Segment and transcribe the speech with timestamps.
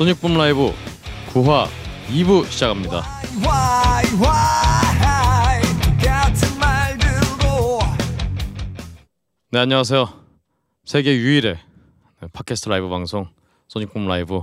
[0.00, 0.72] 소닉붐 라이브
[1.28, 1.66] 9화
[2.08, 3.02] 2부 시작합니다.
[9.50, 10.08] 네 안녕하세요.
[10.86, 11.58] 세계 유일의
[12.22, 13.28] 네, 팟캐스트 라이브 방송
[13.68, 14.42] 소닉붐 라이브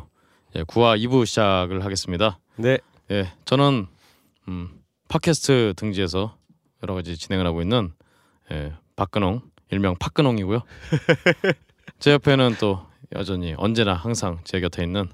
[0.56, 2.38] 예, 9화 2부 시작을 하겠습니다.
[2.58, 2.78] 네.
[3.10, 3.88] 예, 저는
[4.50, 6.38] 음, 팟캐스트 등지에서
[6.84, 7.94] 여러 가지 진행을 하고 있는
[8.52, 10.62] 예, 박근홍 일명 팟근홍이고요.
[11.98, 15.10] 제 옆에는 또 여전히 언제나 항상 제 곁에 있는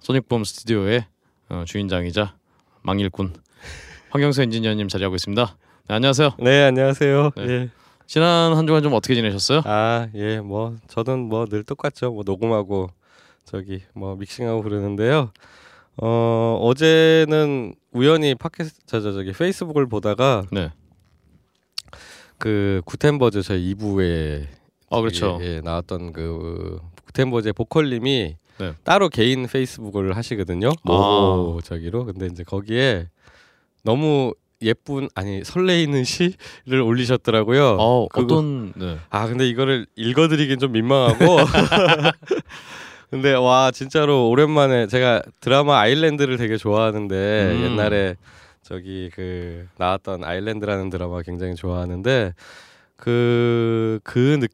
[0.00, 1.04] 소닉붐 스튜디오의
[1.50, 2.34] 어, 주인장이자
[2.82, 3.34] 망일꾼
[4.10, 5.56] 황경수 엔지니어님 자리하고 있습니다.
[5.88, 6.30] 네, 안녕하세요.
[6.38, 7.30] 네, 안녕하세요.
[7.36, 7.42] 네.
[7.48, 7.68] 예.
[8.06, 9.62] 지난 한 주간 좀 어떻게 지내셨어요?
[9.64, 10.40] 아, 예.
[10.40, 12.10] 뭐 저는 뭐 늘 똑같죠.
[12.12, 12.90] 뭐 녹음하고
[13.44, 15.30] 저기 뭐 믹싱하고 그러는데요.
[15.96, 20.70] 어, 어제는 우연히 팟캐스트 저, 저 저기 페이스북을 보다가 네.
[22.38, 24.46] 그 구텐버즈 저희 2부에
[24.88, 25.38] 어 그렇죠.
[25.42, 28.74] 예, 예, 나왔던 그 구텐버즈의 보컬님이 네.
[28.84, 30.68] 따로 개인 페이스북을 하시거든요.
[30.68, 30.72] 아.
[30.84, 32.04] 모 저기로.
[32.04, 33.08] 근데 이제 거기에
[33.82, 37.76] 너무 예쁜 아니 설레이는 시를 올리셨더라고요.
[37.80, 38.98] 어 어떤 네.
[39.08, 41.38] 아 근데 이거를 읽어드리긴 좀 민망하고
[43.10, 47.14] 근데 와 진짜로 오랜만에 제가 드라마 아일랜드를 되게 좋아하는데
[47.54, 47.64] 음.
[47.64, 48.16] 옛날에
[48.62, 52.34] 저기 그 나왔던 아일랜드라는 드라마 굉장히 좋아하는데
[52.96, 54.46] 그그 느,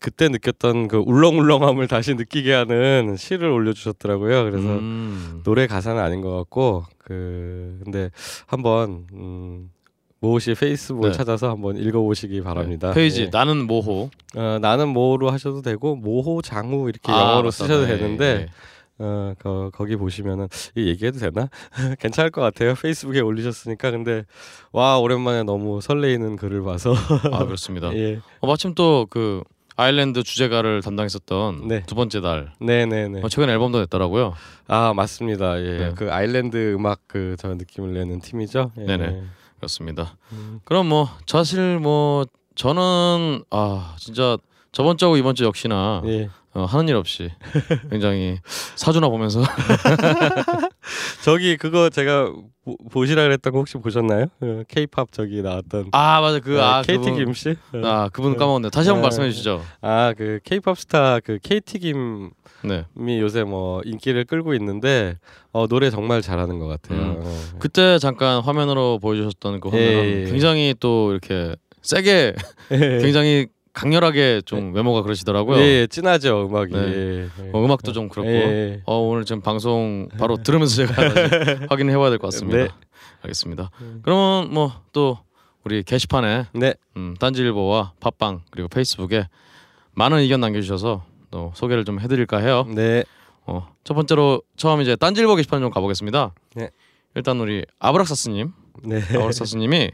[0.00, 4.44] 그때 느꼈던 그 울렁울렁함을 다시 느끼게 하는 시를 올려주셨더라고요.
[4.44, 5.42] 그래서 음.
[5.44, 8.10] 노래 가사는 아닌 것 같고 그 근데
[8.46, 9.70] 한번 음,
[10.20, 11.16] 모호 씨 페이스북을 네.
[11.16, 12.88] 찾아서 한번 읽어보시기 바랍니다.
[12.88, 13.30] 네, 페이지 예.
[13.30, 17.50] 나는 모호 어, 나는 모호로 하셔도 되고 모호 장우 이렇게 아, 영어로 맞다.
[17.50, 18.46] 쓰셔도 네, 되는데 네.
[19.04, 21.50] 어, 거, 거기 보시면은 이 얘기해도 되나?
[22.00, 22.74] 괜찮을 것 같아요.
[22.74, 24.24] 페이스북에 올리셨으니까 근데
[24.72, 26.94] 와 오랜만에 너무 설레이는 글을 봐서
[27.32, 27.92] 아 그렇습니다.
[27.96, 28.20] 예.
[28.40, 29.42] 어, 마침 또 그
[29.80, 31.82] 아일랜드 주제가를 담당했었던 네.
[31.86, 33.22] 두 번째 달 네네네.
[33.22, 34.34] 어, 최근 앨범도 냈더라고요.
[34.68, 35.60] 아 맞습니다.
[35.62, 35.78] 예.
[35.78, 35.92] 네.
[35.96, 38.72] 그 아일랜드 음악 그 저 느낌을 내는 팀이죠.
[38.78, 38.84] 예.
[38.84, 39.22] 네네.
[39.56, 40.16] 그렇습니다.
[40.32, 40.60] 음.
[40.64, 42.24] 그럼 뭐 사실 뭐
[42.54, 44.36] 저는 아 진짜
[44.72, 46.28] 저번 주하고 이번 주 역시나 예.
[46.52, 47.30] 어, 하는 일 없이
[47.90, 48.38] 굉장히
[48.74, 49.40] 사주나 보면서
[51.22, 52.32] 저기 그거 제가
[52.64, 54.26] 보, 보시라 그랬던 거 혹시 보셨나요?
[54.40, 57.54] 그 K-팝 저기 나왔던 아 맞아 그아 KT 그분, 김 씨.
[57.84, 58.70] 아 그분 까먹었네.
[58.70, 59.06] 다시 한번 네.
[59.06, 59.62] 말씀해 주시죠.
[59.80, 62.30] 아그 K-팝 스타 그 KT 김이
[62.64, 62.84] 네.
[63.20, 65.18] 요새 뭐 인기를 끌고 있는데
[65.52, 66.98] 어, 노래 정말 잘하는 것 같아요.
[67.00, 67.22] 음.
[67.24, 67.36] 어.
[67.60, 70.24] 그때 잠깐 화면으로 보여주셨던 그 화면은 예, 예.
[70.30, 72.34] 굉장히 또 이렇게 세게
[73.00, 75.58] 굉장히 강렬하게 좀 외모가 그러시더라고요.
[75.58, 76.72] 예, 예, 진하죠 음악이.
[76.72, 76.80] 네.
[76.80, 77.50] 예, 예.
[77.52, 78.82] 어, 음악도 좀 그렇고 예, 예.
[78.86, 80.94] 어, 오늘 지금 방송 바로 들으면서 제가
[81.70, 82.58] 확인해 봐야 될 것 같습니다.
[82.64, 82.68] 네.
[83.22, 83.70] 알겠습니다.
[83.80, 84.00] 음.
[84.02, 85.18] 그러면 뭐 또
[85.64, 86.74] 우리 게시판에 네.
[86.96, 89.28] 음, 딴지일보와 팟빵 그리고 페이스북에
[89.92, 92.66] 많은 의견 남겨주셔서 또 소개를 좀 해드릴까 해요.
[92.74, 93.04] 네.
[93.46, 96.32] 어, 첫 번째로 처음 이제 딴지일보 게시판 좀 가보겠습니다.
[96.56, 96.70] 네.
[97.14, 98.52] 일단 우리 아브락사스님,
[98.84, 99.02] 네.
[99.10, 99.90] 아브락사스님이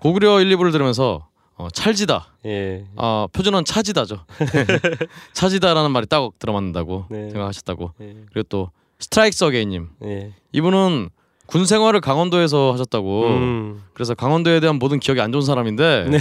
[0.00, 2.26] 고구려 1, 2부를 들으면서 어, 찰지다.
[2.46, 2.84] 예.
[2.96, 4.24] 아 표준어는 차지다죠.
[5.32, 7.30] 차지다라는 말이 딱 들어맞는다고 네.
[7.30, 7.92] 생각하셨다고.
[8.00, 8.14] 예.
[8.32, 10.32] 그리고 또 스트라이크 어게인님 예.
[10.52, 11.10] 이분은
[11.46, 13.26] 군 생활을 강원도에서 하셨다고.
[13.26, 13.82] 음.
[13.92, 16.18] 그래서 강원도에 대한 모든 기억이 안 좋은 사람인데 네.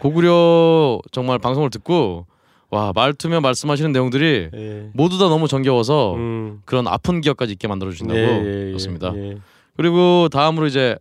[0.00, 2.26] 고구려 정말 방송을 듣고
[2.70, 4.90] 와 말투며 말씀하시는 내용들이 예.
[4.92, 6.60] 모두 다 너무 정겨워서 음.
[6.66, 9.30] 그런 아픈 기억까지 있게 만들어 주신다고 예, 예, 예.
[9.30, 9.36] 예.
[9.76, 10.96] 그리고 다음으로 이제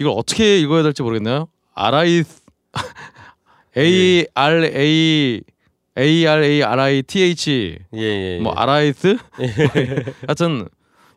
[0.00, 1.48] 이걸 어떻게 읽어야 될지 모르겠네요.
[1.74, 2.24] 아라이
[3.76, 5.42] A R A
[5.98, 8.38] A R A R I T H 예, 예.
[8.40, 9.16] 뭐 아라이스
[10.26, 10.68] 하여튼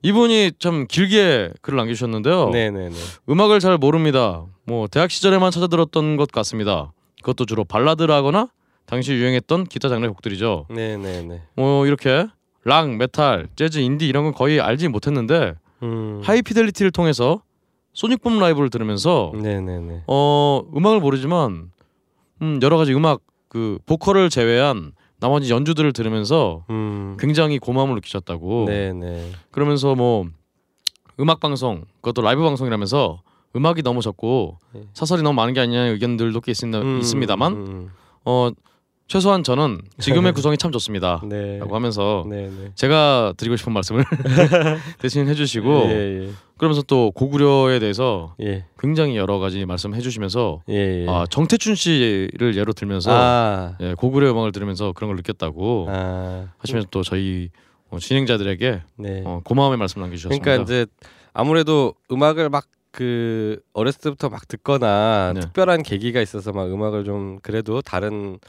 [0.01, 2.49] 이분이 참 길게 글을 남겨주셨는데요.
[2.51, 2.95] 네, 네, 네.
[3.27, 4.45] 음악을 잘 모릅니다.
[4.65, 6.93] 뭐 대학 시절에만 찾아 들었던 것 같습니다.
[7.21, 8.49] 그것도 주로 발라드라거나
[8.85, 10.67] 당시 유행했던 기타 장르 곡들이죠.
[10.69, 11.41] 네, 네, 네.
[11.55, 12.27] 뭐 이렇게
[12.63, 16.21] 락, 메탈, 재즈, 인디 이런 건 거의 알지 못했는데 음.
[16.23, 17.41] 하이피델리티를 통해서
[17.93, 20.03] 소닉붐 라이브를 들으면서 네, 네, 네.
[20.07, 21.71] 어 음악을 모르지만
[22.41, 27.15] 음 여러 가지 음악 그 보컬을 제외한 나머지 연주들을 들으면서 음.
[27.19, 28.65] 굉장히 고마움을 느끼셨다고.
[28.67, 29.31] 네, 네.
[29.51, 30.25] 그러면서 뭐
[31.19, 33.21] 음악 방송 그것도 라이브 방송이라면서
[33.55, 34.81] 음악이 너무 적고 네.
[34.93, 37.91] 사설이 너무 많은 게 아니냐는 의견들도 꽤 있습니다, 음, 있습니다만 음,
[38.25, 38.49] 어
[39.07, 41.21] 최소한 저는 지금의 구성이 참 좋습니다.
[41.23, 41.29] 음.
[41.29, 41.59] 네.
[41.59, 42.71] 라고 하면서 네, 네.
[42.75, 44.03] 제가 드리고 싶은 말씀을
[44.99, 48.45] 대신 해주시고 예, 그러면서 또 고구려에 대해서 예.
[48.45, 48.65] 예.
[48.79, 51.05] 굉장히 여러 가지 말씀해 주시면서 예, 예.
[51.09, 53.77] 아 정태춘 씨를 예로 들면서 아.
[53.81, 56.47] 예, 고구려 음악을 들으면서 그런 걸 느꼈다고 아.
[56.57, 57.49] 하시면서 또 저희
[57.89, 59.23] 어, 진행자들에게 네.
[59.25, 60.43] 어, 고마움의 말씀 남겨주셨습니다.
[60.43, 60.85] 그러니까 이제
[61.33, 62.65] 아무래도 음악을 막
[62.95, 65.41] 그 어렸을 때부터 막 듣거나 네.
[65.41, 68.39] 특별한 계기가 있어서 막 음악을 좀 그래도 다른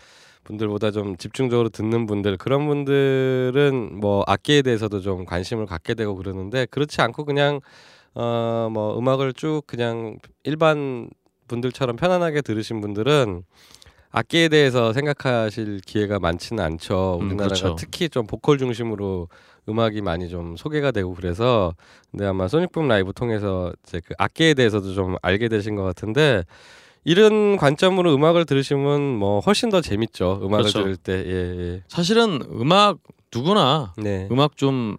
[0.45, 6.67] 분들보다 좀 집중적으로 듣는 분들 그런 분들은 뭐 악기에 대해서도 좀 관심을 갖게 되고 그러는데
[6.67, 7.61] 그렇지 않고 그냥
[8.17, 11.09] 어 뭐 음악을 쭉 그냥 일반
[11.49, 13.43] 분들처럼 편안하게 들으신 분들은
[14.11, 17.19] 악기에 대해서 생각하실 기회가 많지는 않죠.
[17.21, 17.77] 음, 우리나라가 그렇죠.
[17.77, 19.29] 특히 좀 보컬 중심으로
[19.69, 21.75] 음악이 많이 좀 소개가 되고 그래서
[22.11, 26.45] 근데 아마 소닉붐 라이브 통해서 이제 그 악기에 대해서도 좀 알게 되신 것 같은데
[27.05, 30.41] 이런 관점으로 음악을 들으시면 뭐 훨씬 더 재밌죠.
[30.43, 30.83] 음악을 그렇죠.
[30.83, 32.99] 들을 때 예, 사실은 음악
[33.35, 34.03] 누구나 예.
[34.03, 34.29] 네.
[34.31, 34.97] 음악 좀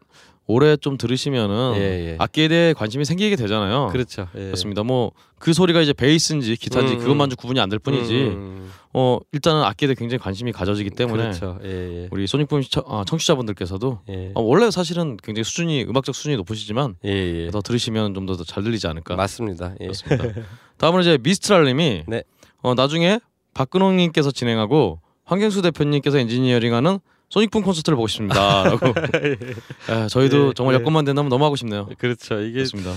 [0.47, 2.15] 오래 좀 들으시면은 예, 예.
[2.19, 3.89] 악기에 대해 관심이 생기게 되잖아요.
[3.91, 4.27] 그렇죠.
[4.35, 4.45] 예.
[4.45, 4.83] 그렇습니다.
[4.83, 8.13] 뭐 그 소리가 이제 베이스인지 기타인지 음, 그것만 좀 구분이 안 될 뿐이지.
[8.15, 11.59] 음, 어 일단은 악기에 대해 굉장히 관심이 가져지기 때문에 그렇죠.
[11.63, 12.07] 예, 예.
[12.09, 14.31] 우리 소닉붐 아, 청취자분들께서도 예.
[14.33, 16.95] 어, 원래 사실은 굉장히 수준이 음악적 수준이 높으시지만.
[17.51, 19.15] 더 들으시면 좀 더 잘 들리지 않을까.
[19.15, 19.75] 맞습니다.
[19.79, 19.85] 예.
[19.85, 20.41] 그렇습니다.
[20.77, 22.23] 다음으로 이제 미스트랄님이 네.
[22.63, 23.19] 어, 나중에
[23.53, 26.99] 박근홍님께서 진행하고 황경수 대표님께서 엔지니어링하는
[27.29, 28.87] 소닉붐 콘서트를 보고 싶습니다라고.
[30.03, 30.79] 예, 저희도 예, 정말 예.
[30.79, 31.87] 여건만 된다면 너무 하고 싶네요.
[31.97, 32.39] 그렇죠.
[32.39, 32.91] 이게 그렇습니다.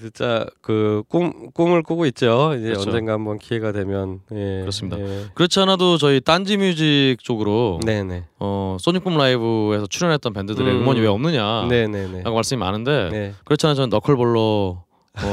[0.00, 2.54] 진짜 그 꿈 꿈을 꾸고 있죠.
[2.58, 2.88] 이제 그렇죠.
[2.90, 4.60] 언젠가 한번 기회가 되면 예.
[4.60, 4.98] 그렇습니다.
[4.98, 5.26] 예.
[5.34, 8.24] 그렇지 않아도 저희 딴지 뮤직 쪽으로 네, 네.
[8.40, 10.80] 어, 소닉붐 라이브에서 출연했던 밴드들의 음.
[10.80, 12.22] 음원이 왜 없느냐 네, 네, 네.
[12.24, 13.34] 라고 말씀이 많은데 네.
[13.44, 14.82] 그렇지 않아 저는 너클볼러 어,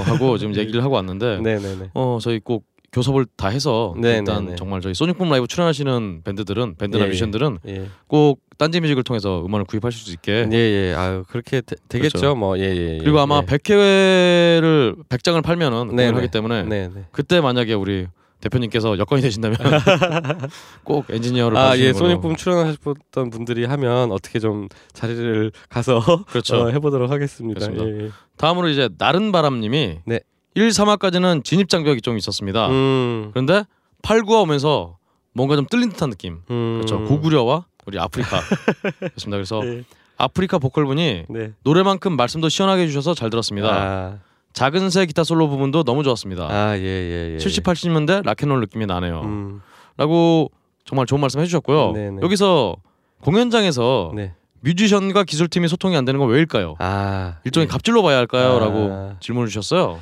[0.05, 1.89] 하고 지금 얘기를 하고 왔는데 네, 네, 네.
[1.95, 2.63] 어 저희 꼭
[2.93, 4.55] 교섭을 다 해서 네, 일단 네, 네.
[4.55, 7.09] 정말 저희 소닉붐 라이브 출연하시는 밴드들은 밴드나 예, 예.
[7.09, 7.87] 뮤지션들은 예.
[8.07, 10.93] 꼭 딴지 뮤직을 통해서 음원을 구입하실 수 있게 예, 예.
[10.93, 12.19] 아유, 그렇게 되, 되겠죠.
[12.19, 12.35] 그렇죠.
[12.35, 12.93] 뭐 예, 예.
[12.93, 12.97] 예.
[12.99, 13.45] 그리고 아마 예.
[13.45, 16.17] 100회를 100장을 팔면은 네, 공연을 네.
[16.19, 17.05] 하기 때문에 네, 네.
[17.11, 18.07] 그때 만약에 우리
[18.41, 19.57] 대표님께서 여건이 되신다면
[20.83, 21.93] 꼭 엔지니어를 아, 예.
[21.93, 26.63] 소닉붐 출연하셨던 분들이 하면 어떻게 좀 자리를 가서 그렇죠.
[26.63, 27.67] 어, 해보도록 하겠습니다.
[27.71, 28.09] 예, 예.
[28.37, 30.19] 다음으로 이제 나른 바람님이 네.
[30.55, 32.67] 1, 3화까지는 진입 장벽이 좀 있었습니다.
[32.69, 33.63] 음, 그런데
[34.01, 34.97] 8, 9화 오면서
[35.33, 36.41] 뭔가 좀 뚫린 듯한 느낌.
[36.49, 36.75] 음.
[36.75, 37.03] 그렇죠.
[37.05, 38.39] 고구려와 우리 아프리카.
[38.99, 39.37] 그렇습니다.
[39.37, 39.83] 그래서 예.
[40.17, 41.51] 아프리카 보컬분이 네.
[41.63, 43.67] 노래만큼 말씀도 시원하게 해주셔서 잘 들었습니다.
[43.69, 44.19] 아,
[44.53, 46.47] 작은 새 기타 솔로 부분도 너무 좋았습니다.
[46.49, 47.37] 아, 예, 예, 예.
[47.39, 49.21] 70, 80년대 락앤롤 느낌이 나네요.
[49.21, 49.61] 음,
[49.97, 50.51] 라고
[50.85, 51.91] 정말 좋은 말씀 해주셨고요.
[51.93, 52.21] 네네.
[52.21, 52.75] 여기서
[53.21, 54.33] 공연장에서 네.
[54.59, 56.75] 뮤지션과 기술팀이 소통이 안 되는 건 왜일까요?
[56.79, 57.71] 아, 일종의 예.
[57.71, 58.55] 갑질로 봐야 할까요?
[58.55, 58.59] 아.
[58.59, 59.99] 라고 질문을 주셨어요.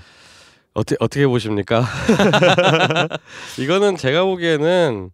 [0.73, 1.83] 어떻게 어떻게 보십니까?
[3.59, 5.09] 이거는 제가 보기에는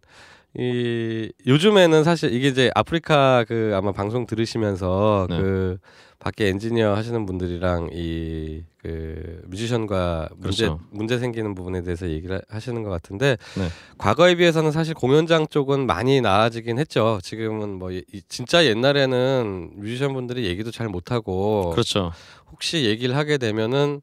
[0.58, 5.38] 이 요즘에는 사실 이게 이제 아프리카 그 아마 방송 들으시면서 네.
[5.38, 5.78] 그
[6.18, 10.80] 밖에 엔지니어 하시는 분들이랑 이 그 뮤지션과 문제 그렇죠.
[10.92, 13.68] 문제 생기는 부분에 대해서 얘기를 하시는 것 같은데 네.
[13.98, 17.18] 과거에 비해서는 사실 공연장 쪽은 많이 나아지긴 했죠.
[17.22, 22.12] 지금은 뭐 이- 이- 진짜 옛날에는 뮤지션 분들이 얘기도 잘 못하고 그렇죠.
[22.52, 24.00] 혹시 얘기를 하게 되면은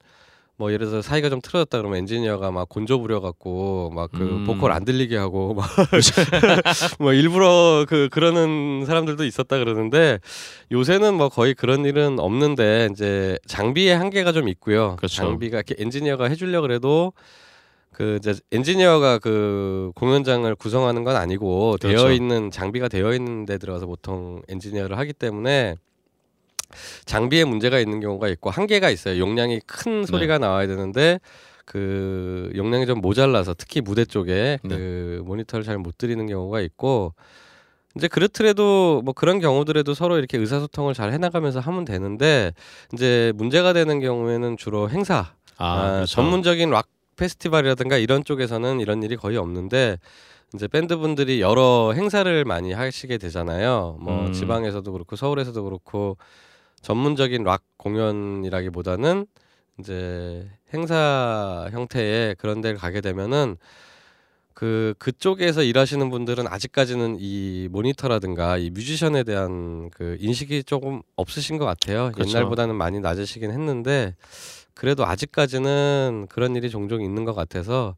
[0.57, 4.45] 뭐 예를 들어서 사이가 좀 틀어졌다 그러면 엔지니어가 막 곤조 부려 갖고 막그 음.
[4.45, 5.67] 보컬 안 들리게 하고 막
[6.99, 10.19] 뭐 일부러 그 그러는 사람들도 있었다 그러는데
[10.71, 14.95] 요새는 뭐 거의 그런 일은 없는데 이제 장비의 한계가 좀 있고요.
[14.95, 15.15] 그렇죠.
[15.15, 17.11] 장비가 이렇게 엔지니어가 해주려 그래도
[17.91, 21.97] 그 이제 엔지니어가 그 공연장을 구성하는 건 아니고 그렇죠.
[21.97, 25.75] 되어 있는 장비가 되어 있는 데 들어가서 보통 엔지니어를 하기 때문에
[27.05, 29.19] 장비에 문제가 있는 경우가 있고 한계가 있어요.
[29.19, 30.07] 용량이 큰 네.
[30.07, 31.19] 소리가 나와야 되는데
[31.65, 34.75] 그 용량이 좀 모자라서 특히 무대 쪽에 네.
[34.75, 37.13] 그 모니터를 잘 못 드리는 경우가 있고
[37.95, 42.51] 이제 그렇더라도 뭐 그런 경우들에도 서로 이렇게 의사소통을 잘 해나가면서 하면 되는데
[42.93, 46.15] 이제 문제가 되는 경우에는 주로 행사 아, 아, 그렇죠.
[46.15, 49.97] 전문적인 락 페스티벌이라든가 이런 쪽에서는 이런 일이 거의 없는데
[50.53, 53.97] 이제 밴드 분들이 여러 행사를 많이 하시게 되잖아요.
[54.01, 54.33] 뭐 음.
[54.33, 56.17] 지방에서도 그렇고 서울에서도 그렇고
[56.85, 59.25] 전문적인 락 공연이라기보다는
[59.79, 63.57] 이제 행사 형태의 그런 데를 가게 되면은
[64.53, 71.65] 그 그쪽에서 일하시는 분들은 아직까지는 이 모니터라든가 이 뮤지션에 대한 그 인식이 조금 없으신 것
[71.65, 72.11] 같아요.
[72.13, 72.29] 그렇죠.
[72.29, 74.15] 옛날보다는 많이 낮으시긴 했는데
[74.75, 77.95] 그래도 아직까지는 그런 일이 종종 있는 것 같아서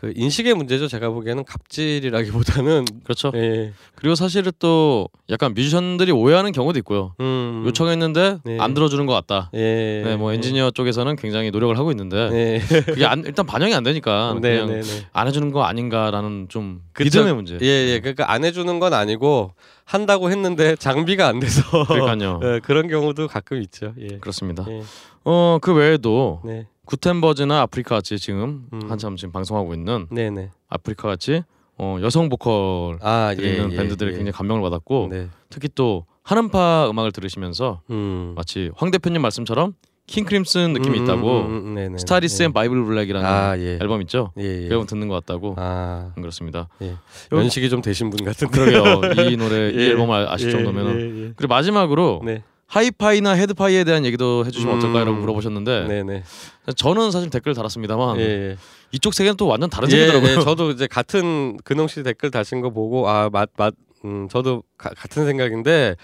[0.00, 0.88] 그 인식의 문제죠.
[0.88, 3.30] 제가 보기에는 갑질이라기보다는 그렇죠.
[3.34, 3.74] 예.
[3.94, 7.14] 그리고 사실은 또 약간 뮤지션들이 오해하는 경우도 있고요.
[7.20, 7.64] 음.
[7.66, 8.58] 요청했는데 네.
[8.58, 9.50] 안 들어주는 것 같다.
[9.52, 10.02] 예.
[10.02, 12.60] 네, 뭐 엔지니어 쪽에서는 굉장히 노력을 하고 있는데 네.
[12.86, 15.06] 그게 안, 일단 반영이 안 되니까 네, 그냥 네, 네.
[15.12, 17.18] 안 해주는 거 아닌가라는 좀 그쵸.
[17.18, 17.58] 믿음의 문제.
[17.60, 18.00] 예, 예.
[18.00, 19.52] 그러니까 안 해주는 건 아니고
[19.84, 22.40] 한다고 했는데 장비가 안 돼서 그러니까요.
[22.44, 23.92] 예, 그런 경우도 가끔 있죠.
[24.00, 24.16] 예.
[24.16, 24.64] 그렇습니다.
[24.70, 24.82] 예.
[25.24, 26.66] 어그 외에도 네.
[26.86, 28.80] 구텐버즈나 아프리카 같이 지금 음.
[28.88, 30.50] 한참 지금 방송하고 있는 네, 네.
[30.68, 31.42] 아프리카 같이
[31.78, 34.16] 어, 여성 보컬 아, 예, 들리는 예, 밴드들이 예.
[34.16, 35.28] 굉장히 감명을 받았고 네.
[35.48, 38.34] 특히 또 한음파 음악을 들으시면서 음.
[38.36, 39.74] 마치 황 대표님 말씀처럼
[40.10, 41.40] 킹 크림슨 느낌이 음, 있다고.
[41.42, 41.98] 음, 음, 음, 네네.
[41.98, 43.78] Starless and Bible Black이라는 아 예.
[43.80, 44.32] 앨범 있죠.
[44.38, 44.66] 예, 예.
[44.66, 45.54] 그 앨범 듣는 것 같다고.
[45.56, 46.68] 아 그렇습니다.
[46.82, 46.96] 예.
[47.30, 48.52] 연식이 좀 되신 분 같은데.
[48.52, 49.30] 그러게요.
[49.30, 49.90] 이 노래 이 예.
[49.90, 51.00] 앨범 을 아실 예, 정도면은.
[51.00, 51.32] 예, 예.
[51.36, 52.42] 그리고 마지막으로 네.
[52.70, 54.78] 하이파이나 헤드파이에 대한 얘기도 해주시면 음.
[54.78, 56.22] 어떨까요라고 물어보셨는데 네네.
[56.76, 58.56] 저는 사실 댓글 달았습니다만 예, 예.
[58.92, 60.30] 이쪽 세계는 또 완전 다른 예, 세계더라고요.
[60.30, 63.74] 예, 저도 이제 같은 근홍 씨 댓글 다신 거 보고 아맛맛
[64.04, 65.96] 음, 저도 가, 같은 생각인데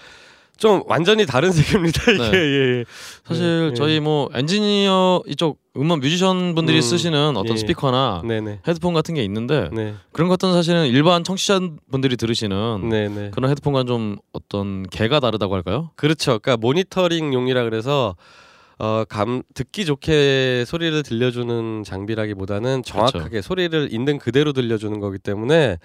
[0.57, 2.31] 좀 완전히 다른 세계입니다 이게.
[2.31, 2.37] 네.
[2.37, 2.85] 예, 예.
[3.25, 6.81] 사실 예, 저희 뭐 엔지니어 이쪽 음악 뮤지션 분들이 음.
[6.81, 7.57] 쓰시는 어떤 예.
[7.57, 8.59] 스피커나 네네.
[8.67, 9.93] 헤드폰 같은 게 있는데 네.
[10.11, 11.59] 그런 것들은 사실은 일반 청취자
[11.91, 13.31] 분들이 들으시는 네네.
[13.31, 15.91] 그런 헤드폰과 좀 어떤 개가 다르다고 할까요?
[15.95, 16.39] 그렇죠.
[16.39, 18.15] 그러니까 모니터링용이라 그래서
[18.79, 23.41] 어, 감 듣기 좋게 소리를 들려주는 장비라기보다는 정확하게 그렇죠.
[23.41, 25.77] 소리를 있는 그대로 들려주는 거기 때문에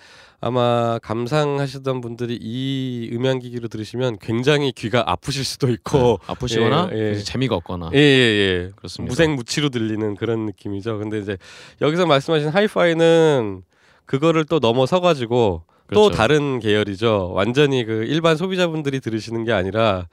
[0.43, 7.19] 아마 감상하시던 분들이 이 음향 기기로 들으시면 굉장히 귀가 아프실 수도 있고 아프시거나 예, 예.
[7.19, 8.71] 재미가 없거나 예, 예, 예.
[8.77, 9.11] 그렇습니다.
[9.11, 10.99] 무색무취로 들리는 그런 느낌이죠.
[10.99, 11.39] 근데 이제
[11.81, 13.63] 여기서 말씀하신 하이파이는
[14.05, 16.17] 그거를 또 넘어서 가지고 또 그렇죠.
[16.17, 17.31] 다른 계열이죠.
[17.33, 20.09] 완전히 그 일반 소비자분들이 들으시는 게 아니라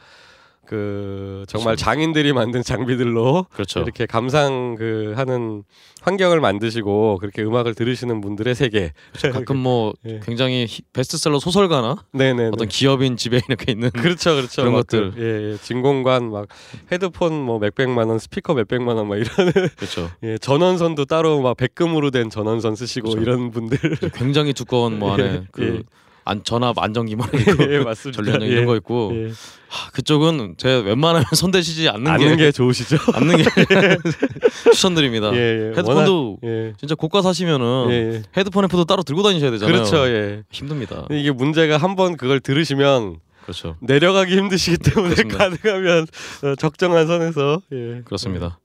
[0.70, 1.84] 그 정말 그렇죠.
[1.86, 3.80] 장인들이 만든 장비들로 그렇죠.
[3.80, 5.64] 이렇게 감상 그 하는
[6.04, 8.94] 환경을 만드시고 그렇게 음악을 들으시는 분들의 세계.
[9.34, 10.20] 가끔 뭐 예.
[10.24, 12.50] 굉장히 히- 베스트셀러 소설가나 네네.
[12.54, 14.62] 어떤 기업인 집에 이렇게 있는 그렇죠, 그렇죠.
[14.62, 15.12] 그런 막 것들.
[15.16, 15.58] 그, 예, 예.
[15.58, 16.48] 진공관 막
[16.92, 19.28] 헤드폰 뭐 몇백만 원, 스피커 몇백만 원 막 이런
[19.76, 20.12] 그렇죠.
[20.22, 23.22] 예, 전원선도 따로 막 백금으로 된 전원선 쓰시고 그렇죠.
[23.24, 23.80] 이런 분들.
[24.14, 25.84] 굉장히 두꺼운 뭐 안에 예, 그 예.
[26.30, 28.42] 안, 전압 안정기만 있고 예, 맞습니다.
[28.42, 28.46] 예.
[28.48, 29.32] 이런 거 있고 예.
[29.68, 32.98] 하, 그쪽은 제 웬만하면 손 대시지 않는 아는 게, 게 좋으시죠?
[33.16, 33.44] 않는 게
[34.72, 35.32] 추천드립니다.
[35.34, 35.70] 예, 예.
[35.72, 36.74] 헤드폰도 워낙- 예.
[36.78, 38.24] 진짜 고가 사시면은 예, 예.
[38.38, 39.74] 헤드폰 앰프도 따로 들고 다니셔야 되잖아요.
[39.76, 40.08] 그렇죠.
[40.08, 40.44] 예.
[40.52, 41.06] 힘듭니다.
[41.12, 43.76] 이게 문제가 한번 그걸 들으시면 그렇죠.
[43.82, 45.38] 내려가기 힘드시기 때문에 그렇습니다.
[45.64, 46.08] 가능하면
[46.44, 48.02] 어, 적정한 선에서 예.
[48.06, 48.60] 그렇습니다.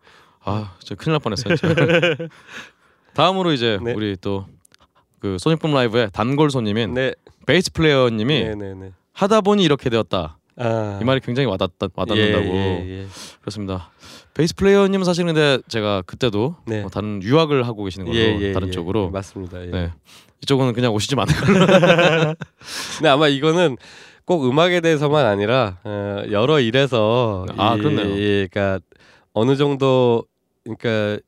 [0.45, 1.55] 아, 저 큰일 날 뻔했어요.
[3.15, 3.93] 다음으로 이제 네.
[3.95, 4.47] 우리 또
[5.25, 7.15] 그 소닉붐 라이브의 단골 손님인 네.
[7.47, 8.45] 베이스 플레이어님이.
[9.15, 10.37] 하다 보니 이렇게 되었다.
[10.59, 10.99] 아.
[11.01, 12.45] 이 말이 굉장히 와닿다, 와닿는다고.
[12.45, 13.07] 예, 예, 예.
[13.41, 13.91] 그렇습니다.
[14.35, 16.83] 베이스 플레이어님은 사실 근데 제가 그때도 네.
[16.83, 18.73] 뭐 다른 유학을 하고 계시는 걸로 예, 예, 다른 예.
[18.73, 19.09] 쪽으로.
[19.09, 19.63] 맞습니다.
[19.63, 19.71] 예.
[19.71, 19.93] 네.
[20.43, 21.33] 이쪽은 그냥 오시지 걸로.
[22.99, 23.79] 근데 아마 이거는
[24.27, 28.15] 꼭 음악에 대해서만 아니라 어, 여러 일에서 아, 이- 그렇네요.
[28.15, 28.79] 이- 그러니까
[29.33, 30.25] 어느 정도
[30.65, 31.19] 그러니까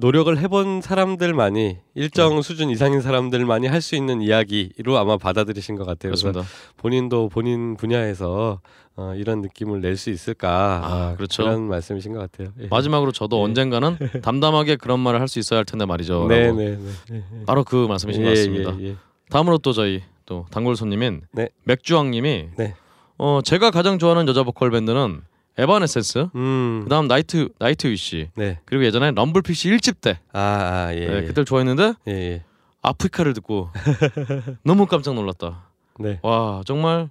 [0.00, 2.42] 노력을 해본 사람들만이 일정 네.
[2.42, 6.10] 수준 이상인 사람들만이 할 수 있는 이야기로 아마 받아들이신 것 같아요.
[6.12, 6.52] 그래서 그렇습니다.
[6.76, 8.60] 본인도 본인 분야에서
[8.96, 11.42] 어, 이런 느낌을 낼 수 있을까 아, 그렇죠.
[11.44, 12.52] 런 말씀이신 것 같아요.
[12.60, 12.68] 예.
[12.68, 13.42] 마지막으로 저도 예.
[13.42, 16.26] 언젠가는 담담하게 그런 말을 할 수 있어야 할 텐데 말이죠.
[16.28, 16.78] 네, 네,
[17.10, 17.22] 네.
[17.46, 18.76] 바로 그 말씀이신 것 같습니다.
[18.80, 18.96] 예, 예.
[19.30, 21.48] 다음으로 또 저희 또 단골 손님인 네.
[21.64, 22.74] 맥주왕님이 네.
[23.18, 25.22] 어 제가 가장 좋아하는 여자 보컬 밴드는
[25.58, 26.80] 에바네센스, 음.
[26.84, 28.60] 그다음 나이트 나이트 위시, 네.
[28.64, 30.40] 그리고 예전에 럼블피쉬 1집 때 아,
[30.88, 31.00] 아 예.
[31.00, 31.22] 네, 예.
[31.24, 32.44] 그때 좋아했는데 예, 예.
[32.82, 33.68] 아프리카를 듣고
[34.64, 35.66] 너무 깜짝 놀랐다.
[35.98, 36.20] 네.
[36.22, 37.10] 와 정말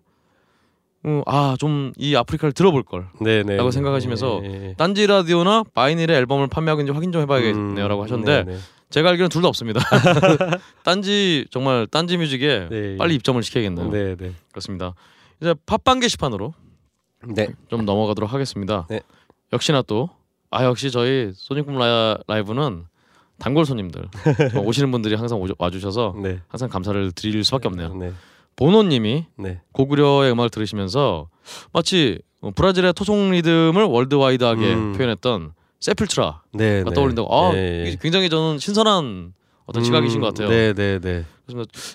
[1.05, 3.07] 음, 아좀 이 아프리카를 들어볼 걸.
[3.21, 3.57] 네, 네.
[3.57, 3.73] 라고 네.
[3.75, 4.73] 생각하시면서 예, 예.
[4.77, 8.57] 딴지 라디오나 바이닐의 앨범을 판매하고 있는지 확인 좀 해봐야겠네요라고 음, 하셨는데 네, 네.
[8.89, 9.81] 제가 알기로는 둘 다 없습니다.
[10.83, 13.89] 딴지 정말 딴지 뮤직에 네, 빨리 입점을 시켜야겠네요.
[14.51, 14.93] 그렇습니다.
[15.41, 16.53] 이제 팟빵 게시판으로
[17.25, 17.47] 네.
[17.69, 18.85] 좀 넘어가도록 하겠습니다.
[18.89, 19.01] 네.
[19.53, 20.09] 역시나 또
[20.49, 22.85] 아 역시 저희 소닉붐 라이- 라이브는
[23.37, 24.07] 단골 손님들
[24.65, 26.39] 오시는 분들이 항상 오죠- 와주셔서 네.
[26.47, 27.93] 항상 감사를 드릴 수밖에 없네요.
[27.95, 28.13] 네.
[28.55, 29.59] 보노님이 네.
[29.73, 31.27] 고구려의 음악을 들으시면서
[31.73, 34.93] 마치 어, 브라질의 토종 리듬을 worldwide하게 음.
[34.93, 36.83] 표현했던 세플트라가 네.
[36.83, 36.93] 네.
[36.93, 37.27] 떠올린다고.
[37.35, 39.33] 아 네, 이게 굉장히 저는 신선한
[39.65, 40.49] 어떤 시각이신 것 같아요.
[40.49, 41.25] 네, 네, 네.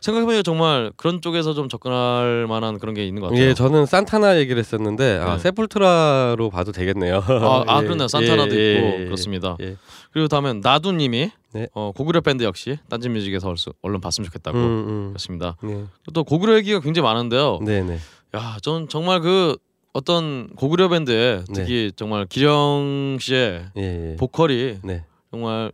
[0.01, 3.45] 생각해보니까 정말 그런 쪽에서 좀 접근할 만한 그런 게 있는 것 같아요.
[3.45, 5.39] 예, 저는 산타나 얘기를 했었는데 아, 네.
[5.39, 7.23] 세풀트라로 봐도 되겠네요.
[7.27, 8.09] 아, 아 예, 그렇네요.
[8.09, 9.57] 산타나도 예, 있고 예, 그렇습니다.
[9.61, 9.77] 예.
[10.13, 11.69] 그리고 다음엔 나두님이 네.
[11.75, 15.09] 어, 고구려 밴드 역시 딴지뮤직에서 얼른 봤으면 좋겠다고 음, 음.
[15.11, 15.57] 그렇습니다.
[15.63, 15.85] 네.
[16.15, 17.61] 또 고구려 얘기가 굉장히 많은데요.
[17.63, 17.99] 네, 네.
[18.35, 19.57] 야, 전 정말 그
[19.93, 21.53] 어떤 고구려 밴드의 네.
[21.53, 24.17] 특히 정말 기령 씨의 예, 예.
[24.17, 25.05] 보컬이 네.
[25.31, 25.73] 정말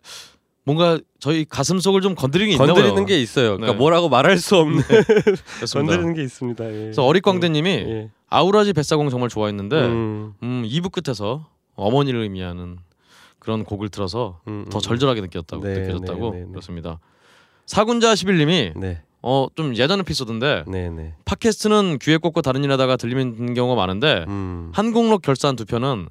[0.68, 3.04] 뭔가 저희 가슴 속을 좀 건드리는 게 건드리는 봐요.
[3.06, 3.52] 게 있어요.
[3.56, 3.78] 그러니까 네.
[3.78, 5.66] 뭐라고 말할 수 없는 그렇습니다.
[5.72, 6.64] 건드리는 게 있습니다.
[6.66, 6.70] 예.
[6.70, 8.10] 그래서 어릿광대님이 예.
[8.28, 10.34] 아우라지 뱃사공 정말 좋아했는데 음.
[10.42, 12.76] 음, 2부 끝에서 어머니를 의미하는
[13.38, 14.80] 그런 곡을 들어서 음, 더 음.
[14.80, 16.50] 절절하게 느꼈다고 네, 느껴졌다고 네, 네, 네.
[16.50, 17.00] 그렇습니다.
[17.64, 21.14] 사군자 11님이 네, 어 좀 예전 에피소드인데 네, 네.
[21.24, 24.70] 팟캐스트는 귀에 꽂고 다른 일 하다가 들리는 경우가 많은데 음.
[24.74, 26.08] 한국록 결산 두 편은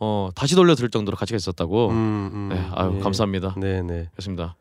[0.00, 1.88] 어 다시 돌려 들을 정도로 가치가 있었다고.
[1.88, 2.48] 음, 음.
[2.52, 3.00] 네, 아유 예.
[3.00, 3.54] 감사합니다.
[3.58, 4.56] 네, 네, 그렇습니다.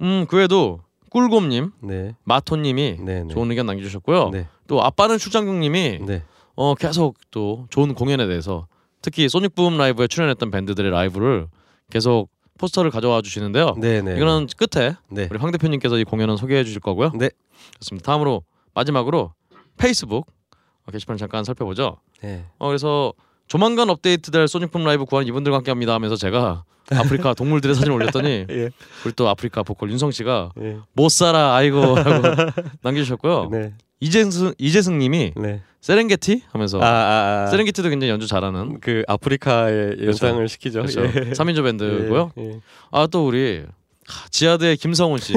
[0.00, 3.34] 음 그 외에도 꿀곰님, 네, 마토님이 네, 네.
[3.34, 4.30] 좋은 의견 남겨주셨고요.
[4.30, 6.22] 네, 또 아빠는 출장국님이 네,
[6.54, 8.66] 어 계속 또 좋은 공연에 대해서
[9.02, 11.48] 특히 소닉붐 라이브에 출연했던 밴드들의 라이브를
[11.90, 13.74] 계속 포스터를 가져와 주시는데요.
[13.80, 14.16] 네네.
[14.16, 15.28] 이거는 끝에 네.
[15.30, 17.10] 우리 황 대표님께서 이 공연은 소개해 주실 거고요.
[17.14, 17.30] 네.
[17.74, 18.06] 그렇습니다.
[18.06, 18.42] 다음으로
[18.74, 19.32] 마지막으로
[19.78, 20.26] 페이스북
[20.92, 21.98] 게시판을 잠깐 살펴보죠.
[22.22, 22.44] 네.
[22.58, 23.12] 어 그래서
[23.50, 28.70] 조만간 업데이트될 소닉붐 라이브 구한 이분들과 함께합니다 하면서 제가 아프리카 동물들의 사진을 올렸더니 예.
[29.04, 30.76] 우리 또 아프리카 보컬 윤성 씨가 예.
[30.92, 32.52] 못 살아 아이고라고
[32.82, 33.48] 남겨주셨고요.
[33.50, 33.74] 네.
[33.98, 35.62] 이재승 이재승님이 네.
[35.80, 37.46] 세렝게티 하면서 아, 아, 아.
[37.48, 40.82] 세렝게티도 굉장히 연주 잘하는 그 아프리카의 연상을 시키죠.
[40.82, 41.02] 그렇죠.
[41.06, 41.32] 예.
[41.32, 42.30] 3인조 밴드고요.
[42.38, 42.44] 예.
[42.44, 42.60] 예.
[42.92, 43.64] 아또 우리
[44.06, 45.34] 하, 지하드의 김성훈 씨.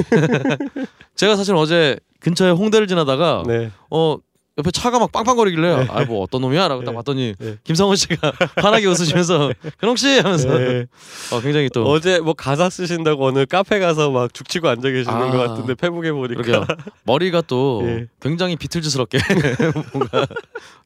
[1.15, 3.71] 제가 사실 어제 근처에 홍대를 지나다가 네.
[3.89, 4.17] 어
[4.55, 6.95] 옆에 차가 막 빵빵거리길래 아 뭐 어떤 놈이야라고 딱 네.
[6.97, 7.55] 봤더니 네.
[7.63, 10.85] 김성훈 씨가 환하게 웃으시면서 근홍 씨 하면서 네.
[11.31, 15.31] 어, 굉장히 또 어제 뭐 가사 쓰신다고 어느 카페 가서 막 죽치고 앉아 계시는 아.
[15.31, 16.67] 것 같은데 페북에 보니까 그러게요.
[17.03, 18.07] 머리가 또 예.
[18.21, 19.17] 굉장히 비틀즈스럽게
[19.93, 20.27] 뭔가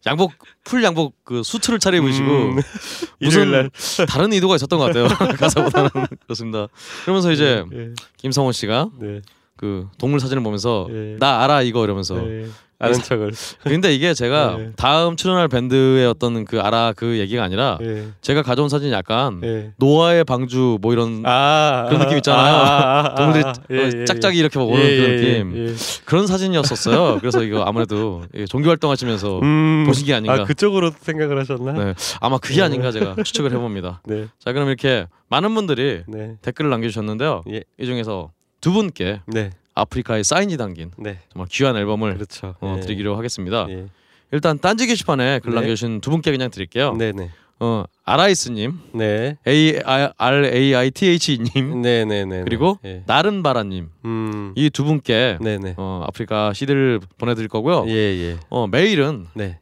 [0.05, 0.33] 양복
[0.63, 2.55] 풀 양복 그 수트를 차려입으시고 음.
[3.19, 3.69] 무슨.
[4.07, 5.07] 다른 의도가 있었던 것 같아요.
[5.35, 5.89] 가사보다는
[6.23, 6.67] 그렇습니다.
[7.03, 7.89] 그러면서 이제 예.
[8.17, 9.21] 김성훈 씨가 네.
[9.57, 11.15] 그 동물 사진을 보면서 예.
[11.19, 12.45] 나 알아 이거 이러면서 네.
[12.79, 13.31] 아는 척을.
[13.63, 14.71] 근데 이게 제가 네.
[14.75, 18.09] 다음 출연할 밴드의 어떤 그 알아 그 얘기가 아니라 예.
[18.21, 19.71] 제가 가져온 사진이 약간 예.
[19.77, 22.55] 노아의 방주 뭐 이런 아 그런 느낌 있잖아요.
[22.55, 25.75] 아, 아, 동물들이 아, 어, 짝짝이 이렇게 막 오는 예, 그런 예, 느낌 예, 예.
[26.05, 27.17] 그런 사진이었었어요.
[27.19, 29.85] 그래서 이거 아무래도 종교 활동하시면서 음.
[29.87, 30.41] 보신 게 아닌가.
[30.41, 31.71] 아 그쪽으로 생각을 하셨나?
[31.71, 34.01] 네, 아마 그게 아닌가 제가 추측을 해봅니다.
[34.05, 34.27] 네.
[34.39, 36.35] 자 그럼 이렇게 많은 분들이 네.
[36.43, 37.41] 댓글을 남겨주셨는데요.
[37.49, 37.63] 예.
[37.79, 38.31] 이 중에서
[38.61, 39.49] 두 분께 네.
[39.77, 41.19] 아프리카의 사인이 담긴 네.
[41.31, 42.55] 정말 귀한 앨범을 그렇죠.
[42.61, 42.81] 어, 예.
[42.81, 43.67] 드리기로 하겠습니다.
[43.69, 43.85] 예.
[44.31, 45.55] 일단 딴지 게시판에 글 네.
[45.55, 46.93] 남겨주신 두 분께 그냥 드릴게요.
[46.93, 47.29] 네, 네.
[47.59, 49.37] 어 아라이스님, 네.
[49.47, 52.43] A R A I T H님, 네, 네, 네.
[52.43, 53.03] 그리고 예.
[53.07, 54.53] 나른바라님 음.
[54.55, 55.73] 이두 분께 네, 네.
[55.77, 57.85] 어, 아프리카 CD를 보내드릴 거고요.
[57.87, 58.37] 예, 예.
[58.49, 59.59] 어 메일은 네.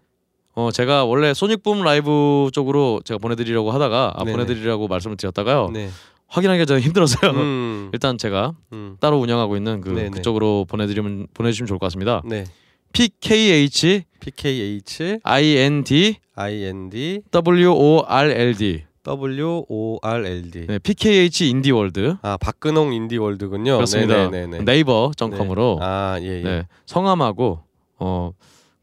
[0.55, 4.31] 어 제가 원래 소닉붐 라이브 쪽으로 제가 보내드리려고 하다가 아, 네네.
[4.31, 5.70] 보내드리려고 말씀을 드렸다가요.
[5.74, 5.90] 네.
[6.27, 7.31] 확인하기가 좀 힘들어서요.
[7.31, 7.90] 음.
[7.94, 8.98] 일단 제가 음.
[9.00, 10.09] 따로 운영하고 있는 그 네네.
[10.09, 12.22] 그쪽으로 보내드리면 보내주시면 좋을 것 같습니다.
[12.25, 12.46] 네.
[12.94, 20.66] PKH PKH IND IND WORLD W O R L D.
[20.66, 23.75] 네, PKH 인디월드 아 박근홍 인디월드군요.
[23.75, 24.29] 그렇습니다.
[24.29, 24.64] 네, 네, 네.
[24.64, 26.42] 네이버.com으로 아 예, 예.
[26.42, 27.59] 네, 성함하고
[28.00, 28.31] 어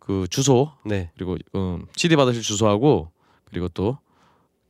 [0.04, 1.10] 그 주소 네.
[1.14, 3.08] 그리고 음, CD 받으실 주소하고
[3.44, 3.98] 그리고 또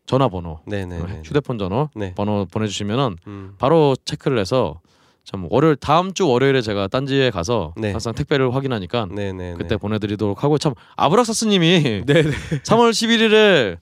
[0.07, 1.23] 전화번호 네, 네, 어, 네.
[1.25, 2.15] 휴대폰 전화 네.
[2.15, 3.55] 번호 보내주시면은 음.
[3.59, 4.81] 바로 체크를 해서
[5.25, 7.93] 참 월요일 다음 주 월요일에 제가 딴지에 가서 네.
[7.93, 9.55] 항상 택배를 확인하니까 네, 네.
[9.57, 12.23] 그때 보내드리도록 하고 참 아브락사스님이 네, 네.
[12.23, 13.79] 3월 11일에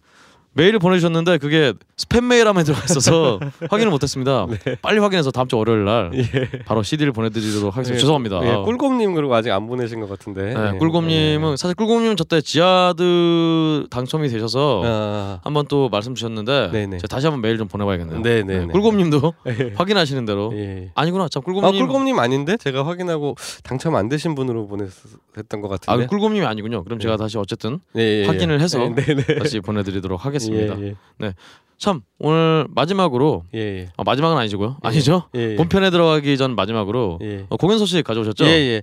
[0.60, 4.46] 메일을 보내주셨는데 그게 스팸 메일함에 들어가 있어서 확인을 못했습니다.
[4.82, 6.18] 빨리 확인해서 다음 주 월요일 날 네.
[6.34, 6.48] 예.
[6.64, 7.96] 바로 CD를 보내드리도록 하겠습니다.
[7.96, 8.00] 예.
[8.00, 8.40] 죄송합니다.
[8.44, 10.54] 예, 꿀곰님 그리고 아직 안 보내신 것 같은데.
[10.54, 10.78] 네, 예.
[10.78, 16.98] 꿀곰님은 사실 꿀곰님은 저때 지하드 당첨이 되셔서 아, 한번 또 말씀 주셨는데 네네.
[16.98, 18.20] 제가 다시 한번 메일 좀 보내봐야겠네요.
[18.20, 18.66] 네, 네, 네.
[18.66, 19.72] 꿀곰님도 예.
[19.74, 20.90] 확인하시는 대로 예.
[20.94, 21.28] 아니구나.
[21.28, 26.06] 참 아, 꿀곰님 꿀곰님 아닌데 제가 확인하고 당첨 안 되신 분으로 보냈던 것아 같은데.
[26.06, 26.84] 꿀곰님이 아니군요.
[26.84, 27.24] 그럼 제가 네.
[27.24, 28.26] 다시 어쨌든 예, 예, 예.
[28.26, 29.38] 확인을 해서 네, 네, 네.
[29.38, 30.49] 다시 보내드리도록 하겠습니다.
[30.52, 31.34] 예,
[31.78, 33.88] 참 오늘 마지막으로 예, 예.
[33.96, 34.76] 아, 마지막은 아니시고요.
[34.82, 35.24] 아니죠?
[35.34, 35.56] 예, 예.
[35.56, 37.46] 본편에 들어가기 전 마지막으로 예.
[37.48, 38.44] 어, 공연 소식 가져오셨죠?
[38.44, 38.82] 예, 예.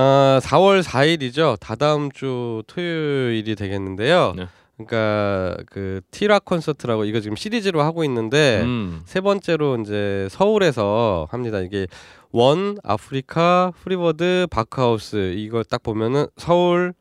[0.00, 1.60] 어, 4월 4일이죠.
[1.60, 4.32] 다다음 주 토요일이 되겠는데요.
[4.36, 4.46] 네.
[4.76, 11.60] 그러니까 그 티라 콘서트라고 이거 지금 시리즈로 하고 있는데 음, 세 번째로 이제 서울에서 합니다.
[11.60, 11.86] 이게
[12.32, 16.94] 원 아프리카 프리버드 바크하우스 이걸 딱 보면은 서울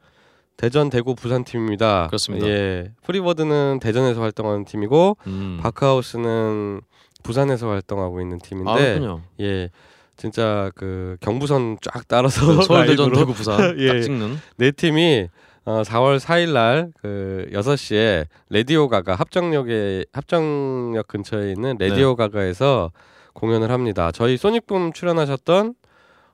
[0.57, 2.07] 대전 대구 부산 팀입니다.
[2.07, 2.47] 그렇습니다.
[2.47, 2.91] 예.
[3.03, 5.59] 프리버드는 대전에서 활동하는 팀이고 음.
[5.61, 6.81] 바크하우스는
[7.23, 9.21] 부산에서 활동하고 있는 팀인데 아, 그렇군요.
[9.39, 9.69] 예.
[10.15, 13.87] 진짜 그 경부선 쫙 따라서 그 서울, 대전, 대구, 부산 예.
[13.87, 15.27] 딱 찍는 네 팀이
[15.65, 22.15] 어, 4월 4일 날그 6시에 레디오 가가 합정역에 합정역 근처에 있는 레디오 네.
[22.15, 22.91] 가가에서
[23.33, 24.11] 공연을 합니다.
[24.11, 25.73] 저희 소닉붐 출연하셨던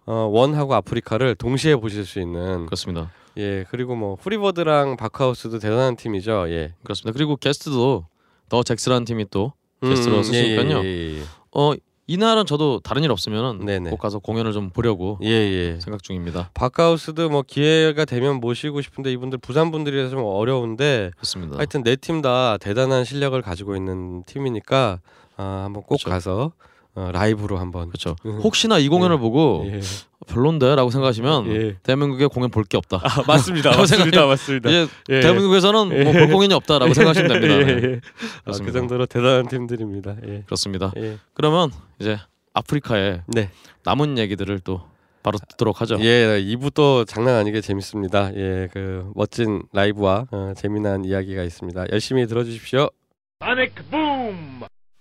[0.07, 3.11] 어, 원하고 아프리카를 동시에 보실 수 있는 그렇습니다.
[3.37, 6.45] 예 그리고 뭐 프리버드랑 바크하우스도 대단한 팀이죠.
[6.49, 6.73] 예.
[6.83, 7.15] 그렇습니다.
[7.15, 8.05] 그리고 게스트도
[8.49, 10.79] 더 잭스라는 팀이 또 게스트로 쓰시니까요.
[10.79, 11.21] 예, 예, 예.
[11.55, 11.73] 어
[12.07, 13.91] 이날은 저도 다른 일 없으면은 네네.
[13.91, 15.79] 꼭 가서 공연을 좀 보려고 예, 예.
[15.79, 16.49] 생각 중입니다.
[16.55, 21.57] 바크하우스도 뭐 기회가 되면 모시고 싶은데 이분들 부산 분들이라서 좀 어려운데 그렇습니다.
[21.57, 24.99] 하여튼 네 팀 다 대단한 실력을 가지고 있는 팀이니까
[25.37, 26.09] 아, 한번 꼭 그쵸.
[26.09, 26.51] 가서
[26.99, 28.15] 어, 라이브로 한번 그렇죠.
[28.25, 28.39] 음.
[28.43, 29.19] 혹시나 이 공연을 예.
[29.19, 29.79] 보고 예.
[30.27, 31.77] 별론데라고 생각하시면 예.
[31.81, 32.99] 대한민국에 공연 볼 게 없다.
[33.01, 33.71] 아, 맞습니다.
[33.77, 34.25] 맞습니다.
[34.25, 34.69] 맞습니다.
[34.69, 35.21] 이제 예.
[35.21, 36.03] 대한민국에서는 예.
[36.03, 37.55] 뭐볼 공연이 없다라고 생각하시면 됩니다.
[37.55, 37.63] 네.
[37.87, 37.99] 예, 예.
[38.45, 38.71] 아, 그.
[38.71, 40.17] 정도로 대단한 팀들입니다.
[40.27, 40.43] 예.
[40.45, 40.91] 그렇습니다.
[40.97, 41.17] 예.
[41.33, 42.17] 그러면 이제
[42.53, 43.49] 아프리카의 네.
[43.85, 44.81] 남은 얘기들을 또
[45.23, 45.97] 바로 듣도록 하죠.
[46.01, 48.31] 예, 2부도 장난 아니게 재밌습니다.
[48.35, 51.85] 예, 그 멋진 라이브와 어, 재미난 이야기가 있습니다.
[51.91, 52.89] 열심히 들어주십시오.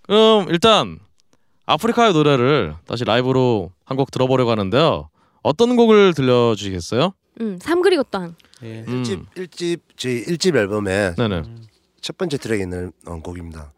[0.03, 0.99] 그럼 일단
[1.69, 5.09] 아프리카의 노래를 다시 라이브로 한 곡 들어보려고 하는데요.
[5.43, 7.13] 어떤 곡을 들려주시겠어요?
[7.41, 8.35] 음, 삶 그리고 땅.
[8.63, 8.85] 예.
[8.87, 8.99] 음.
[8.99, 11.43] 일집 일집 저희 일집 앨범에 네네.
[12.01, 13.73] 첫 번째 트랙에 있는 어, 곡입니다.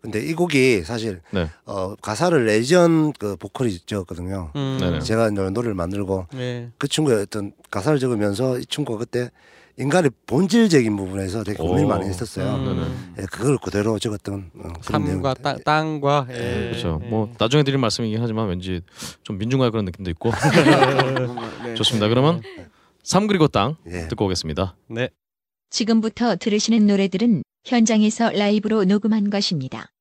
[0.00, 1.48] 근데 이 곡이 사실 네.
[1.66, 4.52] 어, 가사를 예전 그 보컬이 적었거든요.
[4.54, 5.00] 음.
[5.02, 6.70] 제가 노- 노래를 만들고 예.
[6.78, 9.30] 그 친구의 어떤 가사를 적으면서 이 친구가 그때
[9.78, 11.88] 인간의 본질적인 부분에서 되게 고민을 오.
[11.88, 12.56] 많이 했었어요.
[12.56, 13.14] 음.
[13.18, 15.34] 예, 그걸 그대로 적었던 어, 그런 삶과 내용입니다.
[15.34, 16.70] 땅, 땅과 예.
[16.70, 17.00] 그렇죠.
[17.04, 17.08] 예.
[17.08, 18.82] 뭐 나중에 드릴 말씀이긴 하지만 왠지
[19.22, 20.32] 좀 민중가요 그런 느낌도 있고
[21.64, 21.74] 네.
[21.74, 22.08] 좋습니다.
[22.08, 22.42] 그러면
[23.04, 24.08] 삼 그리고 땅 예.
[24.08, 24.76] 듣고 오겠습니다.
[24.88, 25.10] 네.
[25.70, 29.92] 지금부터 들으시는 노래들은 현장에서 라이브로 녹음한 것입니다.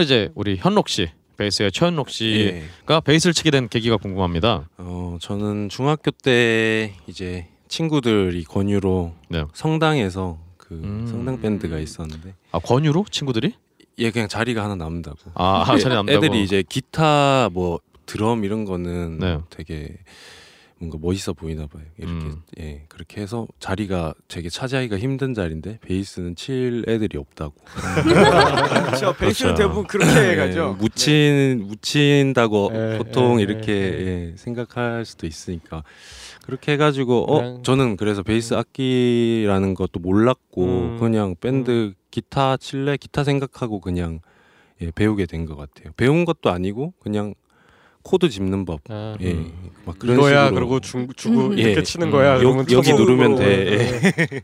[0.00, 2.12] 다음으로 이제 우리 현록 씨 베이스의 최현록 예.
[2.12, 4.68] 씨가 베이스를 치게 된 계기가 궁금합니다.
[4.78, 9.44] 어, 저는 중학교 때 이제 친구들이 권유로 네.
[9.52, 11.06] 성당에서 그 음.
[11.06, 13.54] 성당 밴드가 있었는데 아 권유로 친구들이?
[14.00, 15.18] 얘 그냥 자리가 하나 남는다고.
[15.34, 16.16] 아, 아 자리 남다고.
[16.16, 19.38] 애들이 이제 기타 뭐 드럼 이런 거는 네.
[19.50, 19.96] 되게
[20.80, 21.82] 뭔가 멋있어 보이나 봐요.
[21.98, 22.42] 이렇게 음.
[22.58, 27.54] 예 그렇게 해서 자리가 되게 차지하기가 힘든 자리인데 베이스는 칠 애들이 없다고.
[27.62, 29.12] 그렇죠.
[29.14, 29.54] 베이스는 그렇죠.
[29.54, 30.76] 대부분 그렇게 예, 가죠.
[30.80, 34.06] 묻힌 묻힌다고 예, 보통 예, 이렇게 예.
[34.30, 35.84] 예, 생각할 수도 있으니까
[36.46, 40.96] 그렇게 해가지고 어 그냥- 저는 그래서 베이스 악기라는 것도 몰랐고 음.
[40.98, 44.20] 그냥 밴드 기타 칠래 기타 생각하고 그냥
[44.80, 45.92] 예, 배우게 된 것 같아요.
[45.98, 47.34] 배운 것도 아니고 그냥
[48.02, 48.80] 코드 짚는 법.
[48.88, 49.52] 아, 예, 음.
[49.84, 51.58] 막 그런 이거야 식으로 그러고 주, 주고 음.
[51.58, 51.82] 이렇게 예.
[51.82, 52.38] 치는 거야.
[52.38, 52.44] 음.
[52.44, 53.36] 여- 여기 누르면.
[53.36, 53.44] 돼.
[53.72, 54.42] 예.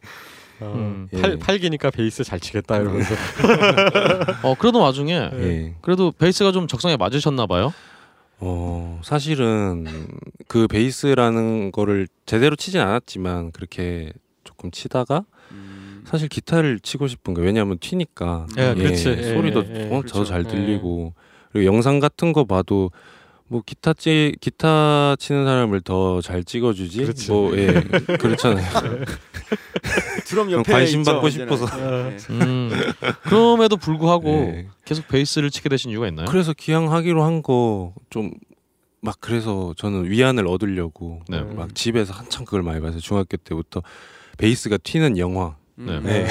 [0.61, 1.09] 어, 음.
[1.13, 1.21] 예.
[1.21, 3.15] 팔 팔기니까 베이스 잘 치겠다 이러면서.
[4.43, 5.75] 어 그러던 와중에 예.
[5.83, 7.73] 그래도 베이스가 좀 적성에 맞으셨나 봐요.
[8.39, 9.87] 어 사실은
[10.49, 14.13] 그 베이스라는 거를 제대로 치진 않았지만 그렇게
[14.45, 16.03] 조금 치다가 음.
[16.07, 17.47] 사실 기타를 치고 싶은 거예요.
[17.47, 19.09] 왜냐하면 튀니까 예, 그렇지.
[19.09, 19.85] 예, 소리도 예, 예.
[19.87, 20.19] 어, 그렇죠.
[20.19, 20.51] 더잘 예.
[20.51, 21.15] 들리고
[21.53, 22.91] 그리고 영상 같은 거 봐도
[23.49, 27.31] 뭐 기타 찌 기타 치는 사람을 더 잘 찍어주지 그렇지.
[27.31, 27.67] 뭐 예
[28.19, 28.67] 그렇잖아요.
[30.25, 31.31] 드럼 그럼 옆에 관심 받고.
[31.31, 31.67] 싶어서.
[31.77, 32.17] 네.
[32.31, 32.71] 음.
[33.23, 34.67] 그럼에도 불구하고 예.
[34.85, 36.27] 계속 베이스를 치게 되신 이유가 있나요?
[36.29, 38.33] 그래서 기왕 하기로 한 거 좀
[39.03, 41.41] 막 그래서 저는 위안을 얻으려고 네.
[41.43, 42.99] 막 집에서 한참 그걸 많이 봤어요.
[42.99, 43.83] 중학교 때부터
[44.37, 45.55] 베이스가 튀는 영화.
[45.77, 46.01] 네.
[46.01, 46.27] 네.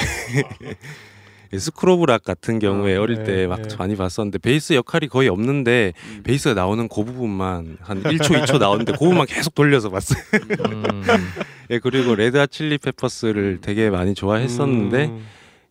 [1.52, 3.76] 스크로브락 같은 경우에 아, 어릴 네, 때막 네.
[3.76, 6.22] 많이 봤었는데 베이스 역할이 거의 없는데 음.
[6.22, 10.22] 베이스가 나오는 그 부분만 한 1초 2초 나오는데 그 부분만 계속 돌려서 봤어요.
[10.70, 11.02] 음.
[11.70, 15.24] 예, 그리고 레드 핫 칠리 페퍼스를 되게 많이 좋아했었는데 음.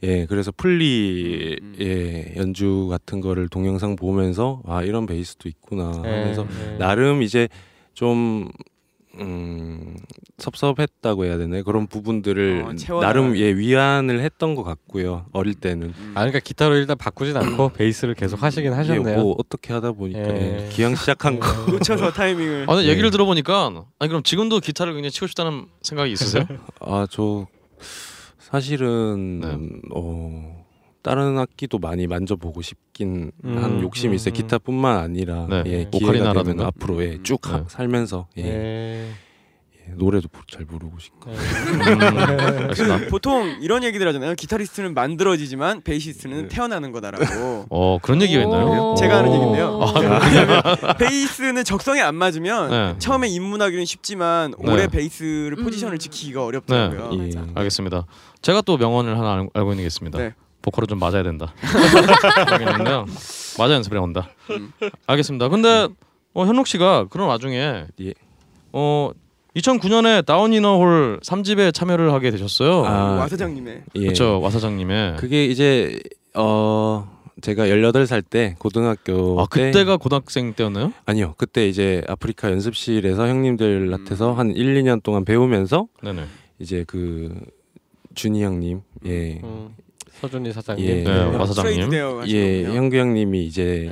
[0.03, 1.75] 예, 그래서 플리 음.
[1.79, 6.77] 예, 연주 같은 거를 동영상 보면서 아, 이런 베이스도 있구나 하면서 예, 예.
[6.77, 7.47] 나름 이제
[7.93, 8.49] 좀
[9.19, 9.95] 음,
[10.37, 11.63] 섭섭했다고 해야 되나요?
[11.63, 15.25] 그런 부분들을 어, 나름 예 위안을 했던 것 같고요.
[15.31, 16.11] 어릴 때는 음.
[16.15, 19.21] 아 그러니까 기타로 일단 바꾸진 않고 베이스를 계속 하시긴 이게 하셨네요.
[19.21, 20.65] 뭐 어떻게 하다 보니까 예.
[20.65, 22.63] 예, 기왕 시작한 거 놓쳐서 타이밍을.
[22.63, 22.91] 아, 근데 네.
[22.91, 26.45] 얘기를 들어보니까 아니 그럼 지금도 기타를 굉장히 치고 싶다는 생각이 있으세요?
[26.81, 27.47] 아 저
[28.39, 29.79] 사실은 네.
[29.93, 30.64] 어
[31.05, 34.31] 다른 악기도 많이 만져보고 싶긴 음, 한 욕심이 있어요.
[34.31, 35.63] 음, 기타뿐만 아니라 네.
[35.67, 35.89] 예?
[35.91, 37.63] 기회가 되면 앞으로 예, 쭉 하- 네.
[37.67, 39.09] 살면서 예, 예.
[39.87, 41.37] 예, 노래도 부- 잘 부르고 싶고 음,
[42.65, 42.99] 알겠습니다.
[43.01, 44.33] 그 보통 이런 얘기들 하잖아요.
[44.33, 46.47] 기타리스트는 만들어지지만 베이시스트는 네.
[46.47, 47.67] 태어나는 거다라고.
[47.69, 48.93] 어 그런 얘기가 있나요?
[48.93, 48.95] 오.
[48.95, 49.79] 제가 하는 얘긴데요.
[49.83, 52.95] 아, 베이스는 적성에 안 맞으면 네.
[52.97, 54.71] 처음에 입문하기는 쉽지만 네.
[54.71, 55.63] 오래 베이스를 음.
[55.65, 57.11] 포지션을 지키기가 어렵더라고요.
[57.23, 57.29] 예.
[57.53, 58.07] 알겠습니다.
[58.41, 60.17] 제가 또 명언을 하나 알- 알고 있는 게 있습니다.
[60.65, 60.71] 네.
[60.71, 61.53] 보컬을 좀 맞아야 된다.
[62.51, 63.05] 알겠는데요.
[63.57, 64.29] 맞아 연습을 온다.
[64.49, 64.71] 음.
[65.07, 65.49] 알겠습니다.
[65.49, 65.87] 근데
[66.33, 68.13] 어, 현록 씨가 그런 와중에 예.
[68.73, 69.11] 어
[69.55, 72.85] 2009년에 다운이너홀 3집에 참여를 하게 되셨어요.
[72.85, 73.99] 아, 와 사장님의 예.
[74.01, 74.41] 그렇죠.
[74.41, 75.15] 와 사장님의.
[75.17, 75.97] 그게 이제
[76.33, 77.09] 어
[77.41, 80.91] 제가 18살 때 고등학교 아 때 그때가 고등학생 때였나요?
[81.05, 81.35] 아니요.
[81.37, 84.37] 그때 이제 아프리카 연습실에서 형님들한테서 음.
[84.39, 86.25] 한 1, 2년 동안 배우면서 네네.
[86.59, 87.33] 이제 그
[88.15, 89.39] 준이 형님 예.
[89.43, 89.75] 음,
[90.21, 90.85] 서준이 사장님.
[90.85, 91.03] 예.
[91.03, 91.91] 네, 와 사장님.
[92.27, 92.63] 예.
[92.65, 93.91] 형규 형님이 이제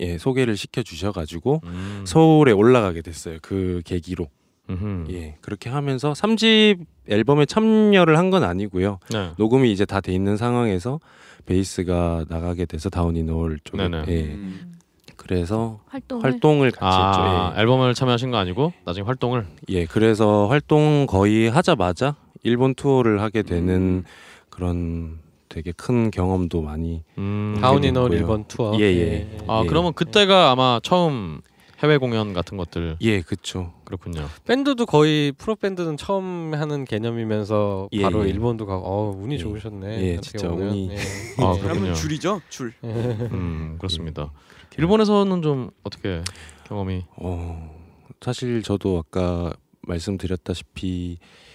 [0.00, 2.02] 예, 소개를 시켜 주셔 가지고 음.
[2.06, 3.38] 서울에 올라가게 됐어요.
[3.42, 4.28] 그 계기로.
[4.68, 5.06] 음흠.
[5.12, 5.36] 예.
[5.40, 6.78] 그렇게 하면서 3집
[7.08, 8.98] 앨범에 참여를 한 건 아니고요.
[9.12, 9.30] 네.
[9.38, 10.98] 녹음이 이제 다 돼 있는 상황에서
[11.46, 14.04] 베이스가 나가게 돼서 다운이 노을 쪽에 네네.
[14.08, 14.22] 예.
[14.34, 14.72] 음.
[15.16, 17.60] 그래서 활동을 활동을 같이 아 했죠.
[17.60, 19.46] 앨범을 참여하신 거 아니고 나중에 활동을.
[19.70, 19.74] 예.
[19.74, 19.84] 예.
[19.86, 24.04] 그래서 활동 거의 하자마자 일본 투어를 하게 되는 음.
[24.50, 25.18] 그런
[25.56, 27.56] 되게 큰 경험도 많이 음.
[27.62, 28.18] 다운이너 있고요.
[28.18, 28.78] 일본 투어.
[28.78, 29.38] 예, 예.
[29.46, 29.66] 아 예.
[29.66, 31.40] 그러면 그때가 아마 처음
[31.82, 33.72] 해외 공연 같은 것들 예, 그렇죠.
[33.86, 34.26] 그렇군요.
[34.44, 38.28] 밴드도 거의 프로 밴드는 처음 하는 개념이면서 예, 바로 예.
[38.28, 39.38] 일본도 가고 어 운이 예.
[39.38, 40.02] 좋으셨네.
[40.02, 40.68] 예, 진짜 보면.
[40.68, 40.90] 운이.
[40.90, 40.94] 예.
[40.94, 41.58] 아, 예.
[41.58, 41.62] 그렇군요.
[41.62, 42.74] 그러면 줄이죠 줄.
[42.84, 44.32] 음 그렇습니다.
[44.76, 46.20] 일본에서는 좀 어떻게
[46.66, 47.06] 경험이?
[47.16, 47.74] 어,
[48.20, 51.45] 사실 저도 아까 말씀드렸다시피 음,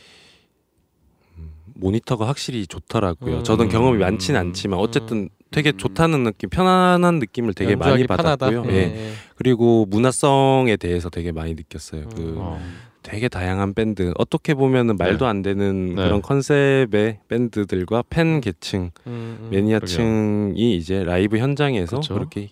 [1.82, 3.40] 모니터가 확실히 좋더라고요.
[3.40, 3.44] 음.
[3.44, 5.78] 저는 경험이 많지는 않지만 어쨌든 되게 음.
[5.78, 8.08] 좋다는 느낌, 편안한 느낌을 되게 많이.
[8.08, 8.64] 받았고요.
[8.70, 8.78] 예, 예.
[8.78, 9.12] 예.
[9.36, 12.08] 그리고 문화성에 대해서 되게 많이 느꼈어요.
[12.16, 12.36] 그 음.
[12.38, 12.62] 어.
[13.04, 16.04] 되게 다양한 밴드, 어떻게 보면은 말도 안 되는 네.
[16.04, 19.48] 그런 컨셉의 밴드들과 팬 계층, 음, 음.
[19.52, 22.14] 매니아층이 이제 라이브 현장에서 그렇죠.
[22.14, 22.50] 그렇게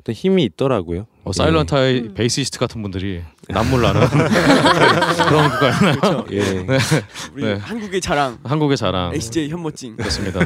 [0.00, 1.06] 어떤 힘이 있더라고요.
[1.24, 2.14] 어, 사일런타의 음.
[2.14, 6.00] 베이시스트 같은 분들이 남물 나는 그런 거였나요?
[6.00, 6.26] 그렇죠.
[6.32, 6.66] 예.
[7.34, 7.54] 우리 네.
[7.54, 9.96] 한국의 자랑 한국의 자랑 HJ 현모찡.
[9.96, 10.40] 그렇습니다.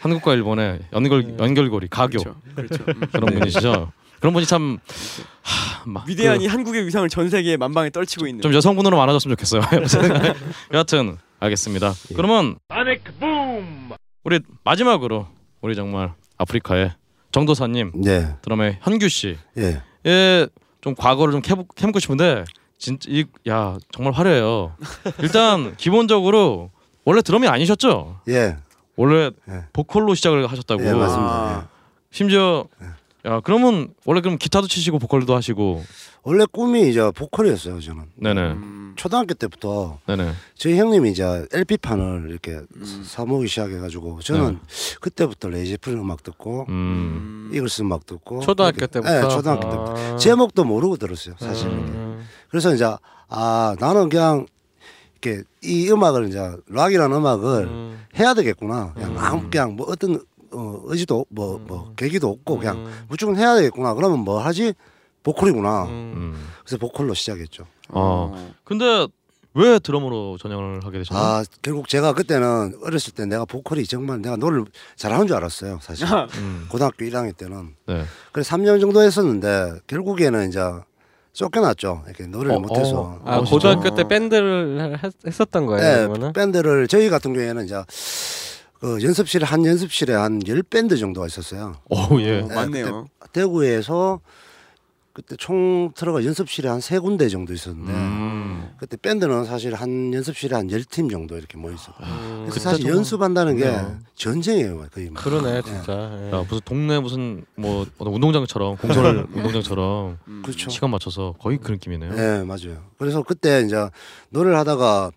[0.00, 2.36] 한국과 일본의 연결 연결고리 가교 그렇죠.
[2.54, 2.84] 그렇죠.
[2.88, 3.00] 음.
[3.12, 3.38] 그런 네.
[3.40, 3.92] 분이시죠.
[4.20, 4.78] 그런 분이 참
[5.42, 8.42] 하, 막 위대한 그- 이 한국의 위상을 전 세계에 만방에 떨치고 있는.
[8.42, 9.62] 좀 여성분으로 많아졌으면 좋겠어요.
[10.72, 11.92] 여하튼 알겠습니다.
[12.12, 12.14] 예.
[12.14, 12.56] 그러면
[14.22, 15.26] 우리 마지막으로
[15.60, 16.92] 우리 정말 아프리카의
[17.32, 18.36] 정도사님 네.
[18.42, 19.36] 드럼의 현규 씨.
[19.58, 19.82] 예.
[20.06, 20.46] 예,
[20.80, 22.44] 좀 과거를 좀 캐, 캐묻고 싶은데
[22.78, 24.74] 진짜 이 야 정말 화려해요.
[25.20, 26.70] 일단 기본적으로
[27.04, 28.20] 원래 드럼이 아니셨죠?
[28.28, 28.56] 예,
[28.96, 29.64] 원래 예.
[29.72, 30.84] 보컬로 시작을 하셨다고.
[30.84, 31.32] 예 맞습니다.
[31.32, 31.68] 아.
[32.10, 32.66] 심지어
[33.24, 35.84] 야 그러면 원래 그럼 기타도 치시고 보컬도 하시고.
[36.24, 38.04] 원래 꿈이 이제 보컬이었어요 저는.
[38.16, 38.40] 네네.
[38.52, 38.92] 음.
[38.96, 40.32] 초등학교 때부터 네네.
[40.56, 43.02] 저희 형님이 이제 LP 판을 이렇게 음.
[43.04, 44.58] 사모기 시작해가지고 저는
[45.00, 47.50] 그때부터 레이제프린 음악 듣고 음.
[47.54, 49.12] 이글스 음악 듣고 초등학교 그렇게- 때부터.
[49.12, 50.16] 네, 초등학교 때부터 아.
[50.16, 51.68] 제목도 모르고 들었어요 사실.
[51.68, 52.26] 은 음.
[52.50, 52.84] 그래서 이제
[53.28, 54.46] 아 나는 그냥
[55.22, 58.06] 이렇게 이 음악을 이제 락이라는 음악을 음.
[58.18, 58.92] 해야 되겠구나.
[58.94, 59.18] 그냥 음.
[59.18, 60.20] 아무 그냥 뭐 어떤
[60.52, 63.04] 어, 의지도 뭐뭐 계기도 없고 그냥 음.
[63.08, 63.94] 무조건 해야 되겠구나.
[63.94, 64.74] 그러면 뭐 하지?
[65.22, 65.84] 보컬이구나.
[65.84, 65.88] 음.
[66.16, 66.48] 음.
[66.64, 67.66] 그래서 보컬로 시작했죠.
[67.88, 68.52] 어.
[68.64, 69.06] 근데
[69.54, 71.24] 왜 드럼으로 전향을 하게 되셨나요?
[71.24, 74.64] 아 결국 제가 그때는 어렸을 때 내가 보컬이 정말 내가 노래를
[74.96, 75.78] 잘하는 줄 알았어요.
[75.82, 76.06] 사실
[76.38, 76.66] 음.
[76.70, 78.04] 고등학교 1학년 때는 네.
[78.32, 80.60] 그래서 3년 정도 했었는데 결국에는 이제
[81.34, 82.02] 쫓겨났죠.
[82.06, 83.00] 이렇게 노래를 어, 못해서.
[83.00, 83.20] 어.
[83.24, 83.94] 아 어, 고등학교?
[83.94, 85.82] 때 밴드를 했, 했었던 거예요.
[85.82, 86.32] 네, 그러면은?
[86.32, 87.82] 밴드를 저희 같은 경우에는 이제
[88.82, 91.76] 그 연습실에 한 연습실에 한 열 밴드 정도가 있었어요.
[91.88, 92.40] 오 예.
[92.40, 93.06] 어, 맞네요.
[93.32, 94.20] 대구에서
[95.12, 98.70] 그때 총 들어가 연습실에 한 세 군데 정도 있었는데 음.
[98.78, 102.46] 그때 밴드는 사실 한 연습실에 한 열 팀 정도 이렇게 모여 있었고 음.
[102.50, 103.86] 그래서 사실 연습한다는 게 네.
[104.16, 105.22] 전쟁이에요 거의 막.
[105.22, 105.62] 그러네 네.
[105.62, 106.18] 진짜.
[106.20, 106.30] 예.
[106.32, 110.42] 야 무슨 동네 무슨 뭐 어떤 운동장처럼 공설 운동장처럼 음.
[110.44, 110.70] 그렇죠.
[110.70, 112.14] 시간 맞춰서 거의 그 느낌이네요.
[112.14, 112.82] 네 맞아요.
[112.98, 113.76] 그래서 그때 이제
[114.30, 115.12] 노래를 하다가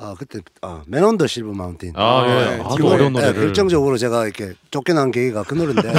[0.00, 2.56] 아 그때 아 맨온 더 실버 마운틴 아, 예.
[2.56, 3.42] 네, 아주 이번에- 어려운 네, 노래를.
[3.46, 5.92] 결정적으로 제가 이렇게 쫓겨난 계기가 그 노래인데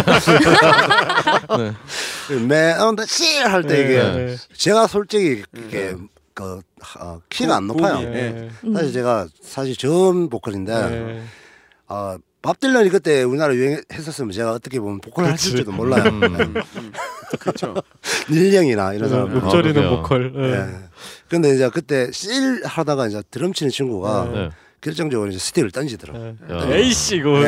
[1.57, 2.39] 네.
[2.47, 4.35] 맨온 더 실 할 때 이게 네.
[4.53, 5.95] 제가 솔직히 이게
[6.33, 6.61] 그
[7.01, 7.95] 어, 키가 안 높아요.
[7.95, 8.49] 고음이, 예.
[8.73, 11.23] 사실 제가 사실 저음 보컬인데 네.
[11.87, 16.03] 아, 밥 딜런이 그때 우리나라 유행했었으면 제가 어떻게 보면 보컬을 했을지도 몰라요.
[16.05, 16.53] 음.
[17.37, 17.73] 그렇죠.
[18.31, 19.29] 닐령이나 이런 사람.
[19.29, 19.89] 아, 욕절이는 그래요?
[19.97, 20.79] 보컬.
[21.29, 24.49] 근데 이제 그때 씰 하다가 이제 드럼 치는 친구가 네.
[24.81, 26.19] 결정적으로 이제 스틱을 던지더라고.
[26.49, 26.53] 예.
[26.53, 26.75] 야.
[26.75, 27.39] 에이씨 이거.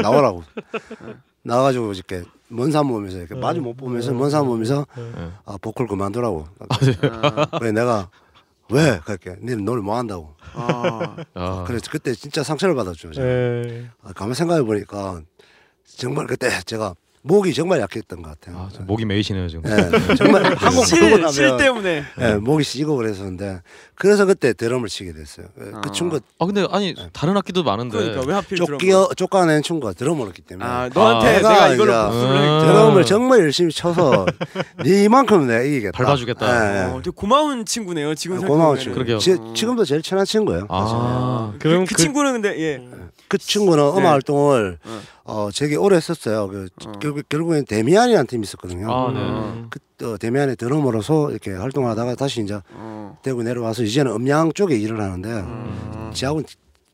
[0.00, 0.44] 나오라고.
[1.42, 5.30] 나와가지고 이렇게 먼산 보면서 이렇게 마주 못 보면서 먼산 보면서 네.
[5.44, 6.46] 아 보컬 그만두라고.
[6.68, 8.10] 아, 왜 내가
[8.70, 10.34] 왜 그렇게 니는 노래 뭐 한다고.
[10.54, 11.64] 아, 아.
[11.66, 13.12] 그래서 그때 진짜 상처를 받았죠.
[13.12, 13.26] 제가.
[13.26, 13.88] 예.
[14.02, 15.22] 아, 가만 생각해 보니까
[15.84, 16.94] 정말 그때 제가
[17.26, 18.56] 목이 정말 약했던 것 같아요.
[18.56, 19.64] 아, 좀 목이 메이시네요 지금.
[19.68, 22.04] 예, 정말 한국 실, 때문에.
[22.20, 23.62] 예, 목이 쉬고 그랬었는데
[23.96, 25.46] 그래서 그때 드럼을 치게 됐어요.
[25.60, 25.92] 예, 그 아.
[25.92, 27.98] 친구 아 근데 아니 다른 악기도 많은데.
[27.98, 28.78] 그러니까 왜 하필 드럼?
[28.78, 32.60] 쫓겨 쫓아낸 친구가 드럼을 했기 때문에 아 너한테 아, 내가 내가 이걸로 음.
[32.66, 34.26] 드럼을 정말 열심히 쳐서
[34.84, 35.98] 니만큼 내가 이기겠다.
[36.04, 36.94] 밟아주겠다.
[36.94, 38.14] 어, 되게 고마운 친구네요.
[38.14, 38.46] 지금 아.
[38.46, 38.94] 고마운 친구.
[38.94, 39.18] 그러게요.
[39.18, 40.66] 지, 지금도 제일 친한 친구예요.
[40.68, 41.52] 아.
[41.58, 42.88] 그, 그럼 그, 그- 친구는 근데 예.
[43.28, 43.98] 그 친구는 네.
[43.98, 45.00] 음악 활동을 어.
[45.24, 46.48] 어 되게 오래 했었어요.
[46.48, 46.92] 그 어.
[47.00, 48.90] 결국 결국엔 데미안이라는 팀이 있었거든요.
[48.92, 49.18] 아 네.
[49.18, 49.70] 음.
[49.70, 53.18] 그 어, 데미안의 드러머로서 이렇게 활동하다가 다시 이제 어.
[53.22, 56.10] 대구 내려와서 이제는 음양 쪽에 일을 하는데 음.
[56.14, 56.42] 지하고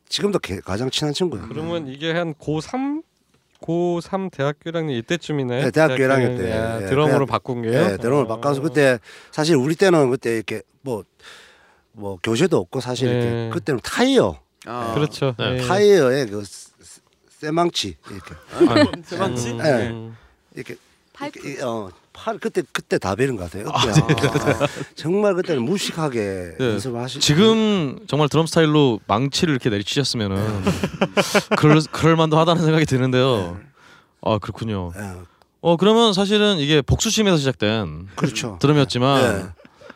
[0.08, 1.46] 지금도 개- 가장 친한 친구예요.
[1.48, 3.02] 그러면 이게 한 고3
[3.62, 5.64] 고3 대학교 1학년 이때쯤이네.
[5.64, 6.50] 네, 대학교 1학년 때.
[6.50, 7.72] 야, 예, 드럼으로 그냥- 바꾼 게요.
[7.92, 8.98] 예, 드럼을 바꿔서 그때
[9.30, 13.14] 사실 우리 때는 그때 이렇게 뭐뭐 교재도 없고 사실 네.
[13.14, 14.92] 이렇게 그때는 타이어 아.
[14.94, 15.34] 그렇죠.
[15.38, 15.58] 네.
[15.58, 15.66] 예.
[15.66, 16.70] 타이어에 그 세-
[17.40, 18.34] 쇠망치 이렇게
[19.04, 19.50] 세방치.
[19.50, 19.88] 음, 예.
[19.90, 20.16] 음.
[20.54, 20.76] 이렇게
[21.12, 21.38] 파이프.
[21.40, 23.68] 이렇게, 이- 어, 팔 그때 그때 다 베는 것 같아요.
[23.72, 23.80] 아.
[24.94, 26.64] 정말 그때는 무식하게 네.
[26.72, 27.18] 연습을 하시.
[27.20, 30.62] 지금 정말 드럼 스타일로 망치를 이렇게 내리치셨으면은
[31.56, 33.58] 그럴 그럴 만도 하다는 생각이 드는데요.
[34.20, 34.92] 아 그렇군요.
[34.96, 35.12] 예,
[35.62, 38.58] 어 그러면 사실은 이게 복수심에서 시작된 그렇죠.
[38.60, 39.46] 드럼이었지만 네.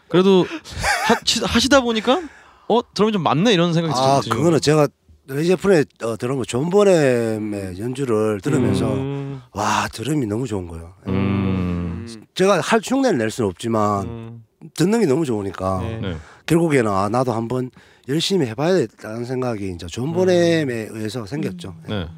[0.08, 0.46] 그래도
[1.06, 2.22] 하, 치- 하시다 보니까
[2.68, 4.34] 어 드럼이 좀 맞네 이런 생각이 아 드죠.
[4.34, 4.88] 그거는 제가
[5.28, 9.42] 레드제프의 어, 드럼 존 보넴의 연주를 들으면서 음.
[9.52, 10.94] 와 드럼이 너무 좋은 거예요.
[11.08, 11.10] 예.
[11.10, 12.06] 음.
[12.34, 14.44] 제가 할 흉내를 낼 수는 없지만 음.
[14.74, 16.00] 듣는 게 너무 좋으니까 네.
[16.00, 16.16] 네.
[16.46, 17.70] 결국에는 아 나도 한번
[18.08, 21.74] 열심히 해봐야겠다는 생각이 이제 존 보넴에 의해서 생겼죠.
[21.88, 22.08] 네.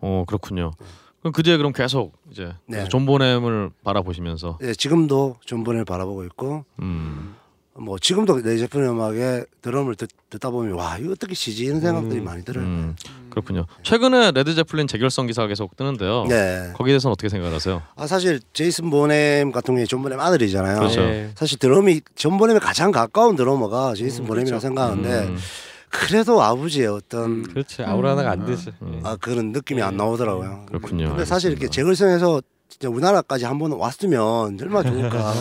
[0.00, 0.72] 어 그렇군요.
[1.20, 2.88] 그럼 그 뒤에 그럼 계속 이제 네.
[2.88, 7.34] 존 보넴을 바라보시면서 예, 지금도 존 보넴을 바라보고 있고 음.
[7.80, 12.24] 뭐 지금도 레드제프의 음악에 드럼을 듣, 다 보면 와 이거 어떻게 치지 이런 생각들이 음.
[12.24, 12.64] 많이 들어요.
[12.64, 12.94] 음.
[13.30, 13.64] 그렇군요.
[13.82, 16.26] 최근에 레드 제플린 재결성 기사가 계속 뜨는데요.
[16.28, 16.72] 네.
[16.74, 17.82] 거기에 대해서는 어떻게 생각하세요?
[17.96, 20.78] 아 사실 제이슨 보넴 같은 경우에 존 보넴 아들이잖아요.
[20.78, 21.00] 그렇죠.
[21.00, 21.30] 예.
[21.34, 24.66] 사실 드럼이 존 보넴에 가장 가까운 드러머가 제이슨 음, 보넴이라고 그렇죠.
[24.66, 25.38] 생각하는데 음.
[25.88, 28.72] 그래도 아버지의 어떤 그렇지 아우라나가 안 되지.
[28.82, 29.00] 음.
[29.04, 30.66] 아 그런 느낌이 안 나오더라고요.
[30.66, 31.08] 그렇군요.
[31.08, 31.94] 근데 사실 이렇게 알겠습니다.
[31.94, 35.32] 재결성에서 진짜 우리나라까지 한번 왔으면 얼마나 좋을까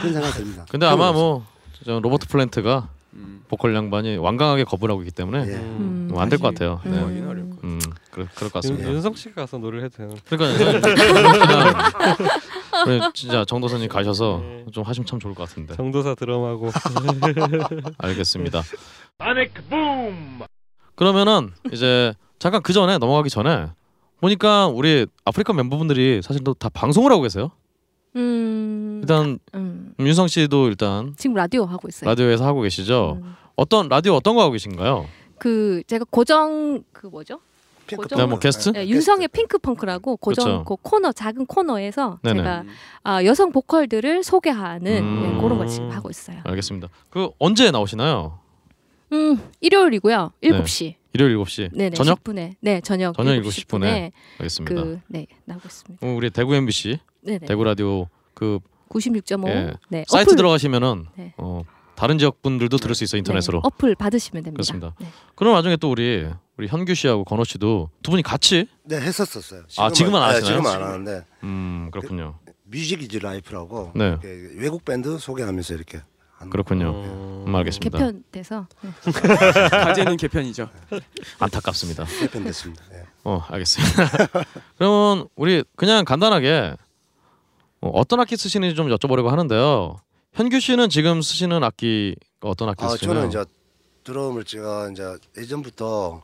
[0.00, 0.66] 그런 생각이 듭니다.
[0.68, 1.46] 근데 아마 뭐
[1.86, 3.44] 저 로버트 플랜트가 음.
[3.48, 5.54] 보컬 양반이 완강하게 거부를 하고 있기 때문에 예.
[5.54, 6.10] 음.
[6.16, 6.80] 안될 것 같아요.
[6.84, 6.98] 네.
[6.98, 7.78] 하긴 어려울 것 음,
[8.10, 8.90] 그럴, 그럴 것 윤, 같습니다.
[8.92, 10.16] 윤성 씨가 가서 노래를 해도 되는.
[10.28, 11.92] 그러니까
[12.84, 15.76] 그냥 우리 진짜 정도선님 가셔서 좀 하시면 참 좋을 것 같은데.
[15.76, 16.70] 정도사 드럼하고
[17.98, 18.62] 알겠습니다.
[20.96, 23.68] 그러면은 이제 잠깐 그 전에 넘어가기 전에
[24.20, 27.52] 보니까 우리 아프리카 멤버분들이 사실 또 다 방송을 하고 계세요.
[28.16, 32.08] 음, 일단 음, 윤성 씨도 일단 지금 라디오 하고 있어요.
[32.10, 33.18] 라디오에서 하고 계시죠.
[33.22, 33.34] 음.
[33.56, 35.06] 어떤 라디오 어떤 거 하고 계신가요?
[35.38, 37.40] 그 제가 고정 그 뭐죠?
[37.94, 38.70] 고정- 네, 뭐 게스트?
[38.70, 40.64] 네, 윤성의 핑크 펑크라고 고정 그쵸.
[40.64, 42.38] 그 코너 작은 코너에서 네네.
[42.38, 42.64] 제가
[43.04, 45.22] 아, 여성 보컬들을 소개하는 음.
[45.22, 46.38] 네, 그런 걸 지금 하고 있어요.
[46.44, 46.88] 알겠습니다.
[47.10, 48.38] 그 언제 나오시나요?
[49.12, 50.32] 음, 일요일이고요.
[50.42, 50.94] 7시.
[51.12, 51.70] 일요일 7시.
[51.72, 51.96] 네, 네.
[51.96, 52.22] 저녁?
[52.24, 52.54] 10분에.
[52.60, 53.16] 네, 저녁.
[53.16, 54.12] 저녁 7시 7시 분에.
[54.38, 54.74] 알겠습니다.
[54.74, 56.06] 그 네, 나오고 있습니다.
[56.06, 57.46] 어, 우리 대구 MBC, 네, 네.
[57.46, 58.58] 대구 라디오 그
[58.90, 59.48] 96.5.
[59.48, 59.72] 예.
[59.88, 60.04] 네.
[60.08, 61.32] 사이트 어플, 들어가시면은 네.
[61.38, 61.62] 어,
[61.94, 63.58] 다른 지역 분들도 들을 수 있어 요 인터넷으로.
[63.58, 64.56] 네, 어플 받으시면 됩니다.
[64.56, 64.94] 그렇습니다.
[65.00, 65.06] 네.
[65.34, 66.28] 그런 와중에 또 우리
[66.58, 69.62] 우리 현규 씨하고 건호 씨도 두 분이 같이 네 했었었어요.
[69.78, 70.60] 아, 지금은 안 네, 하시나요?
[70.62, 72.38] 지금은 안 하는데 음 그렇군요.
[72.64, 74.18] Music is Life라고 네.
[74.56, 76.00] 외국 밴드 소개하면서 이렇게
[76.50, 76.90] 그렇군요.
[76.94, 77.98] 어, 음, 알겠습니다.
[77.98, 78.90] 개편돼서 네.
[79.70, 80.68] 가제는 개편이죠.
[81.38, 82.04] 안타깝습니다.
[82.04, 82.84] 개편됐습니다.
[82.90, 83.04] 네.
[83.24, 84.04] 어 알겠습니다.
[84.78, 86.74] 그러면 우리 그냥 간단하게
[87.80, 89.96] 어, 어떤 악기 쓰시는지 좀 여쭤보려고 하는데요.
[90.34, 93.14] 현규 씨는 지금 쓰시는 악기 어떤 악기 아 쓰시나요?
[93.14, 93.44] 저는 이제
[94.04, 96.22] 드럼을 제가 이제 예전부터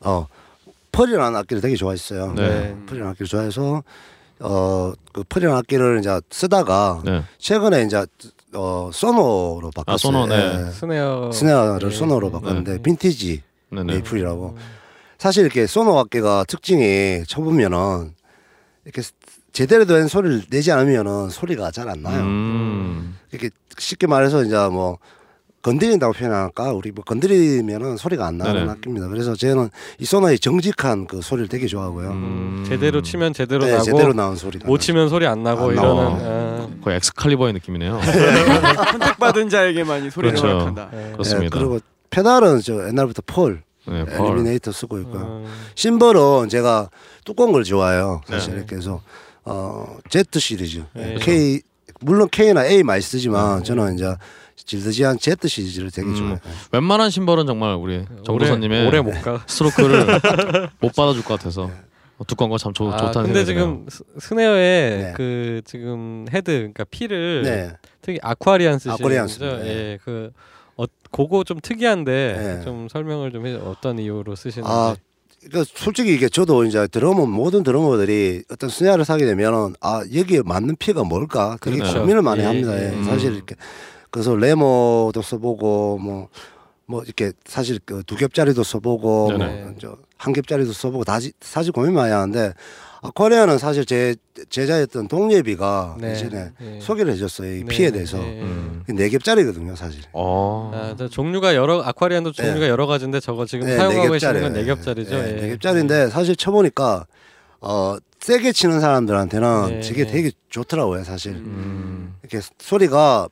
[0.00, 0.26] 어
[0.92, 2.34] Pearl이라는 악기를 되게 좋아했어요.
[2.34, 2.76] 네.
[2.86, 3.82] Pearl이라는 악기를 좋아해서
[4.38, 7.24] 어그 Pearl이라는 악기를 이제 쓰다가 네.
[7.38, 8.04] 최근에 이제
[8.54, 9.94] 어 Sonor로 바꿨어요.
[9.94, 10.66] 아, Sonor, 네.
[10.66, 10.70] 예.
[10.70, 11.94] 스네어 스네어를 네.
[11.96, 13.92] Sonor로 바꿨는데 빈티지 네네.
[13.92, 14.56] maple이라고.
[15.18, 18.14] 사실 이렇게 Sonor 악기가 특징이 쳐보면은
[18.84, 19.02] 이렇게
[19.52, 22.22] 제대로 된 소리를 내지 않으면은 소리가 잘 안 나요.
[22.22, 23.16] 음.
[23.32, 24.98] 이렇게 쉽게 말해서 이제 뭐
[25.64, 28.70] 건드린다고 표현할까 우리 뭐 건드리면은 소리가 안 나는 네네.
[28.70, 29.08] 악기입니다.
[29.08, 32.10] 그래서 저는 이 Sonor의 정직한 그 소리를 되게 좋아하고요.
[32.10, 32.64] 음.
[32.68, 34.66] 제대로 치면 제대로 네, 나고 제대로 나온 소리가.
[34.66, 36.18] 못 치면 소리 안 나고 안 이러는 나와.
[36.20, 37.98] 아, 거의 엑스칼리버의 느낌이네요.
[38.92, 40.54] 선택받은 자에게만 이 소리를 그렇죠.
[40.54, 40.88] 허락한다.
[40.92, 41.12] 네.
[41.12, 41.58] 그렇습니다.
[41.58, 44.26] 그리고 페달은 저 옛날부터 폴, 네, Pearl.
[44.26, 45.22] Eliminator 쓰고 있고요.
[45.24, 45.46] 어,
[45.76, 46.90] 심벌은 제가
[47.24, 48.20] 두꺼운 걸 좋아해요.
[48.26, 48.64] 사실 네.
[48.68, 49.00] 그래서
[49.46, 51.16] 어 Z 시리즈 네.
[51.20, 51.62] K
[52.00, 54.14] 물론 K나 A 많이 쓰지만 저는 이제
[54.56, 56.14] Zildjian Z 시리즈를 되게 음.
[56.14, 56.38] 좋아해요.
[56.72, 59.42] 웬만한 심벌은 정말 우리 정도선님의 오래 못 가.
[59.48, 61.70] 스트로크를 못 받아줄 것 같아서
[62.16, 63.44] 어, 두꺼운 거참 좋다는 아, 생각이 근데.
[63.44, 65.12] 지금 스- 스네어에 네.
[65.16, 67.72] 그 지금 헤드 그러니까 피를 네.
[68.00, 68.92] 특히 Aquarian 쓰시죠.
[68.92, 69.56] Aquarian 씁니다.
[69.58, 69.68] 네.
[69.68, 70.30] 예, 그
[70.76, 72.64] 어, 그거 좀 특이한데 네.
[72.64, 73.54] 좀 설명을 좀 해.
[73.54, 74.68] 어떤 이유로 쓰시는지.
[74.72, 74.94] 아,
[75.40, 80.76] 그러니까 솔직히 이게 저도 이제 드러머 모든 드러머들이 어떤 스네어를 사게 되면은 아 여기에 맞는
[80.76, 82.00] 피가 뭘까 되게 그렇죠.
[82.00, 82.78] 고민을 많이 예, 합니다.
[82.78, 82.96] 예.
[82.98, 83.02] 예.
[83.04, 83.54] 사실 이렇게
[84.14, 86.28] 그래서 Remo도 써보고 뭐.
[86.86, 89.62] 뭐 이렇게 사실 그 두 겹짜리도 써보고 네네.
[89.62, 92.52] 뭐저한 겹짜리도 써보고 다시 사실 고민 많이 하는데
[93.00, 94.14] 아, Aquarian은 사실 제
[94.50, 96.10] 제자였던 동예비가 네.
[96.10, 96.78] 예전에 네.
[96.82, 98.42] 소개를 해줬어요 이 네, 피에 대해서 네.
[98.42, 98.84] 음.
[98.86, 100.70] 네 겹짜리거든요 사실 어.
[100.74, 102.42] 아, 저 종류가 여러 아쿠아리안도 네.
[102.44, 104.52] 종류가 여러 가지인데 저거 지금 네, 사용하고 네 계시는 건.
[104.52, 105.10] 네 겹짜리죠.
[105.10, 105.40] 네, 예.
[105.40, 107.06] 네 겹짜리인데 사실 쳐보니까
[107.62, 109.80] 어 세게 치는 사람들한테는 네.
[109.80, 112.14] 저게 되게 좋더라고요 사실 음.
[112.22, 113.28] 이렇게 소리가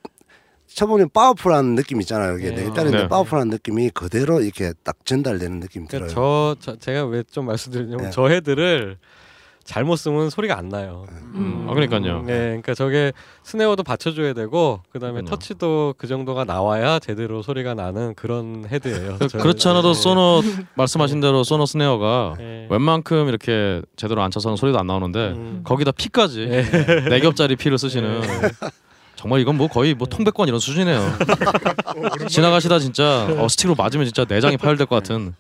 [0.75, 2.57] 쳐보면 파워풀한 느낌 있잖아요 이게 네.
[2.57, 3.09] 네 겹짜리인데 네.
[3.09, 8.07] 파워풀한 느낌이 그대로 이렇게 딱 전달되는 느낌이 들어요 그러니까 저, 저 제가 왜 좀 말씀드리냐면
[8.07, 8.11] 네.
[8.11, 8.97] 저 헤드를
[9.65, 11.07] 잘못 쓰면 소리가 안 나요.
[11.35, 11.67] 음.
[11.71, 12.23] 아 그러니까요.
[12.23, 13.13] 네, 그러니까 저게
[13.45, 15.23] snare도 받쳐줘야 되고 그다음에.
[15.25, 19.19] 터치도 그 정도가 나와야 제대로 소리가 나는 그런 헤드예요.
[19.21, 19.43] 그, 저는.
[19.43, 20.03] 그렇지 않아도 네.
[20.03, 20.43] 소노
[20.75, 22.67] 말씀하신 대로 소노 snare가 네.
[22.71, 25.61] 웬만큼 이렇게 제대로 안 쳐서는 소리도 안 나오는데 음.
[25.63, 27.09] 거기다 피까지 네.
[27.09, 28.21] 네 겹짜리 피를 쓰시는
[29.23, 31.01] 정말 이건 뭐 거의 뭐 통배권 이런 수준이네요.
[32.29, 35.35] 지나가시다 진짜 어, 스틱으로 맞으면 진짜 내장이 파열될 것 같은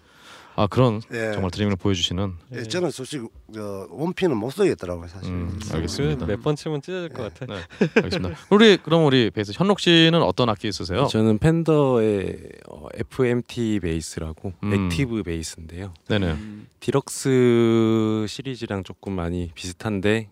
[0.54, 1.32] 아 그런 예.
[1.32, 6.26] 정말 드럼을 보여주시는 예, 저는 솔직히 저 원피는 못 쓰겠더라고요 사실 음, 알겠습니다.
[6.26, 7.52] 그 몇 번 치면 찢어질 것 같아.
[7.52, 7.60] 네,
[7.96, 8.36] 알겠습니다.
[8.50, 11.06] 우리 그럼 우리 베이스 현록 씨는 어떤 악기 쓰세요?
[11.06, 14.72] 저는 팬더의 어, FMT 베이스라고 음.
[14.90, 15.92] active 베이스인데요.
[16.06, 16.26] 네네.
[16.32, 16.68] 음.
[16.78, 20.28] 디럭스 시리즈랑 조금 많이 비슷한데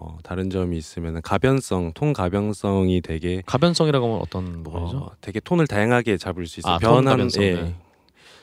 [0.00, 4.96] 어, 다른 점이 있으면 가변성, 톤 가변성이 되게 가변성이라고 하면 어떤 부분이죠?
[4.96, 6.74] 어, 되게 톤을 다양하게 잡을 수 있어요.
[6.74, 7.52] 아, 톤 변한 가변성, 예.
[7.54, 7.74] 네.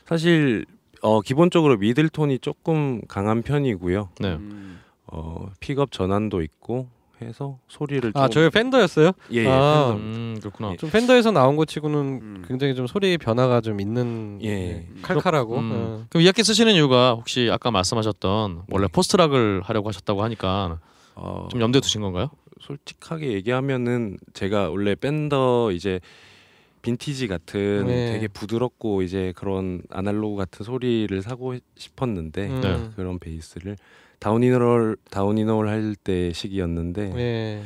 [0.06, 0.66] 사실
[1.02, 4.10] 어, 기본적으로 middle 톤이 조금 강한 편이고요.
[4.20, 4.36] 네.
[4.36, 4.80] 음.
[5.08, 6.90] 어, 픽업 전환도 있고
[7.24, 9.12] 해서 소리를 아, 좀 저게 팬더였어요?
[9.32, 9.94] 예, 예, 아, 팬더.
[9.96, 10.76] 음 그렇구나.
[10.78, 12.46] 좀 팬더에서 나온 것 치고는 음.
[12.48, 14.48] 굉장히 좀 소리 변화가 좀 있는 예.
[14.50, 15.72] 예, 칼칼하고 음.
[15.74, 16.06] 어.
[16.10, 20.80] 그럼 이 악기 쓰시는 이유가 혹시 아까 말씀하셨던 원래 post rock을 하려고 하셨다고 하니까
[21.18, 22.30] 어, 좀 염두에 두신 건가요?
[22.62, 26.00] 솔직하게 얘기하면은 제가 원래 팬더 이제
[26.84, 28.14] 빈티지 같은 네.
[28.14, 32.62] 되게 부드럽고 이제 그런 아날로그 같은 소리를 사고 싶었는데 음.
[32.62, 32.90] 네.
[32.96, 33.78] 그런 베이스를
[34.20, 37.64] 다운이널 다운이널 할때 시기였는데 예.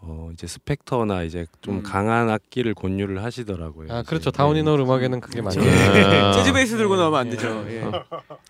[0.00, 1.82] 어 이제 스펙터나 이제 좀 음.
[1.82, 3.92] 강한 악기를 권유를 하시더라고요.
[3.92, 4.02] 아.
[4.02, 4.30] 그렇죠.
[4.30, 4.36] 네.
[4.36, 5.60] down tuning 음악에는 그게 많죠.
[5.60, 6.32] 네.
[6.34, 7.64] 재즈 베이스 들고 나오면 안 되죠.
[7.68, 7.84] 예.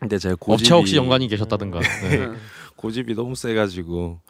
[0.00, 1.80] 근데 제가 고집이 업체 혹시 연관이 계셨다든가.
[1.80, 2.28] 네.
[2.76, 4.20] 고집이 너무 세가지고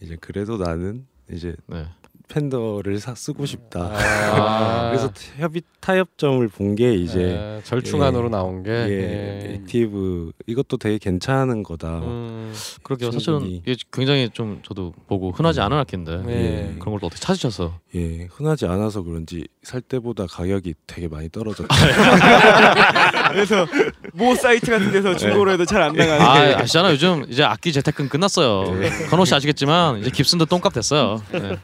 [0.00, 1.86] 이제 그래도 나는 이제 네.
[2.28, 3.90] 팬더를 사 쓰고 싶다.
[3.92, 4.88] 아.
[4.92, 8.28] 그래서 협의 타협점을 본 게 이제 예, 절충안으로 예.
[8.30, 9.54] 나온 게 예, 예.
[9.54, 11.98] active 이것도 되게 괜찮은 거다.
[12.00, 13.10] 음, 그러게요.
[13.10, 13.42] 사실은.
[13.46, 16.76] 이게 굉장히 좀 저도 보고 흔하지 않은 악기인데 네.
[16.78, 21.66] 그런 걸 또 어떻게 찾으셔서 예, 흔하지 않아서 그런지 살 때보다 가격이 되게 많이 떨어졌죠.
[23.32, 23.66] 그래서
[24.12, 26.20] 모 사이트 같은 데서 중고로 해도 잘 안 나가는.
[26.20, 26.92] 아 아시잖아요.
[26.92, 28.64] 요즘 이제 악기 재테크는 끝났어요.
[29.10, 31.22] 건호 씨 아시겠지만 이제 깁슨도 똥값 됐어요.
[31.32, 31.56] 네.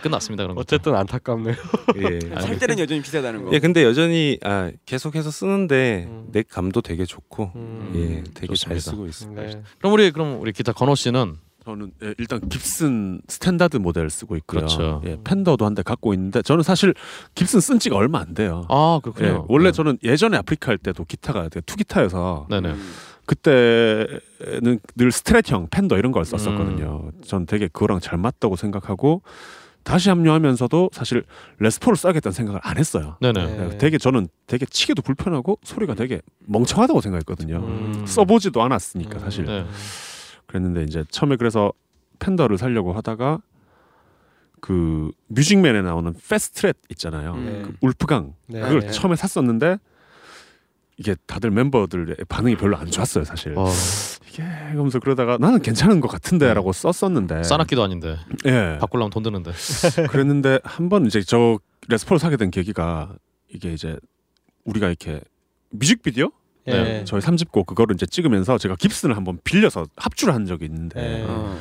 [0.00, 0.60] 끝났습니다 그런 거.
[0.60, 1.54] 어쨌든 안타깝네요.
[1.98, 2.40] 예.
[2.40, 3.52] 살 때는 여전히 비싸다는 거.
[3.52, 6.28] 예, 근데 여전히 아, 계속해서 쓰는데 음.
[6.32, 7.92] neck 감도 되게 좋고 음.
[7.94, 8.80] 예, 되게 잘 좋습니다.
[8.90, 9.42] 쓰고 있습니다.
[9.42, 9.62] 네.
[9.78, 14.60] 그럼 우리 그럼 우리 기타 건호 씨는 저는 예, 일단 깁슨 스탠다드 모델 쓰고 있고요.
[14.60, 15.02] 그렇죠.
[15.04, 16.92] 예, 펜더도 한 대 갖고 있는데 저는 사실
[17.34, 18.66] 깁슨 쓴 지가 얼마 안 돼요.
[18.68, 19.46] 아 예, 그렇군요.
[19.48, 19.72] 원래 네.
[19.72, 22.68] 저는 예전에 아프리카 할 때도 기타가 되게 two 기타여서 네네.
[22.70, 22.92] 음.
[23.24, 27.10] 그때는 늘 스트레트형 펜더 이런 걸 썼었거든요.
[27.24, 29.22] 전 되게 그거랑 잘 맞다고 생각하고
[29.84, 31.24] 다시 합류하면서도 사실
[31.58, 33.16] 레스포를 써야겠다는 생각을 안 했어요.
[33.20, 33.46] 네네.
[33.46, 33.70] 네.
[33.72, 37.56] 예, 되게 저는 되게 치기도 불편하고 소리가 되게 멍청하다고 생각했거든요.
[37.56, 38.04] 음.
[38.06, 39.44] 써보지도 않았으니까 사실.
[39.46, 39.64] 네.
[40.46, 41.72] 그랬는데 이제 처음에 그래서
[42.18, 43.40] 펜더를 살려고 하다가
[44.60, 47.34] 그 뮤직맨에 나오는 패스트렛 있잖아요.
[47.34, 47.62] 음.
[47.80, 48.60] 그 울프강 네.
[48.60, 48.90] 그걸 네.
[48.90, 49.78] 처음에 샀었는데
[50.98, 53.54] 이게 다들 멤버들의 반응이 별로 안 좋았어요 사실.
[53.56, 53.66] 어,
[54.28, 57.42] 이게 그러면서 그러다가 나는 괜찮은 것 같은데라고 썼었는데.
[57.44, 58.16] 싼 악기도 아닌데
[58.46, 58.76] 예.
[58.80, 59.52] 바꾸려면 돈 드는데.
[60.10, 63.14] 그랬는데 한 번 이제 저 레스포를 사게 된 계기가
[63.48, 63.96] 이게 이제
[64.64, 65.20] 우리가 이렇게
[65.70, 66.30] 뮤직비디오
[66.68, 67.02] 예.
[67.06, 71.24] 저희 3집곡 그거를 이제 찍으면서 제가 깁슨을 한번 빌려서 합주를 한 적이 있는데 예.
[71.26, 71.58] 어.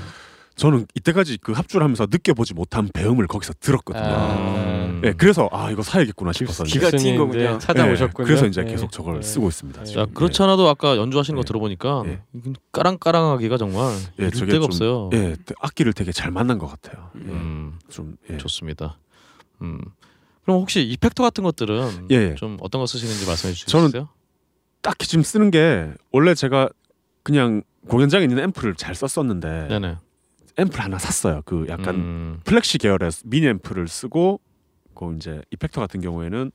[0.55, 4.03] 저는 이때까지 그 합주를 하면서 느껴보지 못한 배움을 거기서 들었거든요.
[4.05, 4.70] 아.
[5.03, 5.07] 음.
[5.07, 6.79] 예, 그래서 아 이거 사야겠구나 싶어서 이제.
[6.79, 7.57] 기가 튄 거군요.
[7.59, 8.23] 찾아오셨군요.
[8.23, 8.65] 예, 그래서 이제 예.
[8.71, 9.21] 계속 저걸 예.
[9.21, 9.83] 쓰고 있습니다.
[9.85, 11.45] 자 그렇지 않아도 아까 연주하시는 거 예.
[11.45, 12.03] 들어보니까
[12.71, 15.09] 까랑까랑하기가 정말 예, 저게 데가 좀- 없어요.
[15.13, 17.09] 예, 악기를 되게 잘 만난 것 같아요.
[17.15, 18.37] 예, 음, 좀 예.
[18.37, 18.97] 좋습니다.
[19.61, 19.79] 음.
[20.43, 22.35] 그럼 혹시 이펙터 같은 것들은 예, 예.
[22.35, 24.09] 좀 어떤 거 쓰시는지 말씀해 주실 수 저는 있어요?
[24.81, 26.69] 딱히 지금 쓰는 게 원래 제가
[27.23, 29.97] 그냥 공연장에 있는 앰프를 잘 썼었는데 네네.
[30.57, 31.41] 앰프를 하나 샀어요.
[31.45, 34.39] 그 약간 음, 플렉시 계열의 미니 앰프를 쓰고
[35.07, 36.51] 그 이제 effector 같은 경우에는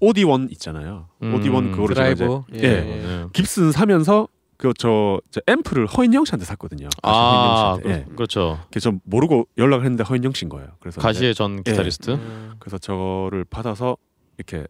[0.00, 1.08] OD-1 있잖아요.
[1.22, 2.44] 음, OD-1 그거를 제가 이제 드라이브.
[2.54, 2.60] 예.
[2.60, 3.26] 네.
[3.32, 6.88] 깁슨 사면서 그저 앰프를 허인영 씨한테 샀거든요.
[7.02, 7.90] 아, 허인영 씨한테.
[7.90, 8.04] 예.
[8.08, 8.58] 그, 그렇죠.
[8.70, 10.68] 그래서 저 모르고 연락을 했는데 허인영 씨인 거예요.
[10.80, 12.12] 그래서 가시의 전 기타리스트.
[12.12, 12.54] 음.
[12.58, 13.96] 그래서 저를 받아서
[14.38, 14.66] 이렇게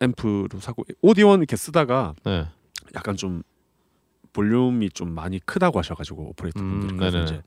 [0.00, 2.46] 앰프로 사고 OD-1 이렇게 쓰다가 네.
[2.94, 3.42] 약간 좀
[4.32, 7.24] 볼륨이 좀 많이 크다고 하셔가지고 오퍼레이터 분들이 음, 그래서 네네.
[7.24, 7.42] 이제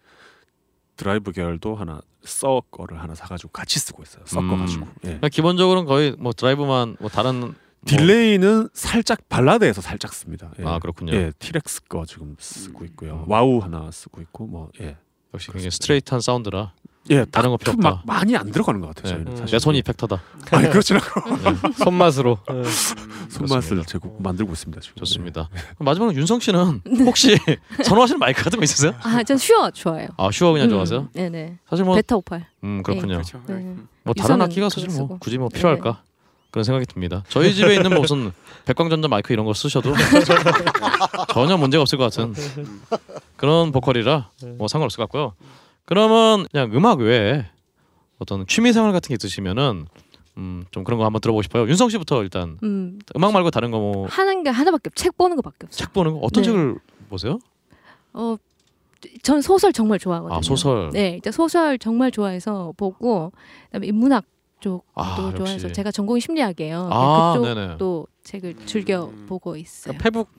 [0.95, 4.23] 드라이브 계열도 하나 써 거를 하나 사가지고 같이 쓰고 있어요.
[4.25, 4.85] 섞어가지고.
[5.03, 5.07] 예.
[5.07, 7.53] 그러니까 기본적으로는 거의 뭐 드라이브만 뭐 다른 뭐-
[7.85, 10.51] delay는 살짝 발라드에서 살짝 씁니다.
[10.59, 10.65] 예.
[10.65, 11.13] 아 그렇군요.
[11.13, 13.23] 예, 티렉스 거 지금 쓰고 있고요.
[13.27, 14.97] wah 하나 쓰고 있고 뭐 예.
[15.33, 16.73] 역시 굉장히 스트레이트한 사운드라.
[17.11, 18.03] 예, 다른 거 필요 막 없다.
[18.05, 19.03] 많이 안 들어가는 것 같아요.
[19.03, 19.09] 네.
[19.15, 19.37] 저희는 음.
[19.37, 19.51] 사실.
[19.55, 20.21] 내 손이 effector다.
[20.51, 22.37] 아니 그렇진 않고 손맛으로.
[23.29, 23.47] 손맛을
[23.77, 23.87] 그렇습니다.
[23.87, 24.81] 제국 만들고 있습니다.
[24.81, 24.95] 지금.
[24.99, 25.49] 좋습니다.
[25.49, 27.37] 그럼 마지막으로 윤성 씨는 혹시
[27.83, 28.93] 선호하시는 마이크 같은 거 있으세요?
[29.01, 30.09] 아, 전 슈어 좋아해요.
[30.17, 31.09] 아 슈어 그냥 음, 좋아하세요?
[31.13, 31.57] 네네.
[31.69, 32.45] 사실 뭐 베타 오팔.
[32.63, 33.13] 음 그렇군요.
[33.15, 33.41] 그렇죠.
[33.47, 33.75] 네.
[34.03, 35.17] 뭐 다른 악기가 사실 뭐 쓰고.
[35.19, 36.03] 굳이 뭐 필요할까
[36.51, 37.23] 그런 생각이 듭니다.
[37.29, 38.31] 저희 집에 있는 뭐 무슨
[38.65, 39.93] 백광전자 마이크 이런 거 쓰셔도
[41.33, 42.33] 전혀 문제가 없을 것 같은
[43.35, 45.33] 그런 보컬이라 뭐 상관없을 것 같고요.
[45.89, 47.47] 그러면 그냥 음악 외에
[48.19, 49.87] 어떤 취미 생활 같은 게 있으시면은
[50.37, 51.67] 음, 좀 그런 거 한번 들어보고 싶어요.
[51.67, 55.65] 윤성 씨부터 일단 음, 음악 말고 다른 거뭐책 하는 게 하나밖에 없- 책 보는 거밖에
[55.65, 55.87] 없어요.
[55.91, 56.49] 보는 거 어떤 네.
[56.49, 56.75] 책을
[57.09, 57.39] 보세요?
[58.13, 58.35] 어,
[59.23, 60.37] 전 소설 정말 좋아하거든요.
[60.37, 60.91] 아 소설.
[60.91, 63.31] 네, 일단 소설 정말 좋아해서 보고
[63.65, 64.25] 그다음에 인문학
[64.59, 65.71] 쪽도 아, 좋아해서.
[65.71, 66.89] 제가 전공이 심리학이에요.
[66.91, 67.77] 아, 그쪽도 네네.
[68.23, 69.25] 책을 즐겨 음.
[69.27, 69.93] 보고 있어요.
[69.97, 70.29] 그러니까 페북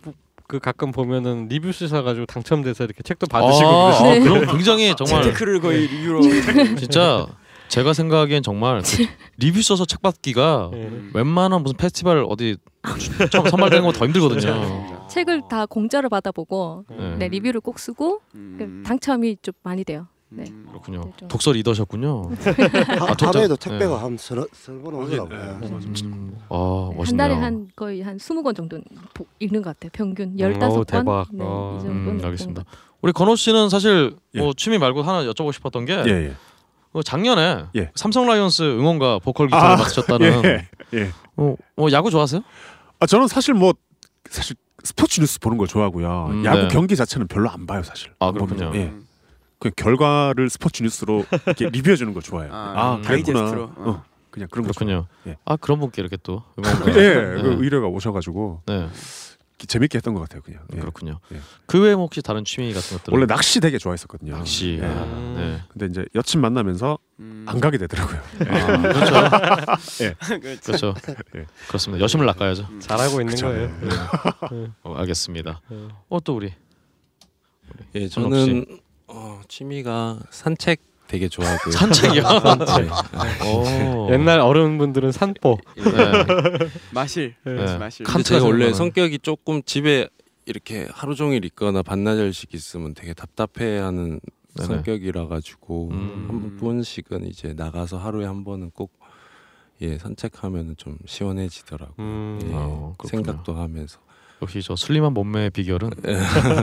[0.51, 3.91] 그 가끔 보면은 리뷰 쓰셔 가지고 당첨돼서 이렇게 책도 받으시고 아.
[3.95, 4.19] 아, 네.
[4.19, 6.23] 그럼 굉장히 정말 재테크를 거의 리뷰로
[6.77, 7.25] 진짜
[7.69, 9.07] 제가 생각하기엔 정말 그
[9.39, 10.91] 리뷰 써서 책 받기가 예.
[11.15, 12.57] 웬만한 무슨 페스티벌 어디
[13.31, 15.07] 처음 선발되는 거 더 힘들거든요.
[15.09, 17.17] 책을 다 공짜로 받아보고 네.
[17.17, 20.09] 네, 리뷰를 꼭 쓰고 그 당첨이 좀 많이 돼요.
[20.33, 20.45] 네.
[20.69, 21.01] 그렇군요.
[21.05, 21.29] 네, 좀.
[21.29, 22.23] 독서 리더셨군요.
[22.31, 23.69] 하- 독자- 하루에도 네.
[23.69, 25.59] 택배가 한 서너 서너 번 오더라고요.
[25.63, 27.05] 음, 아 멋있네요.
[27.05, 28.81] 한 달에 한 거의 한 20권 정도
[29.13, 29.91] 보- 읽는 것 같아요.
[29.93, 30.63] 평균 15권.
[30.63, 31.27] 어우, 대박.
[31.33, 31.79] 네, 어.
[31.81, 32.65] 이 정도는 음, 알겠습니다.
[33.03, 34.53] 우리 건호 씨는 사실 뭐 예.
[34.57, 36.35] 취미 말고 하나 여쭤보고 싶었던 게 예, 예.
[36.93, 37.91] 어, 작년에 예.
[37.97, 41.11] 삼성 라이온스 응원가 보컬 기타를 아, 맡으셨다는 예, 예.
[41.37, 42.43] 어, 어, 야구 좋아하세요?
[43.01, 43.73] 아 저는 사실 뭐
[44.31, 44.55] 사실
[44.85, 46.29] 스포츠 뉴스 보는 걸 좋아하고요.
[46.31, 46.69] 음, 야구 네.
[46.69, 48.13] 경기 자체는 별로 안 봐요 사실.
[48.21, 48.71] 아, 그렇군요.
[48.75, 48.93] 예.
[49.61, 52.53] 그냥 결과를 스포츠 뉴스로 이렇게 리뷰해 주는 걸 좋아해요.
[52.53, 53.03] 아, 아, 음.
[53.03, 53.39] 그랬구나.
[53.41, 53.63] 다이제스트로.
[53.77, 53.91] 어.
[53.91, 55.07] 어, 그냥 그런 거 그렇군요.
[55.27, 55.37] 예.
[55.45, 56.43] 아 그런 분께 이렇게 또.
[56.89, 57.43] 예, 네.
[57.43, 58.89] 그 의뢰가 오셔가지고 네,
[59.59, 60.41] 재밌게 했던 것 같아요.
[60.43, 60.63] 그냥.
[60.75, 60.79] 예.
[60.81, 61.19] 그렇군요.
[61.33, 61.41] 예.
[61.67, 63.13] 그 외에 뭐 혹시 다른 취미 같은 것들?
[63.13, 64.37] 원래 낚시 되게 좋아했었거든요.
[64.39, 64.79] 낚시.
[64.81, 64.87] 예.
[64.87, 65.05] 아,
[65.37, 65.61] 네.
[65.69, 67.45] 근데 이제 여친 만나면서 음.
[67.47, 68.19] 안 가게 되더라고요.
[68.49, 69.13] 아, 그렇죠.
[70.41, 70.61] 그렇죠.
[70.65, 70.95] 그렇죠.
[71.37, 71.45] 예.
[71.69, 72.03] 그렇습니다.
[72.03, 72.67] 여심을 낚아야죠.
[72.79, 73.47] 잘하고 있는 그쵸.
[73.49, 73.71] 거예요.
[74.85, 75.61] 어, 알겠습니다.
[76.09, 76.55] 어 또 우리
[77.95, 78.65] 예, 저는
[79.13, 81.73] 어, 취미가 산책 되게 좋아하고요.
[81.73, 82.23] 산책이요?
[82.41, 82.89] 산책.
[83.45, 84.09] 오.
[84.13, 85.59] 옛날 어른분들은 산보.
[85.77, 85.83] 네.
[86.95, 87.35] 마실.
[87.45, 87.79] 네.
[87.79, 88.07] 마실.
[88.07, 90.09] 근데 제가 원래 성격이 조금 집에
[90.47, 94.21] 이렇게 하루 종일 있거나 반나절씩 있으면 되게 답답해하는
[94.55, 94.67] 네네.
[94.67, 96.27] 성격이라 가지고 음.
[96.29, 98.93] 한 번씩은 이제 나가서 하루에 한 번은 꼭
[99.83, 101.95] 예, 산책하면은 좀 시원해지더라고요.
[101.99, 102.39] 음.
[102.45, 103.25] 예, 어, 그렇군요.
[103.25, 103.99] 생각도 하면서.
[104.43, 105.91] 역시 저 슬림한 몸매의 비결은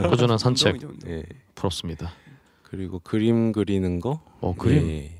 [0.09, 0.77] 꾸준한 산책.
[1.07, 1.23] 예.
[1.53, 2.11] 부럽습니다.
[2.69, 4.89] 그리고 그림 그리는 거 어 그림.
[4.89, 5.11] 예,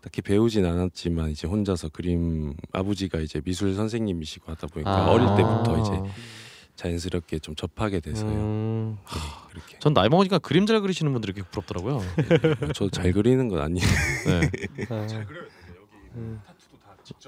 [0.00, 5.10] 딱히 배우진 않았지만 이제 혼자서 그림 아버지가 이제 미술 선생님이시고 하다 보니까 아.
[5.10, 6.12] 어릴 때부터 이제
[6.76, 8.30] 자연스럽게 좀 접하게 돼서요.
[8.30, 8.96] 음.
[9.02, 9.78] 예, 그렇게.
[9.80, 12.00] 전 나이 먹으니까 그림 잘 그리시는 분들이 이렇게 부럽더라고요.
[12.74, 13.86] 저잘 그리는 건 아니에요.
[14.26, 14.50] 네.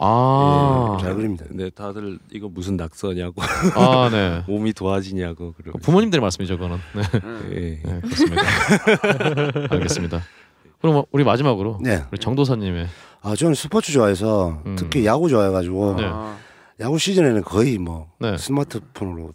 [0.01, 0.97] 아.
[0.99, 1.45] 아, 잘 그립니다.
[1.49, 3.43] 근데 다들 이거 무슨 낙서냐고
[3.75, 4.45] 아, 네.
[4.47, 5.73] 몸이 도와지냐고 그러.
[5.83, 6.79] 부모님들의 말씀이죠, 그거는.
[6.95, 7.03] 네,
[7.53, 7.81] 예.
[7.83, 8.43] 네 그렇습니다.
[9.75, 10.23] 알겠습니다.
[10.81, 12.03] 그럼 뭐 우리 마지막으로 네.
[12.11, 12.87] 우리 정도사님의
[13.23, 14.77] 아 저는 스포츠 좋아해서 음.
[14.77, 16.05] 특히 야구 좋아해가지고 네.
[16.07, 16.37] 아,
[16.81, 18.39] 야구 시즌에는 거의 뭐 네.
[18.39, 19.33] 스마트폰으로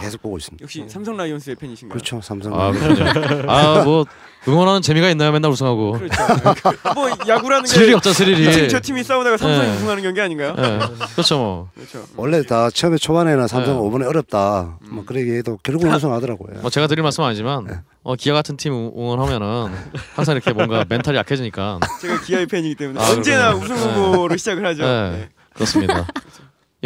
[0.00, 0.62] 계속 보고 있습니다.
[0.62, 1.92] 역시 삼성 라이온스의 팬이신가요?
[1.92, 2.54] 그렇죠 삼성.
[2.58, 3.10] 아, 그렇군요.
[3.50, 4.04] 아, 뭐
[4.46, 5.32] 응원하는 재미가 있나요?
[5.32, 5.92] 맨날 우승하고.
[5.98, 6.14] 그렇죠.
[6.94, 8.52] 뭐 야구라는 스릴이 게 없죠, 스릴이.
[8.52, 9.74] 지금 저 팀이 싸우다가 삼성이 네.
[9.76, 10.54] 우승하는 경기 아닌가요?
[10.54, 10.78] 네.
[11.14, 11.68] 그렇죠, 뭐.
[11.74, 12.04] 그렇죠.
[12.16, 13.80] 원래 다 처음에 초반에는 삼성 네.
[13.80, 14.78] 5번에 어렵다.
[14.88, 15.06] 뭐 음.
[15.06, 16.60] 그러게 해도 결국 우승하더라고요.
[16.60, 19.74] 뭐 제가 드릴 말씀은 아니지만 어, 기아 같은 팀 응- 응원하면은
[20.14, 21.80] 항상 이렇게 뭔가 멘탈이 약해지니까.
[22.00, 23.52] 제가 기아의 팬이기 때문에 아, 언제나.
[23.56, 24.84] 우승 후보로 시작을 하죠.
[24.84, 25.10] 네.
[25.10, 25.28] 네.
[25.54, 26.06] 그렇습니다.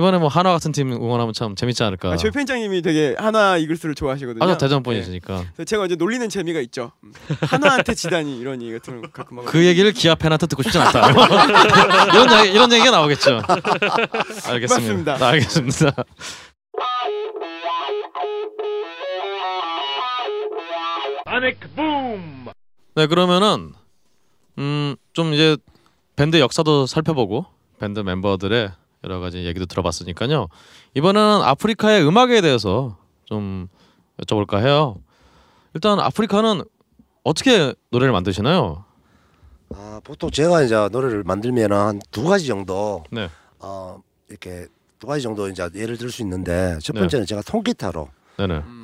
[0.01, 2.13] 이번에 뭐 하나 같은 팀 응원하면 참 재밌지 않을까.
[2.13, 4.43] 아, 저희 팬장님이 되게 하나 이글스를 좋아하시거든요.
[4.43, 5.41] 아주 대전 분이시니까.
[5.41, 5.47] 네.
[5.55, 6.93] 그래서 제가 이제 놀리는 재미가 있죠.
[7.05, 7.13] 음.
[7.43, 9.45] 하나한테 지다니 이런 얘기 같은 걸 가끔.
[9.45, 11.11] 그 얘기를 기아 팬한테 듣고 싶진 않다.
[12.15, 13.43] 이런 얘기, 이런 얘기가 나오겠죠.
[14.49, 15.13] 알겠습니다.
[15.13, 15.17] 맞습니다.
[15.19, 15.93] 네, 알겠습니다.
[22.95, 23.73] 네 그러면은
[24.59, 25.57] 음 좀 이제
[26.17, 27.47] 밴드 역사도 살펴보고
[27.79, 28.71] 밴드 멤버들의
[29.05, 30.49] 여러 가지 얘기도 들어봤으니까요.
[30.95, 33.69] 이번에는 아프리카의 음악에 대해서 좀
[34.23, 34.97] 여쭤볼까 해요.
[35.75, 36.63] 일단 아프리카는
[37.25, 38.85] 어떻게 노래를 만드시나요?
[39.75, 43.29] 아, 보통 제가 이제 노래를 만들면 한 두 가지 정도 네.
[43.61, 44.67] 어, 이렇게
[44.99, 47.01] 두 가지 정도 이제 예를 들 수 있는데 첫 네.
[47.01, 48.09] 번째는 제가 통기타로.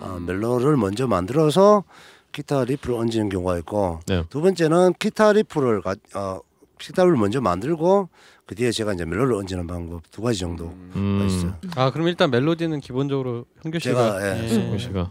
[0.01, 1.85] 어, 멜로를 먼저 만들어서
[2.31, 4.23] 기타 riff를 얹는 경우가 있고 네.
[4.29, 6.41] 두 번째는 기타 riff를 가, 어,
[6.79, 8.09] 기타를 먼저 만들고
[8.47, 11.27] 그 뒤에 제가 이제 멜로를 얹는 방법 두 가지 정도 음.
[11.27, 11.59] 있어요.
[11.75, 14.45] 아 그럼 일단 멜로디는 기본적으로 현규 씨가 제가, 예.
[14.45, 14.49] 예.
[14.49, 15.11] 송씨가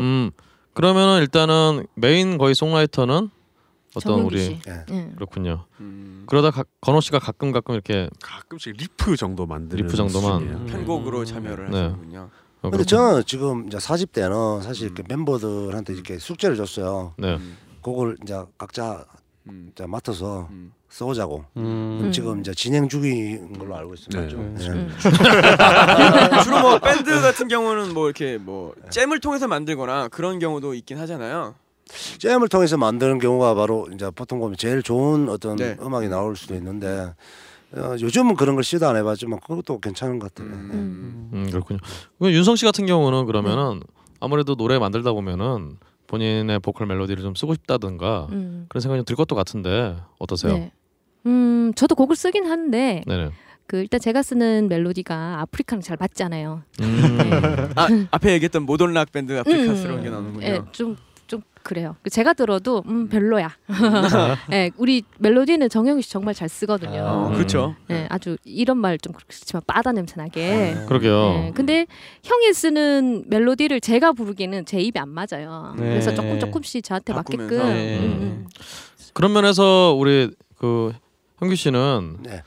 [0.00, 0.32] 음
[0.72, 3.30] 그러면은 일단은 메인 거의 songwriter는
[3.94, 4.58] 어떤 우리 씨.
[4.66, 4.84] 예.
[4.90, 5.12] 응.
[5.14, 5.66] 그렇군요.
[5.78, 10.40] 음, 그러다 가, 건호 씨가 가끔 가끔 이렇게 가끔씩 리프 정도 만드는 리프 정도만.
[10.40, 10.56] 수준이에요.
[10.58, 10.66] 음.
[10.66, 11.78] 편곡으로 참여를 네.
[11.78, 12.30] 하시는군요.
[12.62, 15.06] 어, 근데 저는 지금 이제 사집 때는 사실 이렇게 음.
[15.08, 17.14] 멤버들한테 이렇게 숙제를 줬어요.
[17.18, 17.36] 네.
[17.36, 19.04] 음, 그걸 이제 각자
[19.46, 20.72] 음, 이제 맡아서 음.
[20.94, 21.44] 써오자고.
[21.56, 22.00] 음.
[22.02, 22.12] 음.
[22.12, 24.20] 지금 이제 진행 중인 걸로 알고 있습니다.
[24.20, 24.28] 네.
[24.28, 24.54] 좀.
[24.54, 24.64] 네.
[24.64, 24.68] 예.
[24.70, 24.96] 음.
[26.44, 31.56] 주로 뭐 밴드 같은 경우는 뭐 이렇게 뭐 jam을 통해서 만들거나 그런 경우도 있긴 하잖아요.
[32.18, 35.76] jam을 통해서 만드는 경우가 바로 이제 보통 보면 제일 좋은 어떤 네.
[35.82, 37.12] 음악이 나올 수도 있는데
[37.72, 40.48] 어, 요즘은 그런 걸 시도 안 해봤지만 그것도 괜찮은 것 같아요.
[40.48, 40.54] 예.
[40.54, 41.30] 음.
[41.32, 41.80] 음 그렇군요.
[42.20, 43.82] 그 윤성 씨 같은 경우는 그러면은
[44.20, 45.76] 아무래도 노래 만들다 보면은
[46.06, 48.66] 본인의 보컬 멜로디를 좀 쓰고 싶다든가 음.
[48.68, 50.52] 그런 생각이 좀들 것도 같은데 어떠세요?
[50.52, 50.72] 네.
[51.26, 53.30] 음, 저도 곡을 쓰긴 하는데 네네.
[53.66, 56.62] 그 일단 제가 쓰는 멜로디가 아프리카랑 잘 맞잖아요.
[56.82, 57.70] 음.
[57.76, 60.46] 아 앞에 얘기했던 모던 락 밴드 아프리카스러운 게 음, 나오는군요.
[60.46, 60.96] 예, 좀,
[61.26, 61.96] 좀 그래요.
[62.10, 63.48] 제가 들어도 음 별로야.
[64.52, 67.00] 예, 우리 멜로디는 정영희 씨 정말 잘 쓰거든요.
[67.00, 67.32] 어, 음.
[67.34, 67.74] 그렇죠.
[67.90, 70.74] 예, 아주 이런 말 좀 그렇지만 바다 냄새 나게.
[70.86, 71.44] 그러게요.
[71.46, 71.86] 예, 근데
[72.22, 75.74] 형이 쓰는 멜로디를 제가 부르기는 제 입에 안 맞아요.
[75.78, 75.84] 네.
[75.88, 77.54] 그래서 조금 조금씩 저한테 바꾸면서.
[77.54, 77.72] 맞게끔.
[77.74, 77.98] 네.
[77.98, 78.46] 음, 음.
[79.14, 80.92] 그런 면에서 우리 그
[81.38, 82.42] 현규 씨는 네.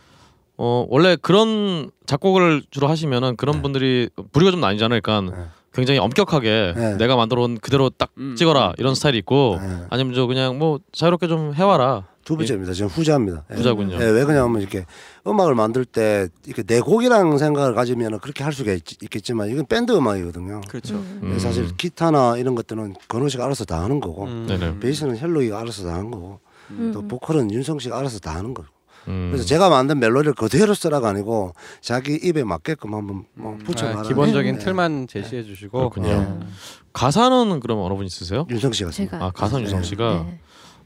[0.57, 3.61] 어 원래 그런 작곡을 주로 하시면은 그런 네.
[3.61, 5.01] 분들이 부류가 좀 나뉘잖아요.
[5.01, 5.43] 그러니까 네.
[5.73, 6.97] 굉장히 엄격하게 네.
[6.97, 8.35] 내가 만들어 온 그대로 딱 음.
[8.35, 9.85] 찍어라 이런 스타일이 있고 네.
[9.89, 12.73] 아니면 저 그냥 뭐 자유롭게 좀 해와라 두 번째입니다.
[12.73, 13.45] 저는 후자입니다.
[13.51, 13.55] 예.
[13.55, 13.95] 후자군요.
[14.01, 14.85] 예, 왜 그러냐면 이렇게
[15.25, 19.93] 음악을 만들 때 이렇게 내 곡이라는 생각을 가지면 그렇게 할 수가 있, 겠지만 이건 밴드
[19.93, 20.59] 음악이거든요.
[20.67, 20.95] 그렇죠.
[20.95, 21.31] 음.
[21.33, 24.45] 예, 사실 기타나 이런 것들은 건호 씨가 알아서 다 하는 거고 음.
[24.45, 24.79] 네네.
[24.79, 26.91] 베이스는 현록이가 알아서 다 하는 거고 음.
[26.93, 28.67] 또 보컬은 윤성 씨가 알아서 다 하는 거고
[29.07, 29.29] 음.
[29.31, 33.57] 그래서 제가 만든 멜로디를 그대로 쓰라가 아니고 자기 입에 맞게끔 한번 뭐 음.
[33.59, 33.99] 붙여가라.
[33.99, 34.63] 아, 기본적인 네.
[34.63, 36.09] 틀만 제시해 주시고 그렇군요.
[36.09, 36.47] 예.
[36.93, 38.45] 가사는 그럼 어느 분 있으세요?
[38.49, 38.91] 윤성 씨가.
[38.91, 40.39] 제가 아 가사 윤성 씨가 네.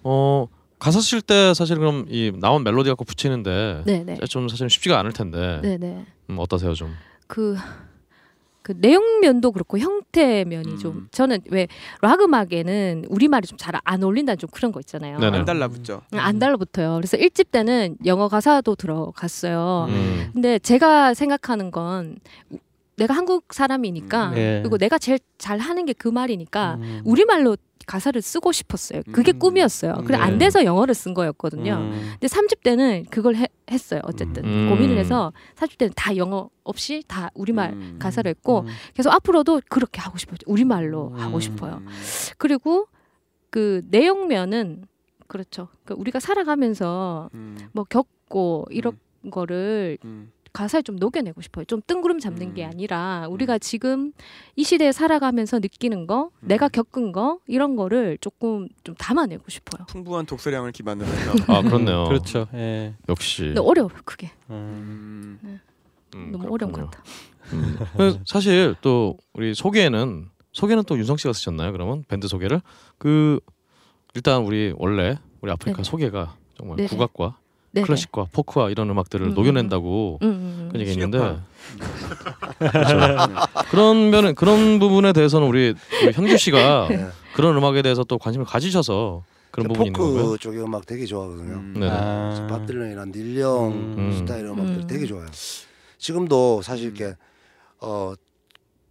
[0.03, 0.47] 어
[0.80, 4.17] 가사 쓸 때 사실 그럼 이 나온 멜로디 갖고 붙이는데 네, 네.
[4.28, 6.05] 좀 사실 쉽지가 않을 텐데 네, 네.
[6.30, 6.93] 음, 어떠세요 좀?
[7.28, 7.55] 그,
[8.64, 11.07] 그 내용면도 그렇고 형태면이 좀 음.
[11.12, 11.68] 저는 왜
[12.01, 15.18] 락 음악에는 우리말이 좀 잘 안 어울린다는 좀 그런 거 있잖아요.
[15.20, 15.39] 네네.
[15.39, 16.01] 안 달라붙죠.
[16.14, 16.95] 음, 안 달라붙어요.
[16.95, 19.88] 그래서 1집 때는 영어 가사도 들어갔어요.
[19.89, 20.30] 음.
[20.34, 22.18] 근데 제가 생각하는 건
[22.51, 22.57] 우-
[22.97, 24.37] 내가 한국 사람이니까 음.
[24.37, 24.59] 예.
[24.61, 27.01] 그리고 내가 제일 잘 하는 게 그 말이니까 음.
[27.05, 27.55] 우리말로
[27.87, 29.01] 가사를 쓰고 싶었어요.
[29.11, 29.39] 그게 음.
[29.39, 30.03] 꿈이었어요.
[30.05, 30.23] 그래 네.
[30.23, 31.73] 안 돼서 영어를 쓴 거였거든요.
[31.73, 32.09] 음.
[32.19, 34.01] 근데 3집 때는 그걸 해- 했어요.
[34.03, 34.69] 어쨌든 음.
[34.69, 37.95] 고민을 해서 4집 때는 다 영어 없이 다 우리말 음.
[37.99, 38.67] 가사를 했고 음.
[38.93, 40.37] 계속 앞으로도 그렇게 하고 싶어요.
[40.45, 41.19] 우리말로 음.
[41.19, 41.77] 하고 싶어요.
[41.81, 41.87] 음.
[42.37, 42.87] 그리고
[43.49, 44.85] 그 내용면은
[45.27, 45.67] 그렇죠.
[45.83, 47.57] 그 우리가 살아가면서 음.
[47.73, 48.97] 뭐 겪고 이런
[49.31, 50.31] 거를 음.
[50.53, 51.65] 가사에 좀 녹여내고 싶어요.
[51.65, 52.69] 좀 뜬구름 잡는 게 음.
[52.69, 54.11] 아니라 우리가 지금
[54.55, 59.85] 이 시대에 살아가면서 느끼는 거, 내가 겪은 거 이런 거를 조금 좀 담아내고 싶어요.
[59.87, 61.31] 풍부한 독서량을 기반으로 해서.
[61.47, 62.03] 아 그렇네요.
[62.05, 62.47] 그렇죠.
[62.53, 62.93] 예.
[63.09, 63.43] 역시.
[63.43, 64.31] 근데 어려워요, 그게.
[64.49, 65.39] 음.
[65.43, 65.59] 음.
[66.15, 66.89] 음, 너무 어려운 그렇군요.
[66.89, 67.03] 것 같아.
[67.53, 68.23] 음.
[68.25, 71.71] 사실 또 우리 소개는 소개는 또 윤성 씨가 쓰셨나요?
[71.71, 72.61] 그러면 밴드 소개를
[72.97, 73.39] 그
[74.13, 75.83] 일단 우리 원래 우리 아프리카 네네.
[75.89, 76.89] 소개가 정말 네네.
[76.89, 77.37] 국악과
[77.74, 77.82] 네.
[77.82, 80.82] 클래식과 포크와 이런 음악들을 음, 녹여낸다고 음, 음, 그런 음.
[80.82, 82.72] 얘기 있는데 실력파.
[82.72, 83.65] 그렇죠.
[83.69, 87.07] 그런 면은 그런 부분에 대해서는 우리, 우리 현규 씨가 네.
[87.34, 90.26] 그런 음악에 대해서 또 관심을 가지셔서 그런 부분이 있는 건가요?
[90.26, 91.53] 포크 쪽의 음악 되게 좋아하거든요.
[91.53, 91.74] 음.
[91.76, 91.89] 네네.
[91.91, 92.47] 아.
[92.49, 94.13] 밥 딜런이랑 닐 영 음.
[94.17, 94.88] 스타일 음악들 음.
[94.88, 95.28] 되게 좋아요.
[95.97, 97.15] 지금도 사실 이렇게
[97.80, 98.13] 어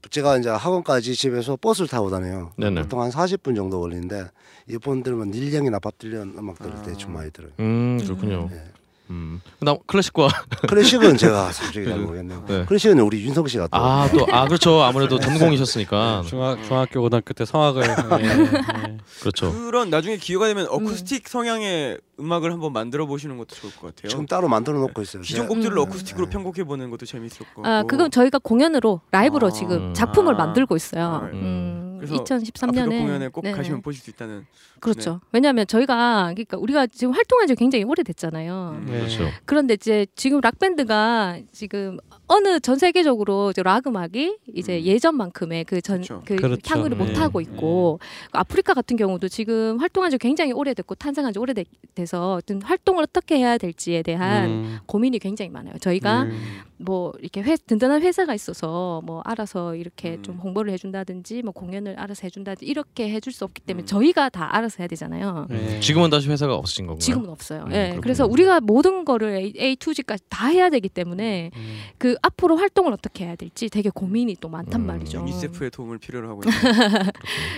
[0.09, 2.53] 제가 이제 학원까지 집에서 버스를 타고 다녀요.
[2.57, 2.83] 네네.
[2.83, 4.27] 보통 한 40분 정도 걸리는데
[4.67, 6.83] 이번 들으면 닐 영이나 밥 딜런 음악 들을 아.
[6.83, 7.51] 대충 많이 들어요.
[7.61, 8.49] 음 그렇군요.
[8.51, 8.65] 네.
[9.11, 9.41] 음.
[9.59, 10.29] 그다음 클래식과
[10.69, 12.45] 클래식은 제가 솔직히 잘 모르겠네요.
[12.47, 12.65] 네.
[12.65, 17.45] 클래식은 우리 윤성 씨가 또 아 또 아 그렇죠 아무래도 전공이셨으니까 중학 중학교 고등학교 때
[17.45, 17.89] 성악을 예,
[18.25, 18.97] 예.
[19.21, 19.53] 그렇죠.
[19.53, 24.09] 그런 나중에 기회가 되면 어쿠스틱 성향의 음악을 한번 만들어 보시는 것도 좋을 것 같아요.
[24.11, 25.23] 지금 따로 만들어 놓고 있어요.
[25.23, 25.79] 기존 곡들을 음.
[25.79, 27.67] 어쿠스틱으로 편곡해 보는 것도 재밌을 것 같고.
[27.67, 29.51] 아, 그건 저희가 공연으로 라이브로 아.
[29.51, 30.39] 지금 작품을 아.
[30.39, 31.05] 만들고 있어요.
[31.25, 33.57] 아, 음, 2013년에 아프리카 공연에 꼭 네네.
[33.57, 34.47] 가시면 보실 수 있다는.
[34.81, 35.21] 그렇죠.
[35.33, 38.77] 왜냐하면 저희가 그러니까 우리가 지금 활동한 지 굉장히 오래됐잖아요.
[38.81, 38.87] 음.
[38.87, 38.99] 네.
[38.99, 39.29] 그렇죠.
[39.45, 41.99] 그런데 이제 지금 락 밴드가 지금
[42.33, 44.83] 어느 전 세계적으로 이제 락 음악이 이제 음.
[44.85, 46.23] 예전만큼의 그 전 그렇죠.
[46.25, 46.61] 그 그렇죠.
[46.65, 47.15] 향을 못 네.
[47.15, 47.99] 하고 있고
[48.31, 53.37] 그 아프리카 같은 경우도 지금 활동한 지 굉장히 오래됐고 탄생한 지 오래돼서 어떤 활동을 어떻게
[53.39, 54.79] 해야 될지에 대한 음.
[54.87, 55.75] 고민이 굉장히 많아요.
[55.81, 56.61] 저희가 음.
[56.77, 60.23] 뭐 이렇게 회, 든든한 회사가 있어서 뭐 알아서 이렇게 음.
[60.23, 63.87] 좀 홍보를 해준다든지 뭐 공연을 알아서 해준다든지 이렇게 해줄 수 없기 때문에 음.
[63.87, 65.49] 저희가 다 알아서 해야 되잖아요.
[65.51, 65.81] 예.
[65.81, 67.01] 지금은 다시 회사가 없으신 건가요?
[67.01, 67.65] 지금은 없어요.
[67.67, 67.99] 음, 예.
[68.01, 71.79] 그래서 우리가 모든 거를 A, A to G까지 다 해야 되기 때문에 음.
[71.99, 75.19] 그 앞으로 활동을 어떻게 해야 될지 되게 고민이 또 많단 음, 말이죠.
[75.21, 76.53] 유니세프의 도움을 필요로 하고 있는.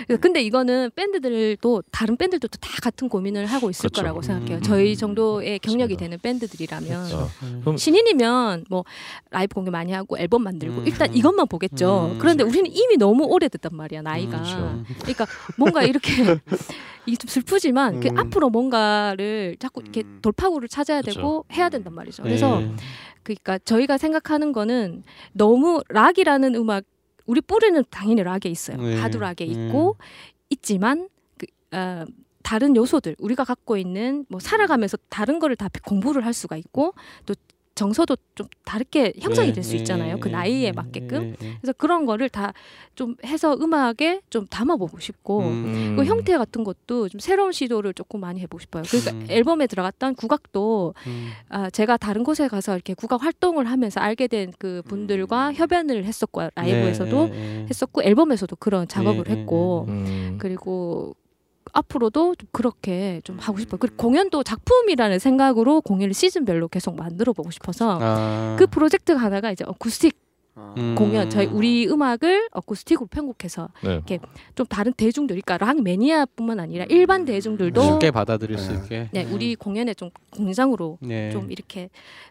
[0.06, 4.02] 그래서 근데 이거는 밴드들도 다른 밴드들도 다 같은 고민을 하고 있을 그렇죠.
[4.02, 4.58] 거라고 생각해요.
[4.58, 4.62] 음.
[4.62, 5.92] 저희 정도의 경력이.
[6.02, 7.60] 되는 밴드들이라면 자, 음.
[7.60, 8.84] 그럼 신인이면 뭐
[9.30, 10.86] 라이브 공연 많이 하고 앨범 만들고 음.
[10.86, 12.12] 일단 이것만 보겠죠.
[12.12, 12.18] 음.
[12.18, 14.38] 그런데 우리는 이미 너무 오래됐단 말이야 나이가.
[14.38, 14.84] 그렇죠.
[15.00, 16.12] 그러니까 뭔가 이렇게
[17.06, 18.18] 이게 좀 슬프지만 그 음.
[18.18, 20.18] 앞으로 뭔가를 자꾸 이렇게 음.
[20.22, 21.18] 돌파구를 찾아야 그렇죠.
[21.20, 22.22] 되고 해야 된단 말이죠.
[22.22, 22.70] 그래서 예.
[23.22, 26.84] 그러니까 저희가 생각하는 거는 너무 락이라는 음악
[27.26, 28.76] 우리 뿌리는 당연히 락에 있어요.
[28.78, 28.96] 네.
[28.96, 29.50] 하드 락에 음.
[29.50, 29.96] 있고
[30.50, 31.46] 있지만 그,
[31.76, 32.04] 어,
[32.42, 36.94] 다른 요소들 우리가 갖고 있는 뭐 살아가면서 다른 거를 다 공부를 할 수가 있고
[37.24, 37.34] 또
[37.74, 40.18] 정서도 좀 다르게 형성이 예, 될수 예, 있잖아요.
[40.20, 41.34] 그 예, 나이에 예, 맞게끔.
[41.38, 42.52] 그래서 그런 거를 다
[42.94, 45.46] 좀 해서 음악에 좀 담아보고 싶고 음.
[45.46, 45.96] 음.
[45.96, 48.82] 그 형태 같은 것도 좀 새로운 시도를 조금 많이 해보고 싶어요.
[48.86, 49.26] 그러니까 음.
[49.30, 51.30] 앨범에 들어갔던 국악도 음.
[51.48, 55.54] 아, 제가 다른 곳에 가서 이렇게 국악 활동을 하면서 알게 된 그 분들과 음.
[55.54, 57.66] 협연을 했었고 라이브에서도 네, 네, 네.
[57.70, 60.36] 했었고 앨범에서도 그런 작업을 네, 네, 했고 음.
[60.38, 61.14] 그리고
[61.72, 63.78] 앞으로도 좀 그렇게 좀 하고 싶어요.
[63.78, 68.56] 그리고 공연도 작품이라는 생각으로 공연을 시즌별로 계속 만들어 보고 싶어서 아.
[68.58, 70.16] 그 프로젝트 하나가 이제 어쿠스틱
[70.54, 70.74] 아.
[70.76, 70.94] 음.
[70.94, 74.02] 공연 저희 우리 음악을 어쿠스틱으로 편곡해서 네.
[74.54, 78.78] 좀 다른 대중들 그러니까 락 매니아뿐만 아니라 일반 대중들도 쉽게 받아들일 수 네.
[78.78, 79.08] 있게.
[79.12, 81.30] 네, 우리 공연에 좀 공장으로 네.
[81.30, 81.88] 좀 이렇게,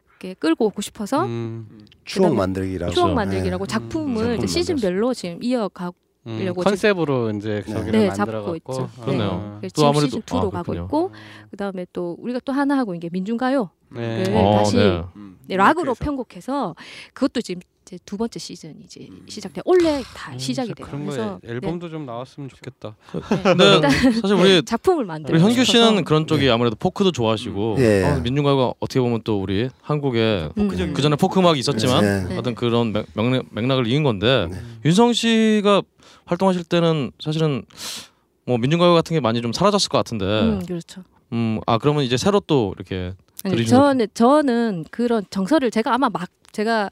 [0.10, 1.80] 이렇게 끌고 오고 싶어서 음.
[2.06, 2.94] 추억 만들기라고.
[2.94, 3.14] 추억.
[3.14, 5.96] 만들기라고 음, 작품을 작품 이제 시즌별로 지금 이어가고
[6.28, 8.90] 음, 컨셉으로 이제 저기를 네, 만들어 잡고 갖고 있죠.
[9.02, 9.60] 그렇네요.
[9.62, 9.68] 네.
[9.70, 10.74] 또 지금 아무래도- 시즌 2로 아, 가고.
[10.76, 11.12] 있고
[11.50, 13.70] 그다음에 또 우리가 또 하나 하고 이게 민중가요.
[13.90, 14.24] 네.
[14.24, 15.04] 네, 어, 다시 네.
[15.16, 16.06] 음, 네, 락으로 그래서.
[16.06, 16.76] 편곡해서
[17.14, 20.86] 그것도 지금 이제 두 번째 시즌 이제 시작돼 원래 다 음, 시작이 돼요.
[20.88, 22.96] 그런 그래서 거 앨범도 좀 나왔으면 좋겠다.
[23.58, 23.80] 네.
[23.80, 23.90] 근데
[24.22, 25.36] 사실 우리 작품을 만들어.
[25.36, 28.04] 우리 현규 씨는 그런 쪽이 아무래도 포크도 좋아하시고 예.
[28.06, 30.94] 어, 민중가요가 어떻게 보면 또 우리 한국에 음.
[30.94, 32.24] 그 전에 포크 음악이 있었지만 네.
[32.30, 32.38] 네.
[32.38, 34.58] 어떤 그런 맥, 맥락, 맥락을 이은 건데 네.
[34.86, 35.82] 윤성 씨가
[36.32, 37.64] 활동하실 때는 사실은
[38.46, 41.04] 뭐 민중가요 같은 게 많이 좀 사라졌을 것 같은데 음, 그렇죠.
[41.34, 43.14] 음 아 그러면 이제 새로 또 이렇게
[43.44, 46.90] 아니, 들으시는- 저는 저는 그런 정서를 제가 아마 막 제가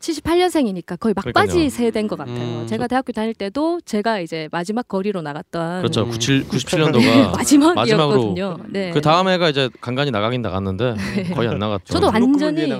[0.00, 1.68] 78년생이니까 거의 막바지 그러니까요.
[1.70, 2.60] 세대인 것 같아요.
[2.60, 2.66] 음.
[2.66, 6.10] 제가 대학교 다닐 때도 제가 이제 마지막 거리로 나갔던 그렇죠 음.
[6.10, 8.58] 97 97년도가 마지막이었거든요.
[8.68, 8.90] 네.
[8.90, 10.94] 그 다음에가 이제 간간히 나가긴 나갔는데
[11.34, 11.92] 거의 안 나갔죠.
[11.94, 12.70] 저도 완전히-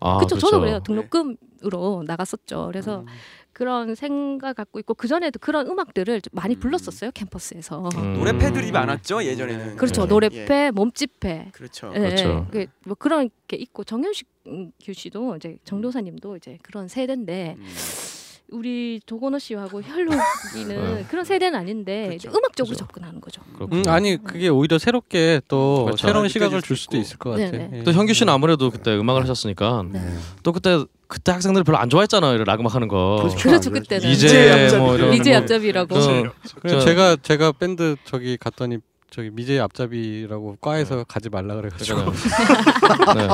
[0.00, 0.80] 아, 그쵸, 저도 그래요.
[0.82, 1.08] 그렇죠.
[1.10, 2.66] 등록금으로 나갔었죠.
[2.68, 3.06] 그래서 음.
[3.54, 7.88] 그런 생각 갖고 있고 그 전에도 그런 음악들을 좀 많이 불렀었어요 캠퍼스에서.
[7.96, 8.14] 음.
[8.14, 9.76] 노래패들이 많았죠 예전에는.
[9.76, 10.02] 그렇죠.
[10.02, 10.08] 네.
[10.08, 11.50] 노래패, 몸집패.
[11.52, 11.92] 그렇죠.
[11.94, 12.46] 예, 그렇죠.
[12.50, 17.66] 그, 뭐 그런 게 있고 정현식 음, 규 씨도 이제 정도사님도 이제 그런 세대인데 음.
[18.50, 21.04] 우리 조건호 씨하고 혈록이는 네.
[21.08, 22.28] 그런 세대는 아닌데 그렇죠.
[22.30, 22.86] 음악적으로 그렇죠.
[22.86, 23.42] 접근하는 거죠.
[23.72, 26.06] 음, 아니 그게 오히려 새롭게 또 그렇죠.
[26.06, 27.02] 새로운 시각을 줄 수도 있고.
[27.02, 27.50] 있을 것 같아.
[27.50, 27.78] 네네.
[27.78, 27.82] 예.
[27.84, 30.00] 또 현규 씨는 아무래도 그때 음악을 하셨으니까 네.
[30.42, 30.84] 또 그때
[31.14, 32.34] 그때 학생들 별로 안 좋아했잖아요.
[32.34, 33.18] 이런 락 음악 하는 거.
[33.20, 33.36] 그렇죠.
[33.38, 35.94] 그렇죠 안 그때는 이제 이제 뭐 이런 이제 뭐 앞잡이라고.
[36.60, 38.78] 그래서 제가 제가 밴드 저기 갔더니
[39.10, 42.00] 저기 미제 앞잡이라고 과에서 가지 말라 그래가지고
[43.14, 43.28] 네.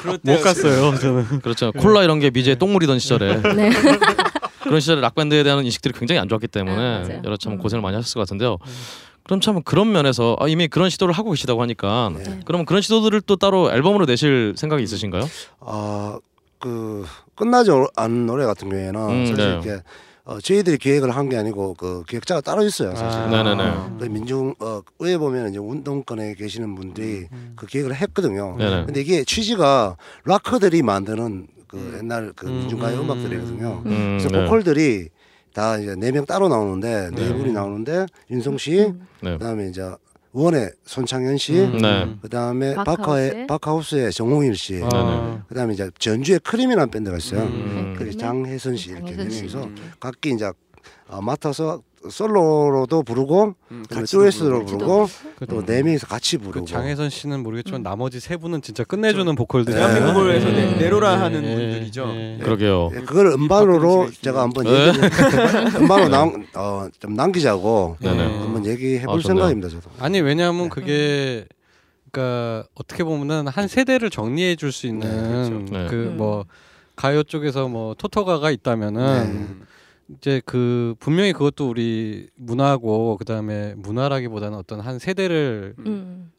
[0.00, 0.96] 그럴 못 갔어요.
[0.96, 1.40] 저는.
[1.42, 1.72] 그렇죠.
[1.72, 3.70] 콜라 이런 게 미제 똥물이던 시절에 네.
[4.62, 7.22] 그런 시절에 락 밴드에 대한 인식들이 굉장히 안 좋았기 아, 때문에 맞아요.
[7.22, 7.58] 여러 참 음.
[7.58, 8.56] 고생을 많이 하셨을 것 같은데요.
[9.24, 12.40] 그럼 참 그런 면에서 아, 이미 그런 시도를 하고 계시다고 하니까 네.
[12.46, 15.28] 그러면 그런 시도들을 또 따로 앨범으로 내실 생각이 있으신가요?
[15.60, 16.18] 아
[16.58, 17.04] 그
[17.34, 19.50] 끝나지 않은 노래 같은 경우에는 음, 사실 네.
[19.52, 19.82] 이렇게
[20.24, 23.20] 어, 저희들이 기획을 한 게 아니고 그 기획자가 따로 있어요 사실.
[23.20, 23.26] 아.
[23.28, 23.98] 네네네.
[24.00, 28.56] 그 민중 어 의회 보면 이제 운동권에 계시는 분들이 그 기획을 했거든요.
[28.56, 28.84] 네네.
[28.86, 31.98] 근데 이게 취지가 락커들이 만드는 그 음.
[31.98, 33.82] 옛날 그 음, 민중가요 음, 음악들이거든요.
[33.86, 34.44] 음, 그래서 네.
[34.44, 35.08] 보컬들이
[35.52, 37.32] 다 이제 네 명 따로 나오는데 네 네.
[37.32, 39.06] 분이 나오는데 윤성 씨, 음.
[39.22, 39.32] 네.
[39.38, 39.82] 그다음에 이제
[40.32, 41.78] 원의 손창현 씨, 음.
[41.78, 42.14] 네.
[42.20, 42.74] 그다음에?
[42.74, 45.42] 바카의 바크하우스의 정홍일 씨, 아.
[45.48, 47.42] 그다음에 이제 전주의 크림이라는 밴드가 있어요.
[47.42, 47.94] 음.
[47.96, 49.38] 그게 장혜선 씨 이렇게 네 장혜선 씨.
[49.40, 49.76] 명이서 음.
[49.98, 50.50] 각기 이제
[51.08, 51.80] 어, 맡아서
[52.10, 54.66] 솔로로도 부르고 음, 듀엣으로 부르고.
[54.66, 57.82] 부르고 그, 또네 명이서 같이 부르고 그 장혜선 씨는 모르겠지만 음.
[57.82, 60.30] 나머지 세 분은 진짜 끝내주는 보컬들이 대한민국을 네.
[60.32, 60.70] 위해서 네.
[60.72, 62.08] 내- 내로라 하는 예, 분들이죠.
[62.14, 62.38] 예.
[62.42, 62.90] 그러게요.
[62.94, 64.92] 예, 그걸 음반으로 제가 한번 네.
[65.80, 68.22] 음반으로 남, 어, 좀 남기자고 네네.
[68.38, 69.22] 한번 얘기해 볼 아.
[69.22, 69.90] 생각입니다 저도.
[69.98, 71.46] 아니 왜냐하면 그게
[72.12, 75.86] 그러니까 어떻게 보면은 한 세대를 정리해 줄 수 있는 네.
[75.88, 76.16] 그 음.
[76.16, 76.44] 뭐
[76.94, 79.65] 가요 쪽에서 뭐 토토가가 있다면은 음.
[80.08, 86.30] 이제 그 분명히 그것도 우리 문화고 그다음에 문화라기보다는 어떤 한 세대를 음.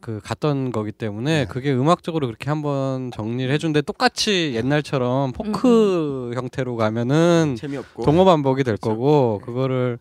[0.00, 1.46] 그 갔던 거기 때문에 네.
[1.46, 8.04] 그게 음악적으로 그렇게 한번 정리를 해준데 똑같이 옛날처럼 포크 형태로 가면은 재미없고.
[8.04, 9.98] 동어 반복이 될 거고 그거를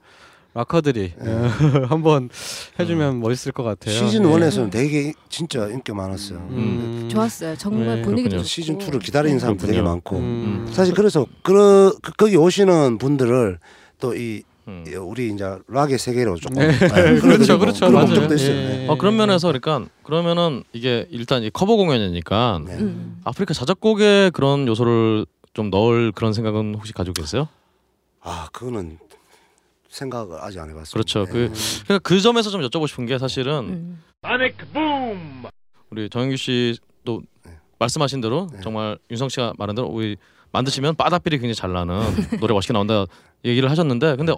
[0.55, 1.31] 락커들이 네.
[1.89, 2.29] 한번
[2.79, 3.95] 해주면 멋있을 것 같아요.
[3.95, 4.27] 시즌 예.
[4.27, 6.37] 원에서는 되게 진짜 인기 많았어요.
[6.51, 7.09] 음.
[7.11, 7.55] 좋았어요.
[7.57, 8.37] 정말 네, 분위기도 그렇군요.
[8.37, 8.43] 좋고.
[8.47, 9.81] 시즌 2를 기다리는 사람도 되게.
[9.81, 10.67] 많고 음.
[10.71, 13.57] 사실 그래서 그, 그 거기 오시는 분들을
[13.99, 14.85] 또이 음.
[15.01, 16.71] 우리 이제 락의 세계로 조금 네.
[16.77, 17.87] 네, 그렇죠, 그렇죠.
[17.87, 18.07] 그런 맞아요.
[18.07, 18.51] 목적도 있어요.
[18.51, 18.83] 예, 네.
[18.83, 18.87] 예.
[18.87, 22.75] 어 그런 면에서 그러니까 그러면은 이게 일단 이 커버 공연이니까 네.
[22.75, 23.19] 음.
[23.25, 27.47] 아프리카 자작곡에 그런 요소를 좀 넣을 그런 생각은 혹시 가지고 계세요?
[28.21, 28.99] 아 그거는
[29.93, 30.91] 생각을 아직 안 해봤어요.
[30.91, 31.25] 그렇죠.
[31.25, 31.31] 네.
[31.31, 34.03] 그 그러니까 그 점에서 좀 여쭤보고 싶은 게 사실은 음.
[35.91, 37.51] 우리 정영규 씨도 네.
[37.77, 38.59] 말씀하신 대로 네.
[38.61, 40.17] 정말 윤성 씨가 말한 대로 우리
[40.51, 41.99] 만드시면 바다필이 굉장히 잘 나는
[42.41, 43.05] 노래 멋있게 나온다
[43.45, 44.33] 얘기를 하셨는데 근데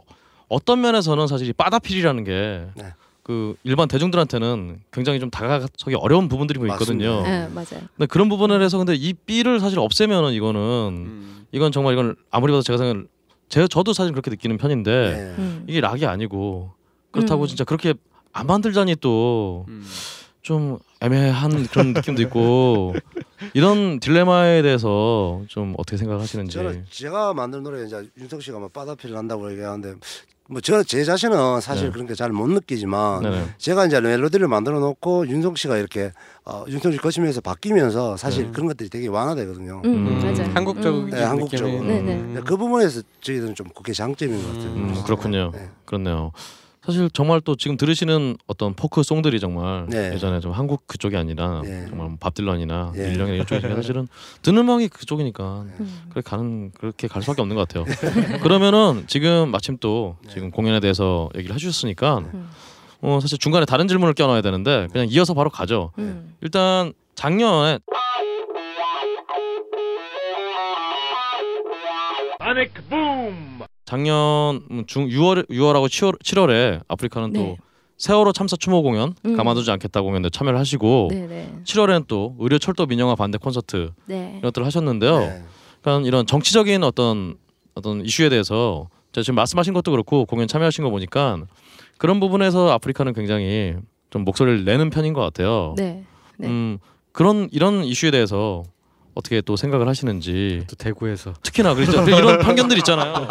[0.49, 2.93] 어떤 면에서는 사실 이 바다필이라는 게 네.
[3.23, 7.21] 그 일반 대중들한테는 굉장히 좀 다가서기 어려운 부분들이 뭐 있거든요.
[7.21, 7.47] 맞습니다.
[7.47, 7.87] 네, 맞아요.
[7.95, 11.45] 근데 그런 부분에 대해서 근데 이 삐를 사실 없애면은 이거는 음.
[11.51, 13.07] 이건 정말 이건 아무리 봐도 제가 생각
[13.49, 15.41] 제 저도 사실 그렇게 느끼는 편인데 네.
[15.41, 15.63] 음.
[15.67, 16.71] 이게 락이 아니고
[17.11, 17.47] 그렇다고 음.
[17.47, 17.93] 진짜 그렇게
[18.33, 19.85] 안 만들자니 또 음.
[20.41, 22.95] 좀 애매한 그런 느낌도 있고
[23.53, 26.53] 이런 딜레마에 대해서 좀 어떻게 생각하시는지.
[26.53, 29.95] 저는 제가 만든 노래 이제 윤석 씨가 막 바다피를 한다고 얘기하는데
[30.47, 31.91] 뭐 저 제 자신은 사실 네.
[31.91, 33.45] 그런 게 잘 못 느끼지만 네네.
[33.57, 36.11] 제가 이제 멜로디를 만들어 놓고 윤석 씨가 이렇게
[36.45, 38.51] 어, 윤석 씨 거치면서 바뀌면서 사실 네.
[38.51, 39.81] 그런 것들이 되게 완화되거든요.
[39.85, 40.19] 음, 음.
[40.19, 40.51] 맞아요.
[40.53, 41.83] 한국적인 네, 한국적으로.
[41.83, 42.13] 네, 네.
[42.15, 42.41] 음.
[42.45, 44.69] 그 부분에서 저희들은 좀 그게 장점인 것 같아요.
[44.73, 45.51] 음, 그렇군요.
[45.51, 45.69] 네.
[45.85, 46.31] 그렇네요.
[46.85, 50.13] 사실 정말 또 지금 들으시는 어떤 포크 송들이 정말 네.
[50.13, 51.87] 예전에 좀 한국 그쪽이 아니라 네.
[51.89, 53.09] 정말 뭐밥 딜런이나 예.
[53.09, 54.07] 릴령이나 이쪽이니까 사실은
[54.43, 56.03] 듣는 음악이 그쪽이니까 음.
[56.09, 57.85] 그래 가는 그렇게 갈 수밖에 없는 것 같아요.
[58.41, 62.49] 그러면은 지금 마침 또 지금 공연에 대해서 얘기를 해주셨으니까 음.
[63.01, 65.91] 어 사실 중간에 다른 질문을 껴넣어야 되는데 그냥 이어서 바로 가죠.
[65.97, 66.35] 음.
[66.41, 67.79] 일단 작년에
[73.85, 77.39] 작년 음, 중 6월 6월하고 7월 7월에 아프리카는 네.
[77.39, 77.57] 또
[77.97, 79.37] 세월호 참사 추모 공연 음.
[79.37, 81.61] 가만두지 않겠다 공연에 참여를 하시고 네네.
[81.63, 84.31] 7월에는 또 의료 철도 민영화 반대 콘서트 네.
[84.31, 85.19] 이런 것들을 하셨는데요.
[85.19, 85.43] 네.
[85.81, 87.37] 그러니까 이런 정치적인 어떤
[87.75, 91.43] 어떤 이슈에 대해서 제가 지금 말씀하신 것도 그렇고 공연 참여하신 거 보니까
[91.97, 93.75] 그런 부분에서 아프리카는 굉장히
[94.09, 95.75] 좀 목소리를 내는 편인 것 같아요.
[95.77, 96.03] 네.
[96.37, 96.47] 네.
[96.47, 96.79] 음
[97.11, 98.63] 그런 이런 이슈에 대해서
[99.15, 102.03] 어떻게 또 생각을 하시는지 또 대구에서 특히나 그렇죠.
[102.03, 103.27] 이런 편견들 있잖아요.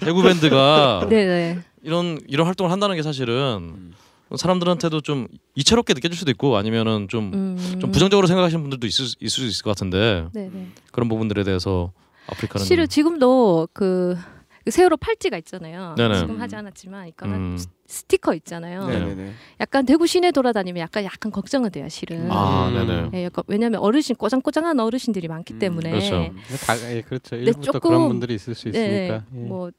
[0.00, 1.58] 대구 밴드가 네네.
[1.82, 3.34] 이런 이런 활동을 한다는 게 사실은
[3.74, 3.92] 음.
[4.36, 7.90] 사람들한테도 좀 이채롭게 느껴질 수도 있고 아니면은 좀좀 음.
[7.92, 10.68] 부정적으로 생각하시는 분들도 있을, 수- 있을 수 있을 것 같은데 네네.
[10.92, 11.92] 그런 부분들에 대해서
[12.28, 14.22] 아프리카는 실은 좀- 지금도 그, 그
[14.70, 15.94] 세월호 팔찌가 있잖아요.
[15.96, 16.18] 네네.
[16.20, 17.58] 지금 하지 않았지만, 그러니까 음.
[17.86, 18.86] 스티커 있잖아요.
[18.86, 18.98] 네.
[18.98, 19.32] 네네네.
[19.60, 22.30] 약간 대구 시내 돌아다니면 약간 약간 걱정은 돼요, 실은.
[22.30, 22.74] 아 음.
[22.74, 26.32] 네네 예, 약간 왜냐하면 어르신 꼬장꼬장한 어르신들이 많기 음, 때문에 그렇죠.
[26.66, 27.36] 다, 예, 그렇죠.
[27.36, 29.24] 네, 조금- 그런 분들이 있을 수 네, 있으니까.
[29.34, 29.38] 예.
[29.38, 29.70] 뭐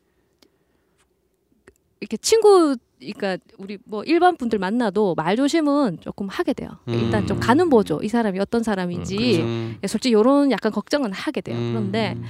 [1.99, 6.69] 이렇게 친구 그러니까 우리 뭐 일반 분들 만나도 말 조심은 조금 하게 돼요.
[6.87, 7.39] 일단 좀 음.
[7.39, 7.99] 가는 보죠.
[8.03, 9.41] 이 사람이 어떤 사람인지.
[9.41, 9.77] 음.
[9.83, 11.57] 예, 솔직히 요런 약간 걱정은 하게 돼요.
[11.57, 11.71] 음.
[11.73, 12.23] 그런데 음,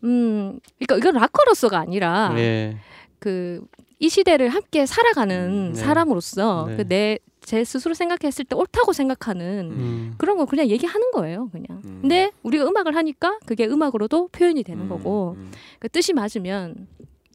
[0.00, 2.76] 그러니까 이건 락커로서가 아니라 예.
[3.18, 5.78] 그이 시대를 함께 살아가는 네.
[5.78, 6.76] 사람으로서 네.
[6.76, 10.14] 그내 제 스스로 생각했을 때 옳다고 생각하는 음.
[10.18, 11.80] 그런 거 그냥 얘기하는 거예요, 그냥.
[11.84, 11.98] 음.
[12.02, 15.50] 근데 우리가 음악을 하니까 그게 음악으로도 표현이 되는 음, 거고 음.
[15.78, 16.86] 그 뜻이 맞으면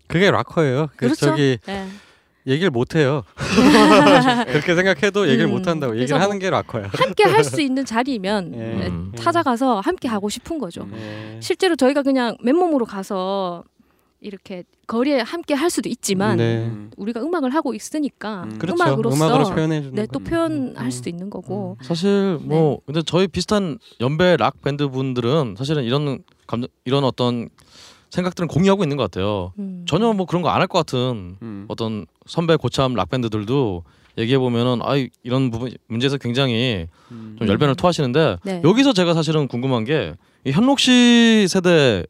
[0.07, 0.89] 그게 락커예요.
[0.91, 1.26] 그 그렇죠.
[1.26, 1.88] 저기 네.
[2.48, 3.24] 얘기를 못 해요.
[4.48, 5.98] 그렇게 생각해도 얘기를 음, 못 한다고.
[6.00, 6.89] 얘기를 하는 게 락커야.
[6.94, 8.58] 함께 할 수 있는 자리면 예.
[8.58, 9.12] 네, 음.
[9.16, 10.88] 찾아가서 함께 하고 싶은 거죠.
[10.94, 11.39] 예.
[11.41, 13.64] 실제로 저희가 그냥 맨몸으로 가서
[14.22, 16.66] 이렇게 거리에 함께 할 수도 있지만 네.
[16.66, 16.89] 음.
[16.96, 18.58] 우리가 음악을 하고 있으니까 음.
[18.58, 18.82] 그렇죠.
[18.82, 20.12] 음악으로서 음악으로 표현해 주는 네, 거.
[20.14, 20.91] 또 표현할 음.
[20.91, 21.78] 수도 있는 거고.
[21.82, 22.46] 사실 네.
[22.48, 27.50] 뭐 근데 저희 비슷한 연배 락 밴드 분들은 사실은 이런 감정 이런 어떤
[28.14, 29.53] 생각들은 공유하고 있는 것 같아요.
[29.57, 29.86] 음.
[29.88, 31.66] 전혀 뭐 그런 거 안 할 것 같은 음.
[31.68, 33.84] 어떤 선배 고참 락 밴드들도
[34.20, 34.91] 얘기해 보면은 아
[35.24, 37.36] 이런 부분 문제에서 굉장히 음.
[37.39, 38.61] 좀 열변을 토하시는데 네.
[38.64, 40.14] 여기서 제가 사실은 궁금한 게
[40.45, 42.03] 이 현록 씨 세대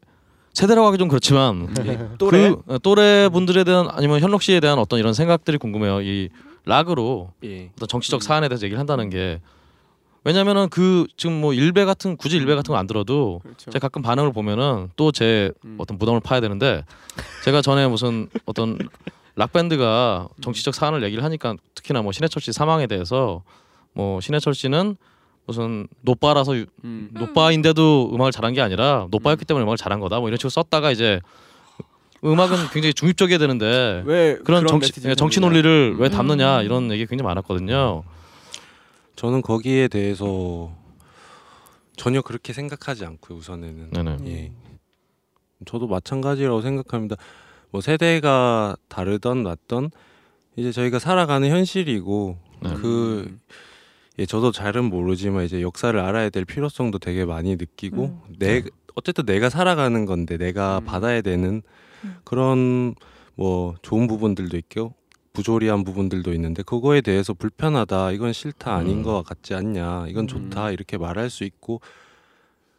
[0.54, 1.72] 세대라고 하기 좀 그렇지만
[2.18, 2.50] 또래?
[2.50, 6.02] 그 어, 또래 분들에 대한 아니면 현록 씨에 대한 어떤 이런 생각들이 궁금해요.
[6.02, 6.30] 이
[6.64, 7.70] 락으로 예.
[7.76, 9.40] 어떤 정치적 사안에 대해서 얘기를 한다는 게
[10.24, 13.70] 왜냐면은 그 지금 뭐 일배 같은 굳이 일배 같은 거 안 들어도 그렇죠.
[13.70, 15.76] 제가 가끔 반응을 보면은 또제 음.
[15.78, 16.84] 어떤 부담을 파야 되는데
[17.44, 18.78] 제가 전에 무슨 어떤
[19.36, 23.42] 락 밴드가 정치적 사안을 얘기를 하니까 특히나 뭐 신해철 씨 사망에 대해서
[23.92, 24.96] 뭐 신해철 씨는
[25.46, 27.10] 무슨 노빠라서 유- 음.
[27.12, 31.20] 노빠인데도 음악을 잘한 게 아니라 노빠였기 때문에 음악을 잘한 거다 뭐 이런 식으로 썼다가 이제
[32.24, 35.40] 음악은 굉장히 중립적이어야 되는데 왜 그런 정치 예, 정치?
[35.40, 36.10] 논리를 왜 음.
[36.10, 38.02] 담느냐 이런 얘기 굉장히 많았거든요.
[39.16, 40.74] 저는 거기에 대해서
[41.96, 43.38] 전혀 그렇게 생각하지 않고요.
[43.38, 44.16] 우선에는 네네.
[44.26, 44.52] 예.
[45.64, 47.16] 저도 마찬가지라고 생각합니다.
[47.70, 49.90] 뭐 세대가 다르던 낫던
[50.56, 52.74] 이제 저희가 살아가는 현실이고 네.
[52.74, 53.40] 그 음.
[54.18, 58.34] 예, 저도 잘은 모르지만 이제 역사를 알아야 될 필요성도 되게 많이 느끼고 음.
[58.38, 58.62] 내
[58.94, 60.84] 어쨌든 내가 살아가는 건데 내가 음.
[60.84, 61.62] 받아야 되는
[62.04, 62.16] 음.
[62.24, 62.94] 그런
[63.34, 64.94] 뭐 좋은 부분들도 있고
[65.38, 69.02] 부조리한 부분들도 있는데 그거에 대해서 불편하다 이건 싫다 아닌 음.
[69.02, 70.26] 것 같지 않냐 이건 음.
[70.28, 71.80] 좋다 이렇게 말할 수 있고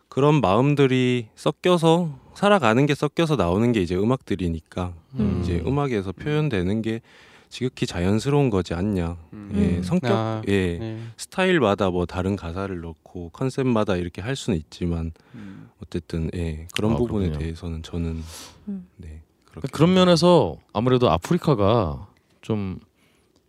[0.08, 5.42] 그런 마음들이 섞여서 살아가는 게 섞여서 나오는 게 이제 음악들이니까 음.
[5.44, 7.02] 이제 음악에서 표현되는 게
[7.50, 9.52] 지극히 자연스러운 거지 않냐 음.
[9.56, 9.84] 예, 음.
[9.84, 11.00] 성격 아, 예 예.
[11.18, 15.70] 스타일마다 뭐 다른 가사를 넣고 컨셉마다 이렇게 할 수는 있지만 음.
[15.84, 17.40] 어쨌든 예 그런 아, 부분에 그렇군요.
[17.40, 18.24] 대해서는 저는
[18.70, 18.88] 음.
[18.96, 19.94] 네 그렇게 그런.
[19.94, 22.08] 면에서 아무래도 아프리카가
[22.46, 22.78] 좀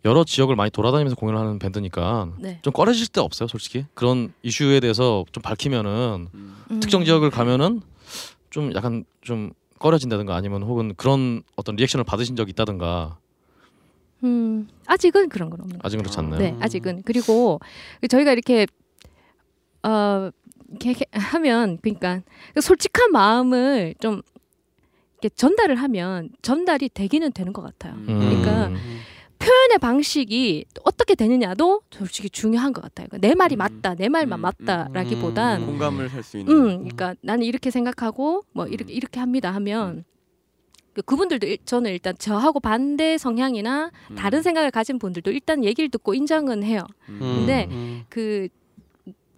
[0.07, 2.61] 여러 지역을 많이 돌아다니면서 공연을 하는 밴드니까 네.
[2.63, 6.57] 좀 꺼려질 때 없어요, 솔직히 그런 이슈에 대해서 좀 밝히면은 음.
[6.71, 6.81] 음.
[6.81, 7.83] 특정 지역을 가면은
[8.49, 13.19] 좀 약간 좀 꺼려진다든가 아니면 혹은 그런 어떤 리액션을 받으신 적이 있다든가
[14.25, 16.39] 음, 아직은 그런 건 없는 것 아직 그렇지 않나요?
[16.39, 17.61] 네, 아직은 그리고
[18.09, 18.67] 저희가 이렇게
[19.83, 20.31] 어
[20.71, 22.23] 이렇게 하면 그러니까
[22.55, 24.23] 그 솔직한 마음을 좀
[25.21, 27.95] 이렇게 전달을 하면 전달이 되기는 되는 것 같아요.
[27.95, 28.07] 음.
[28.07, 28.77] 그러니까 음.
[29.39, 33.07] 표현의 방식이 어떻게 되느냐도 솔직히 중요한 것 같아요.
[33.11, 33.59] 그러니까 내 말이 음.
[33.59, 35.67] 맞다, 내 말만 음, 맞다라기보단 음.
[35.67, 36.53] 공감을 할 수 있는.
[36.53, 38.97] 음, 그러니까 나는 이렇게 생각하고 뭐 이렇게 음.
[38.97, 40.05] 이렇게 합니다 하면
[40.95, 46.15] 그- 그분들도 일- 저는 일단 저하고 반대 성향이나 다른 생각을 가진 분들도 일단 얘기를 듣고
[46.15, 46.81] 인정은 해요.
[47.11, 47.19] 음.
[47.21, 48.05] 근데 음.
[48.09, 48.49] 그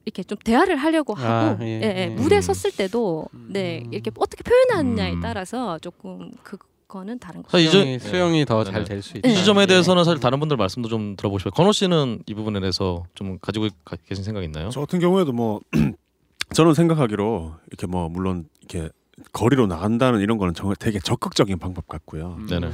[0.09, 2.07] 이렇게 좀 대화를 하려고 하고 아, 예, 예, 예, 예.
[2.09, 2.41] 무대 음.
[2.41, 5.21] 섰을 때도 네 이렇게 어떻게 표현하느냐에 음.
[5.21, 7.49] 따라서 조금 그거는 다른 거.
[7.51, 8.65] 사실 이 수용이, 점- 수용이 더.
[8.65, 9.19] 잘 될수 네.
[9.19, 9.29] 있다.
[9.29, 9.67] 이 지점에 예.
[9.67, 11.51] 대해서는 사실 다른 분들 말씀도 좀 들어보고 싶어요.
[11.53, 14.71] 건호 씨는 이 부분에 대해서 좀 가지고 가- 계신 생각 있나요?
[14.71, 15.61] 저 같은 경우에도 뭐
[16.55, 18.89] 저는 생각하기로 이렇게 뭐 물론 이렇게
[19.33, 22.39] 거리로 나간다는 이런 거는 정말 되게 적극적인 방법 같고요.
[22.49, 22.71] 네네.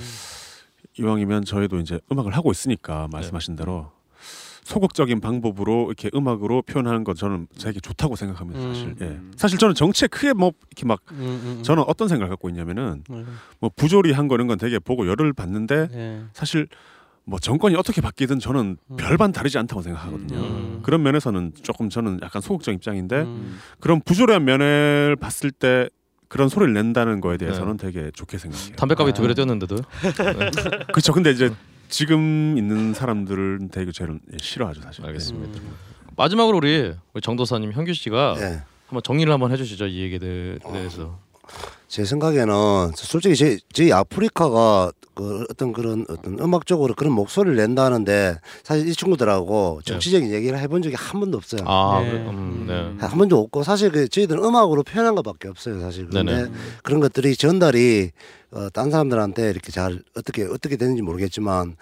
[1.00, 3.90] 이왕이면 저희도 이제 음악을 하고 있으니까 말씀하신 대로
[4.64, 8.60] 소극적인 방법으로 이렇게 음악으로 표현하는 건 저는 되게 좋다고 생각합니다.
[8.60, 8.94] 사실.
[9.02, 9.20] 예.
[9.36, 11.62] 사실 저는 정치에 크게 뭐 이렇게 막 음, 음.
[11.62, 13.38] 저는 어떤 생각을 갖고 있냐면은 음.
[13.60, 16.22] 뭐 부조리한 거 이런 건 되게 보고 열을 받는데 예.
[16.32, 16.66] 사실
[17.26, 20.38] 뭐 정권이 어떻게 바뀌든 저는 별반 다르지 않다고 생각하거든요.
[20.38, 20.80] 음.
[20.82, 23.58] 그런 면에서는 조금 저는 약간 소극적 입장인데 음.
[23.80, 25.88] 그런 부조리한 면을 봤을 때
[26.28, 28.76] 그런 소리를 낸다는 거에 대해서는 되게 좋게 생각해요.
[28.76, 29.14] 담배값이 아.
[29.14, 29.76] 두 배로 뛰었는데도.
[30.92, 31.12] 그렇죠.
[31.12, 31.52] 근데 이제
[31.98, 35.04] 지금 있는 사람들은 되게 저는 싫어하죠 사실.
[35.06, 35.60] 알겠습니다.
[35.60, 35.74] 음.
[36.16, 38.62] 마지막으로 우리 우리 정도사님 현규 씨가 예.
[38.88, 41.20] 한번 정리를 한번 해주시죠 이 얘기에 대- 대해서.
[41.86, 48.88] 제 생각에는 솔직히 제, 저희 아프리카가 그 어떤 그런 어떤 음악적으로 그런 목소리를 낸다는데 사실
[48.88, 51.60] 이 친구들하고 정치적인 얘기를 해본 적이 한 번도 없어요.
[51.66, 52.10] 아, 네.
[52.10, 53.06] 그래, 음, 네.
[53.06, 56.50] 한 번도 없고 사실 그 저희들은 음악으로 표현한 것밖에 없어요 사실 그런데 네네.
[56.82, 58.10] 그런 것들이 전달이
[58.54, 61.76] 어, 딴 사람들한테 이렇게 잘 어떻게 어떻게 되는지 모르겠지만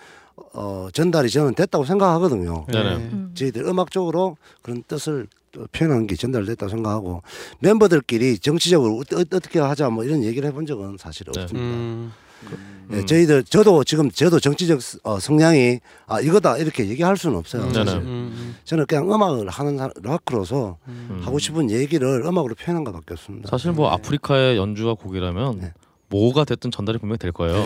[0.55, 2.66] 어, 전달이 저는 됐다고 생각하거든요.
[2.66, 2.97] 네네.
[2.97, 3.31] 음.
[3.35, 7.23] 저희들 음악적으로 그런 뜻을 또 표현하는 게 전달됐다고 생각하고
[7.61, 11.43] 멤버들끼리 정치적으로 어, 어떻게 하자 뭐 이런 얘기를 해본 적은 사실 네.
[11.43, 11.68] 없습니다.
[11.68, 12.12] 음.
[12.91, 13.07] 예, 음.
[13.07, 17.70] 저희들 저도 지금 저도 정치적 어, 성향이 아 이거다 이렇게 얘기할 수는 없어요.
[17.70, 17.85] 네네.
[17.85, 18.01] 사실.
[18.01, 18.57] 음.
[18.64, 21.20] 저는 그냥 음악을 하는 사람, 락커로서 음.
[21.23, 23.51] 하고 싶은 얘기를 음악으로 표현한 것밖에 없습니다.
[23.51, 23.95] 사실 뭐 네.
[23.95, 25.73] 아프리카의 연주와 곡이라면 네.
[26.13, 27.65] 뭐가 됐든 전달이 분명히 될 거예요.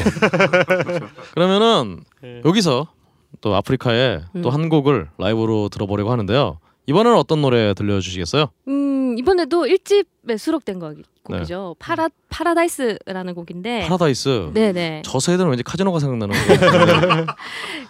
[1.35, 2.41] 그러면은 네.
[2.45, 2.87] 여기서
[3.41, 4.43] 또 아프리카의 음.
[4.43, 6.59] 또한 곡을 라이브로 들어보려고 하는데요.
[6.87, 8.47] 이번에는 어떤 노래 들려주시겠어요?
[8.69, 10.95] 음 이번에도 1집에 수록된 거,
[11.27, 11.77] 곡이죠.
[11.79, 13.85] 파라 파라다이스라는 곡인데.
[13.85, 14.51] 파라다이스.
[14.55, 15.03] 네네.
[15.05, 17.27] 저 세대는 왠지 카지노가 생각나는 곡인데.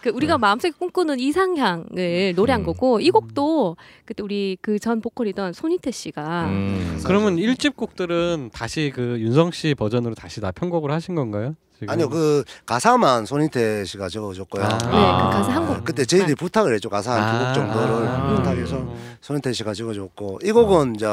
[0.03, 2.67] 그 우리가 마음속에 꿈꾸는 이상향을 노래한 음.
[2.67, 7.01] 거고 이 곡도 그때 우리 그 전 보컬이던 손희태 씨가 음.
[7.05, 11.55] 그러면 일집 곡들은 다시 그 윤성 씨 버전으로 다시 다 편곡을 하신 건가요?
[11.79, 11.91] 지금?
[11.91, 14.63] 아니요 그 가사만 손희태 씨가 적어줬고요.
[14.65, 14.69] 아.
[14.69, 14.91] 네, 그
[15.37, 15.85] 가사 한 곡.
[15.85, 17.53] 그때 저희들이 부탁을 했죠 가사 한 두곡 아.
[17.53, 18.37] 정도를 아.
[18.37, 18.87] 부탁해서
[19.23, 21.07] 손희태 씨가 적어줬고 이 곡은 이제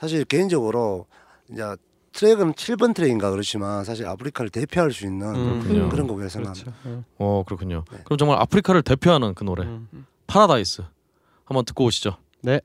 [0.00, 1.06] 사실 개인적으로
[1.50, 1.62] 이제
[2.12, 5.88] 트랙은 7번 트랙인가 그렇지만 사실 아프리카를 대표할 수 있는 음.
[5.88, 6.72] 그런 곡이라 생각합니다.
[6.82, 6.88] 그렇죠.
[6.88, 7.04] 어.
[7.18, 7.84] 어 그렇군요.
[7.90, 7.98] 네.
[8.04, 10.06] 그럼 정말 아프리카를 대표하는 그 노래 음.
[10.26, 10.82] 파라다이스
[11.44, 12.16] 한번 듣고 오시죠.
[12.42, 12.60] 네.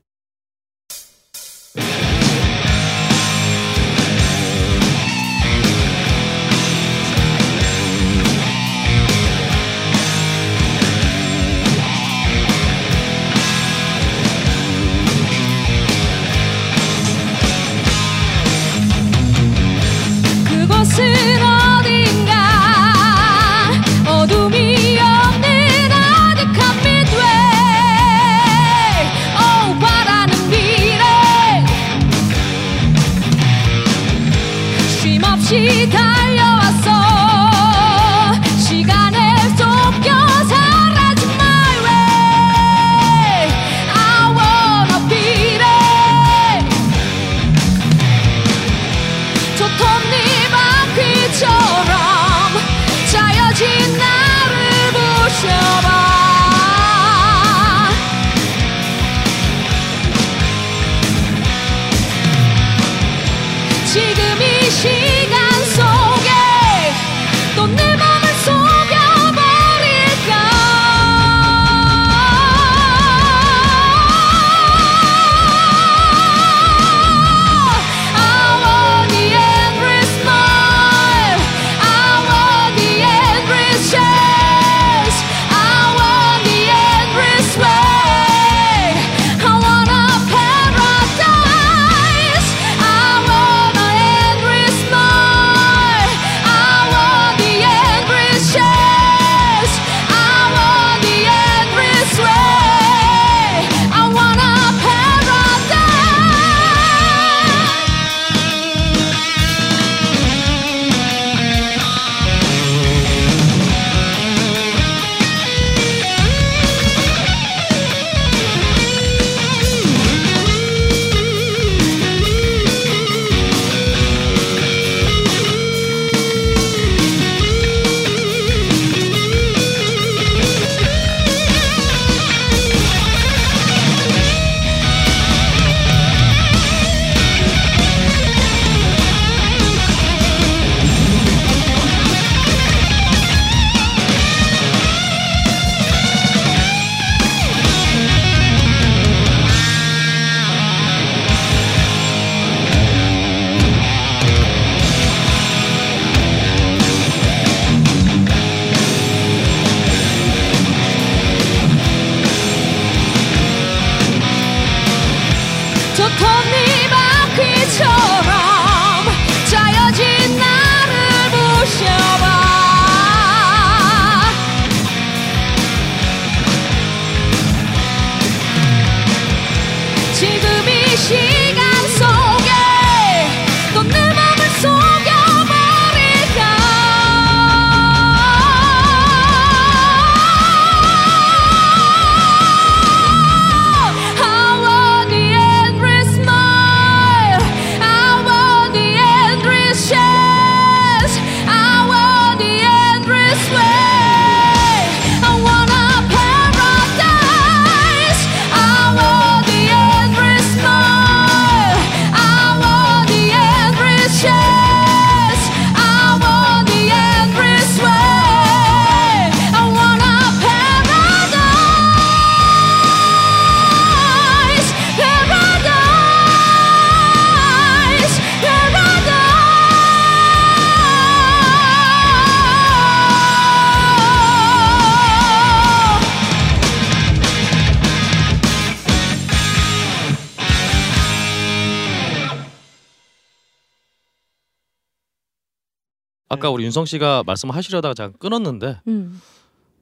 [246.58, 249.22] 우리 윤성 씨가 말씀하시려다가 잠깐 끊었는데 음.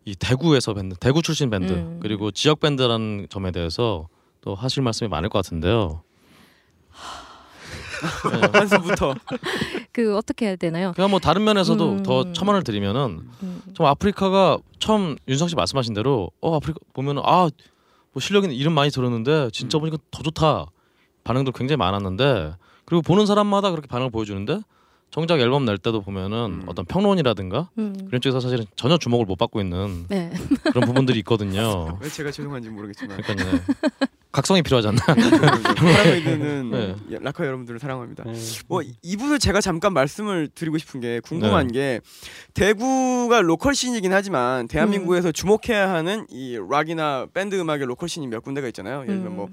[0.05, 2.01] 이 대구에서 밴드, 대구 출신 밴드 음.
[2.03, 4.09] 그리고 지역 밴드라는 점에 대해서
[4.43, 6.03] 또 하실 말씀이 많을 것 같은데요.
[8.53, 9.15] 한숨부터
[9.91, 10.93] 그 어떻게 해야 되나요?
[10.95, 12.03] 그냥 뭐 다른 면에서도 음.
[12.03, 13.63] 더 첨언을 드리면은 음.
[13.73, 17.51] 좀 아프리카가 처음 윤성 씨 말씀하신 대로 어 아프리카 보면은 아뭐
[18.21, 20.67] 실력이 이름 많이 들었는데 진짜 보니까 더 좋다
[21.25, 22.55] 반응도 굉장히 많았는데
[22.85, 24.61] 그리고 보는 사람마다 그렇게 반응을 보여주는데
[25.17, 27.97] 정작 앨범 낼 때도 보면은 어떤 평론이라든가 음.
[28.07, 30.31] 그런 쪽에서 사실은 전혀 주목을 못 받고 있는 네.
[30.73, 31.97] 그런 부분들이 있거든요.
[32.03, 33.53] 왜 제가 죄송한지 모르겠지만 그러니까요.
[33.57, 34.07] 네.
[34.31, 35.01] 각성이 필요하지 않나.
[35.75, 36.97] 파라메이드는 네.
[37.23, 38.25] 라카 여러분들을 사랑합니다.
[38.25, 38.35] 네.
[38.69, 42.03] 뭐 이분을 제가 잠깐 말씀을 드리고 싶은 게 궁금한 게
[42.53, 48.67] 대구가 local scene이긴 하지만 대한민국에서 주목해야 하는 이 락이나 밴드 음악의 local scene이 몇 군데가
[48.67, 49.01] 있잖아요.
[49.05, 49.49] 예를 들면 뭐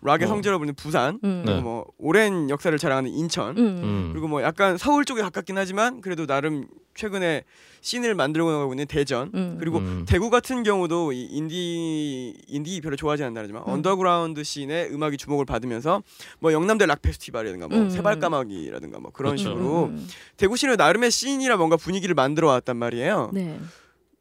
[0.00, 0.28] 락의 어.
[0.28, 1.42] 성지로 부르는 부산, 음.
[1.44, 1.60] 그리고 네.
[1.60, 3.80] 뭐 오랜 역사를 자랑하는 인천, 음.
[3.82, 4.08] 음.
[4.12, 7.42] 그리고 뭐 약간 서울 쪽에 가깝긴 하지만 그래도 나름 최근에
[7.80, 9.56] scene을 만들고 나가고 있는 대전, 음.
[9.58, 10.04] 그리고 음.
[10.08, 13.72] 대구 같은 경우도 이 인디 인디 별로 좋아하지 않는다지만 음.
[13.72, 16.02] 언더그라운드 scene의 음악이 주목을 받으면서
[16.38, 17.90] 뭐 영남대 락 페스티벌이라든가 뭐 음.
[17.90, 19.50] 새발까마귀라든가 뭐 그런 그렇죠.
[19.50, 20.06] 식으로 음.
[20.36, 23.30] 대구 scene을 나름의 scene이라 뭔가 분위기를 만들어 왔단 말이에요.
[23.32, 23.58] 네.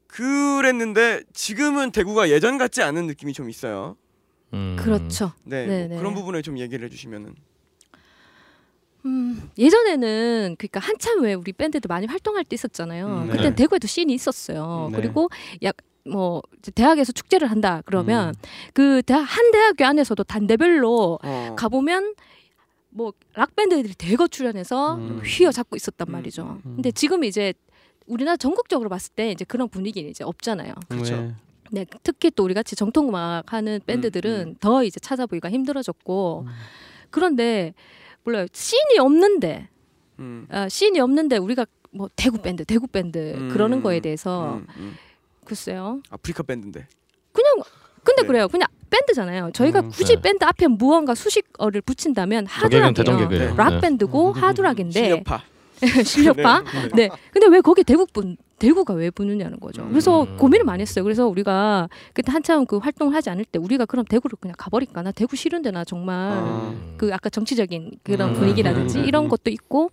[0.07, 3.95] 그랬는데 지금은 대구가 예전 같지 않은 느낌이 좀 있어요.
[4.53, 4.75] 음.
[4.79, 5.33] 그렇죠.
[5.43, 5.97] 네, 네, 뭐 네.
[5.97, 7.35] 그런 부분을 좀 얘기를 해주시면은
[9.05, 13.07] 음, 예전에는 그러니까 한참 왜 우리 밴드들 많이 활동할 때 있었잖아요.
[13.07, 13.55] 음, 그때 네.
[13.55, 14.89] 대구에도 씬이 있었어요.
[14.91, 14.97] 네.
[14.97, 15.29] 그리고
[15.63, 15.75] 약
[16.07, 16.41] 뭐
[16.73, 17.81] 대학에서 축제를 한다 음.
[17.85, 18.33] 그러면
[18.73, 21.55] 그 대학 한 대학교 안에서도 단대별로 어.
[21.57, 22.15] 가보면
[22.89, 25.21] 뭐락 밴드들이 대거 출연해서 음.
[25.23, 26.61] 휘어잡고 있었단 음, 말이죠.
[26.65, 26.73] 음.
[26.75, 27.53] 근데 지금 이제
[28.07, 30.73] 우리나라 전국적으로 봤을 때 이제 그런 분위기는 이제 없잖아요.
[30.87, 31.17] 그렇죠.
[31.17, 31.35] 네.
[31.71, 34.55] 네, 특히 또 우리 같이 정통 음악 하는 밴드들은 음.
[34.59, 36.51] 더 이제 찾아보기가 힘들어졌고 음.
[37.09, 37.73] 그런데
[38.23, 39.69] 몰라요 scene이 없는데
[40.19, 40.47] 음.
[40.49, 43.49] 아, scene이 없는데 우리가 뭐 대구 밴드, 대구 밴드 음.
[43.49, 44.95] 그러는 거에 대해서 음, 음.
[45.45, 46.01] 글쎄요.
[46.09, 46.87] 아프리카 밴드인데.
[47.31, 47.55] 그냥
[48.03, 48.27] 근데 네.
[48.27, 48.47] 그래요.
[48.47, 49.51] 그냥 밴드잖아요.
[49.53, 50.21] 저희가 음, 굳이 네.
[50.21, 53.29] 밴드 앞에 무언가 수식어를 붙인다면 대동 하드락이에요.
[53.29, 53.55] 개그예요.
[53.55, 53.79] 락 네.
[53.81, 55.23] 밴드고 하드락인데
[56.05, 56.63] 실력파.
[56.65, 56.95] 실력파.
[56.95, 57.07] 네.
[57.07, 57.09] 네.
[57.31, 59.83] 근데 왜 거기 대구 분 대구가 왜 붙느냐는 거죠.
[59.83, 59.89] 음.
[59.89, 61.03] 그래서 고민을 많이 했어요.
[61.03, 65.03] 그래서 우리가 그때 한참 그 활동을 하지 않을 때 우리가 그럼 대구를 그냥 가버릴까?
[65.03, 66.73] 나 대구 싫은데 나 정말 아.
[66.97, 68.33] 그 아까 정치적인 그런 음.
[68.33, 69.05] 분위기라든지 음.
[69.05, 69.91] 이런 것도 있고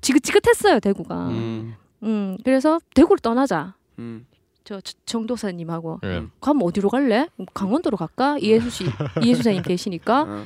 [0.00, 1.28] 지긋지긋했어요 대구가.
[1.28, 1.74] 음.
[2.02, 2.38] 음.
[2.44, 3.74] 그래서 대구를 떠나자.
[3.98, 4.26] 음.
[4.64, 6.22] 저 저- 정도사님하고 예.
[6.38, 7.26] 그럼 어디로 갈래?
[7.54, 8.36] 강원도로 갈까?
[8.38, 8.84] 이해수 씨
[9.24, 10.44] 이해수사님 계시니까 어.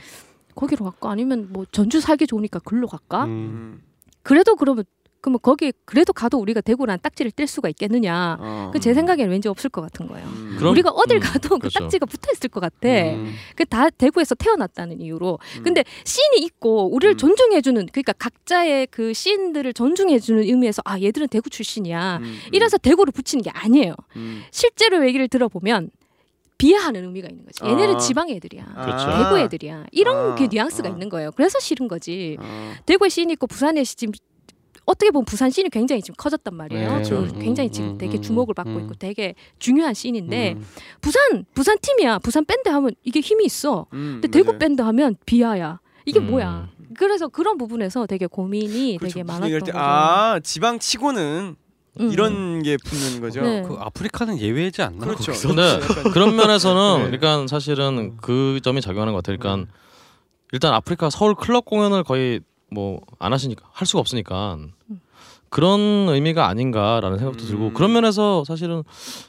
[0.55, 1.11] 거기로 갈까?
[1.11, 3.27] 아니면 뭐 전주 살기 좋으니까 글로 갈까?
[4.25, 4.27] 음.
[4.27, 4.29] 음.
[4.35, 4.85] 그래도 그러면
[5.21, 8.37] 그러면 거기 그래도 가도 우리가 대구란 딱지를 뗄 수가 있겠느냐?
[8.39, 8.71] 어.
[8.75, 10.27] 그제 생각에는 왠지 없을 것 같은 거예요.
[10.27, 10.57] 음.
[10.59, 11.79] 그럼- 우리가 어딜 음, 가도 그 그렇죠.
[11.79, 12.89] 딱지가 붙어 있을 것 같아.
[12.91, 13.33] 음.
[13.57, 15.39] 그다 대구에서 태어났다는 이유로.
[15.59, 15.63] 음.
[15.63, 17.17] 근데 씬이 있고 우리를 음.
[17.17, 22.19] 존중해주는 그러니까 각자의 그 씬들을 존중해주는 의미에서 아 얘들은 대구 출신이야.
[22.19, 22.39] 음.
[22.53, 23.95] 이래서 대구를 붙이는 게 아니에요.
[24.17, 24.43] 음.
[24.51, 25.89] 실제로 얘기를 들어보면
[26.59, 27.65] 비하하는 의미가 있는 거지.
[27.65, 27.99] 얘네는 아.
[27.99, 28.65] 지방 애들이야.
[28.65, 29.07] 그렇죠.
[29.09, 29.25] 아.
[29.25, 29.87] 대구 애들이야.
[29.93, 30.35] 이런 아.
[30.35, 30.93] 그 뉘앙스가 아.
[30.93, 31.31] 있는 거예요.
[31.33, 32.37] 그래서 싫은 거지.
[32.41, 32.73] 어.
[32.87, 34.13] 대구에 씬이 있고 부산에 지금
[34.87, 36.99] 어떻게 보면 부산 씬이 굉장히 지금 커졌단 말이에요.
[36.99, 37.03] 네.
[37.09, 38.81] 그 음, 굉장히 음, 지금 음, 되게 음, 주목을 받고 음.
[38.83, 40.67] 있고 되게 중요한 씬인데 음.
[41.01, 42.19] 부산 부산 팀이야.
[42.19, 43.87] 부산 밴드 하면 이게 힘이 있어.
[43.95, 44.59] 음, 근데 대구 맞아요.
[44.59, 45.81] 밴드 하면 비하야.
[46.05, 46.31] 이게 음.
[46.31, 46.69] 뭐야?
[46.97, 49.15] 그래서 그런 부분에서 되게 고민이 그렇죠.
[49.15, 49.73] 되게 많았던 거죠.
[49.75, 51.57] 아 지방 치고는
[52.01, 52.11] 음.
[52.13, 53.43] 이런 게 붙는 거죠.
[53.43, 53.63] 네.
[53.63, 54.99] 그 아프리카는 예외지 않나?
[55.07, 55.33] 그렇죠.
[55.33, 57.19] 약간- 그런 면에서는 네.
[57.19, 59.39] 그러니까 사실은 그 점이 작용하는 것 같아요.
[59.39, 59.71] 그러니까
[60.53, 62.41] 일단 아프리카 서울 클럽 공연을 거의
[62.71, 64.59] 뭐 안 하시니까 할 수가 없으니까
[65.49, 68.83] 그런 의미가 아닌가라는 생각도 들고 그런 면에서 사실은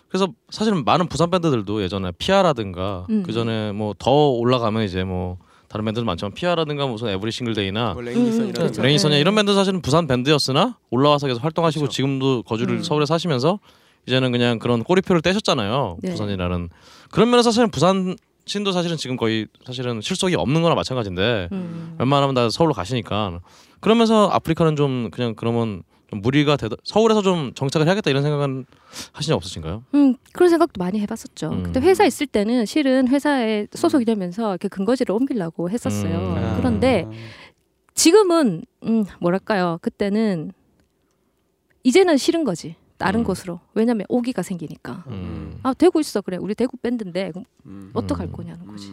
[0.08, 3.22] 그래서 사실은 많은 부산 밴드들도 예전에 피아라든가 음.
[3.24, 5.38] 그 전에 뭐 더 올라가면 이제 뭐
[5.76, 8.82] 다른 밴드들 많지만 피아라든가 무슨 에브리 싱글데이나 뭐 레이니선이라든가.
[8.82, 9.20] 레이니선이나 네.
[9.20, 12.82] 이런 밴드 사실은 부산 밴드였으나 올라와서 계속 활동하시고 지금도 거주를 음.
[12.82, 13.60] 서울에 사시면서
[14.08, 15.98] 이제는 그냥 그런 꼬리표를 떼셨잖아요.
[16.02, 16.12] 네.
[16.12, 16.70] 부산이라는
[17.12, 18.16] 그런 면에서 사실은 부산
[18.46, 21.98] 신도 사실은 지금 거의 사실은 실속이 없는 거나 마찬가지인데 음.
[22.00, 23.42] 웬만하면 다 서울로 가시니까
[23.82, 25.84] 그러면서 아프리카는 좀 그냥 그러면
[26.16, 28.66] 좀 무리가 되다 서울에서 좀 정착을 해야겠다 이런 생각은
[29.12, 29.84] 하신 적 없으신가요?
[29.94, 31.50] 음 그런 생각도 많이 해봤었죠.
[31.50, 31.64] 음.
[31.64, 36.18] 그때 회사 있을 때는 실은 회사에 소속이 되면서 이렇게 근거지를 옮기려고 했었어요.
[36.18, 36.54] 음.
[36.58, 37.08] 그런데
[37.94, 39.80] 지금은 음 뭐랄까요?
[39.82, 40.52] 그때는
[41.84, 42.76] 이제는 싫은 거지.
[42.98, 43.24] 다른 음.
[43.26, 43.60] 곳으로.
[43.74, 45.04] 왜냐면 오기가 생기니까.
[45.08, 45.60] 음.
[45.64, 46.38] 아 대구 있어 그래.
[46.38, 47.92] 우리 대구 밴드인데 그럼 음.
[47.94, 48.92] 어떡할 거냐는 거지.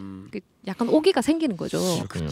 [0.63, 1.77] 그 약간 오기가 생기는 거죠.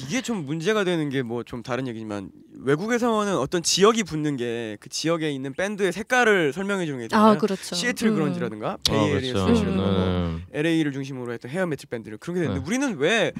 [0.07, 2.29] 이게 좀 문제가 되는 게 뭐 좀 다른 얘기지만
[2.63, 7.31] 외국에서는 어떤 지역이 붙는 게 그 지역에 있는 밴드의 색깔을 설명해 주는 게 있잖아요.
[7.31, 7.75] 아, 그렇죠.
[7.75, 8.15] 시애틀 음.
[8.15, 9.39] grunge라든가 아, Bay Area 그렇죠.
[9.39, 10.43] thrash라든가 뭐 음.
[10.53, 12.65] LA를 중심으로 했던 hair metal 밴드를 그렇게 됐는데 네.
[12.67, 13.31] 우리는 왜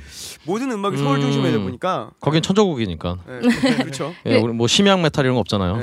[0.46, 1.64] 모든 음악이 서울 음.
[1.64, 3.20] 보니까 거긴 천조국이니까.
[3.28, 3.40] 네,
[3.84, 4.14] 그렇죠.
[4.26, 5.80] 예, 우리 뭐 심양 메탈 이런 거 없잖아요.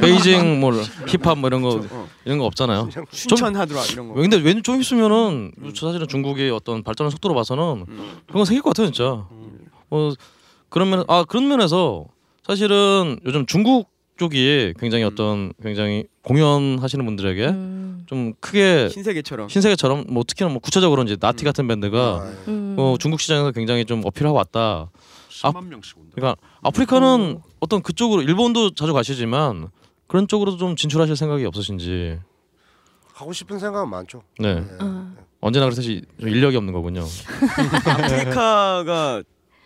[0.00, 0.72] 베이징 뭐
[1.06, 1.84] 힙합 뭐 이런 거
[2.24, 2.88] 이런 거 없잖아요.
[3.10, 4.14] 춘천 하드락 이런 거.
[4.14, 7.84] 근데 왠지 좀 있으면은 저 사실은 중국의 어떤 발전의 속도로 봐서는
[8.26, 9.26] 그런 거 생길 것 같아요 진짜.
[9.90, 10.10] 어
[10.68, 12.06] 그런 면 아 그런 면에서
[12.46, 17.46] 사실은 요즘 중국 쪽이 굉장히 어떤 굉장히 공연하시는 분들에게
[18.06, 19.48] 좀 크게 신세계처럼.
[19.48, 22.18] 신세계처럼 뭐 특히나 뭐 구체적으로 이제 나티 같은 밴드가
[22.48, 22.76] 음.
[22.78, 24.90] 어, 중국 시장에서 굉장히 좀 어필하고 왔다.
[25.30, 26.10] 10만 명씩 온다.
[26.14, 29.68] 그러니까 아프리카는 어떤 그쪽으로 일본도 자주 가시지만
[30.06, 32.18] 그런 쪽으로도 좀 진출하실 생각이 없으신지.
[33.14, 34.22] 하고 싶은 생각은 많죠.
[34.38, 34.62] 네.
[35.44, 35.84] 언제나 좀
[36.28, 37.04] 인력이 없는 거군요.
[37.86, 39.22] 아프리카가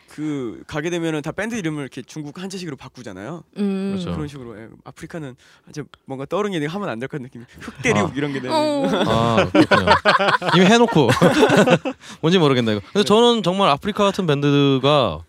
[0.08, 3.44] 그 가게 되면은 다 밴드 이름을 이렇게 중국 한자식으로 바꾸잖아요.
[3.58, 3.92] 음.
[3.92, 4.10] 그렇죠.
[4.12, 5.36] 그런 식으로 예, 아프리카는
[5.70, 8.12] 이제 뭔가 떠오르는 게 하면 안 될 것 같은 느낌이 흑대륙 아.
[8.16, 8.52] 이런 게 되는.
[8.56, 9.86] 아 그렇군요.
[10.56, 11.08] 이미 해놓고
[12.22, 12.80] 뭔지 모르겠네 이거.
[12.92, 15.20] 근데 저는 정말 아프리카 같은 밴드가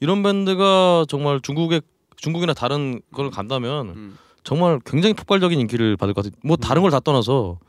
[0.00, 1.80] 이런 밴드가 정말 중국의
[2.16, 4.18] 중국이나 다른 걸 간다면 음.
[4.42, 6.36] 정말 굉장히 폭발적인 인기를 받을 것 같아요.
[6.42, 7.60] 뭐 다른 걸 다 떠나서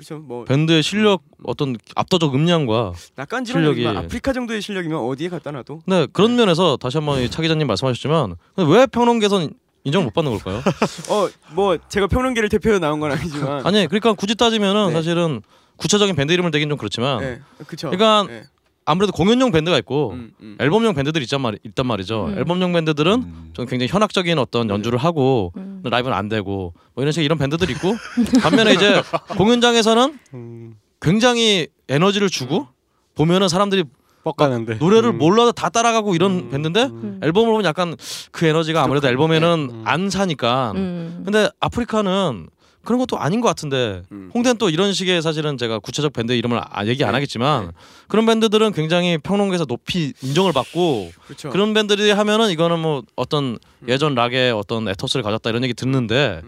[0.00, 0.18] 그렇죠.
[0.18, 2.94] 뭐 밴드의 실력 어떤 압도적 음량과
[3.44, 8.36] 실력이 아프리카 정도의 실력이면 어디에 갖다 놔도 네 그런 면에서 다시 한번 이차 기자님 말씀하셨지만
[8.56, 9.52] 왜 평론계선
[9.84, 10.62] 인정을 못 받는 걸까요?
[11.54, 14.92] 어뭐 제가 평론계를 대표로 나온 건 아니지만 아니 그러니까 굳이 따지면은 네.
[14.94, 15.42] 사실은
[15.76, 17.90] 구체적인 밴드 이름을 대긴 좀 그렇지만 네, 그쵸.
[17.90, 18.44] 그러니까 네.
[18.86, 20.56] 아무래도 공연용 밴드가 있고 음, 음.
[20.58, 22.26] 앨범용 밴드들이 있단, 말, 있단 말이죠.
[22.26, 22.38] 음.
[22.38, 25.80] 앨범용 밴드들은 좀 굉장히 현학적인 어떤 연주를 하고 음.
[25.84, 27.94] 라이브는 안 되고 뭐 이런 식 이런 밴드들이 있고
[28.42, 29.02] 반면에 이제
[29.36, 30.18] 공연장에서는
[31.00, 32.68] 굉장히 에너지를 주고
[33.14, 33.84] 보면은 사람들이
[34.22, 34.74] 뻑가는데.
[34.74, 36.90] 노래를 몰라도 다 따라가고 이런 밴드인데
[37.22, 37.96] 앨범을 보면 약간
[38.32, 40.72] 그 에너지가 아무래도 앨범에는 안 사니까.
[40.76, 41.22] 음.
[41.24, 42.48] 근데 아프리카는
[42.84, 44.02] 그런 것도 아닌 것 같은데
[44.34, 47.72] 홍대는 또 이런 식의 사실은 제가 구체적 밴드 이름을 아, 얘기 안 하겠지만
[48.08, 51.50] 그런 밴드들은 굉장히 평론계에서 높이 인정을 받고 그렇죠.
[51.50, 53.58] 그런 밴드들이 하면은 이거는 뭐 어떤
[53.88, 56.42] 예전 락의 어떤 에토스를 가졌다 이런 얘기 듣는데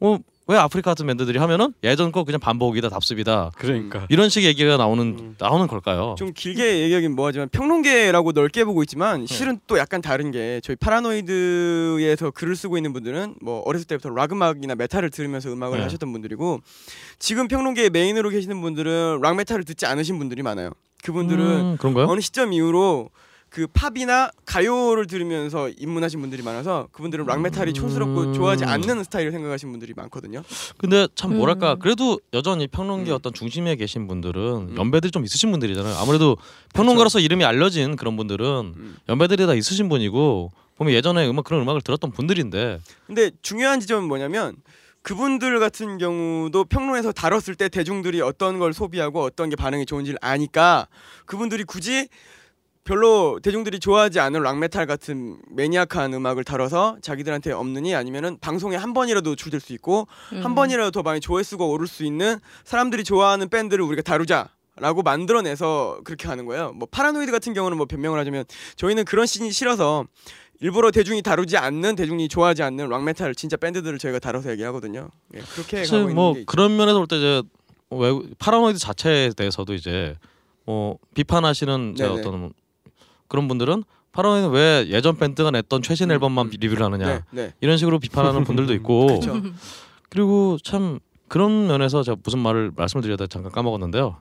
[0.00, 4.76] 어, 왜 아프리카 같은 밴드들이 하면은 예전 거 그냥 반복이다 답습이다 그러니까 이런 식의 얘기가
[4.76, 6.16] 나오는 나오는 걸까요?
[6.18, 12.32] 좀 길게 얘기하긴 뭐하지만 평론계라고 넓게 보고 있지만 실은 또 약간 다른 게 저희 파라노이드에서
[12.32, 15.84] 글을 쓰고 있는 분들은 뭐 어렸을 때부터 락 음악이나 메탈을 들으면서 음악을 네.
[15.84, 16.60] 하셨던 분들이고
[17.18, 20.70] 지금 평론계 메인으로 계시는 분들은 락 메탈을 듣지 않으신 분들이 많아요.
[21.02, 22.06] 그분들은 음, 그런가요?
[22.06, 23.08] 어느 시점 이후로
[23.54, 29.70] 그 팝이나 가요를 들으면서 입문하신 분들이 많아서 그분들은 락 메탈이 촌스럽고 좋아하지 않는 스타일을 생각하신
[29.70, 30.42] 분들이 많거든요.
[30.76, 31.36] 근데 참 음.
[31.36, 33.14] 뭐랄까 그래도 여전히 평론계 음.
[33.14, 35.94] 어떤 중심에 계신 분들은 연배들이 좀 있으신 분들이잖아요.
[35.98, 36.36] 아무래도
[36.74, 38.96] 평론가로서 이름이 알려진 그런 분들은 음.
[39.08, 44.56] 연배들이 다 있으신 분이고 보면 예전에 음악 그런 음악을 들었던 분들인데 근데 중요한 지점은 뭐냐면
[45.02, 50.88] 그분들 같은 경우도 평론에서 다뤘을 때 대중들이 어떤 걸 소비하고 어떤 게 반응이 좋은지를 아니까
[51.24, 52.08] 그분들이 굳이
[52.84, 59.36] 별로 대중들이 좋아하지 않은 락메탈 같은 매니악한 음악을 다뤄서 자기들한테 없느니 아니면은 방송에 한 번이라도
[59.36, 60.44] 줄될 수 있고 음.
[60.44, 64.48] 한 번이라도 더 많이 조회수가 오를 수 있는 사람들이 좋아하는 밴드를 우리가 다루자.
[64.76, 66.72] 라고 만들어내서 그렇게 하는 거예요.
[66.72, 68.44] 뭐 파라노이드 같은 경우는 뭐 변명을 하자면
[68.74, 70.04] 저희는 그런 씬이 싫어서
[70.58, 75.10] 일부러 대중이 다루지 않는 대중이 좋아하지 않는 락메탈 진짜 밴드들을 저희가 다뤄서 얘기하거든요.
[75.34, 76.34] 예, 그렇게 가고 사실 있는 뭐.
[76.46, 77.42] 그런 면에서 볼 때 이제
[77.90, 80.16] 외국 파라노이드 자체에 대해서도 이제
[80.66, 81.94] 뭐 비판하시는.
[82.00, 82.52] 어떤
[83.34, 83.82] 그런 분들은
[84.12, 87.52] 파라노이드 왜 예전 밴드가 냈던 최신 앨범만 리뷰를 하느냐 네, 네.
[87.60, 89.08] 이런 식으로 비판하는 분들도 있고.
[90.08, 94.18] 그리고 참 그런 면에서 제가 무슨 말을 말씀을 될지 잠깐 까먹었는데요.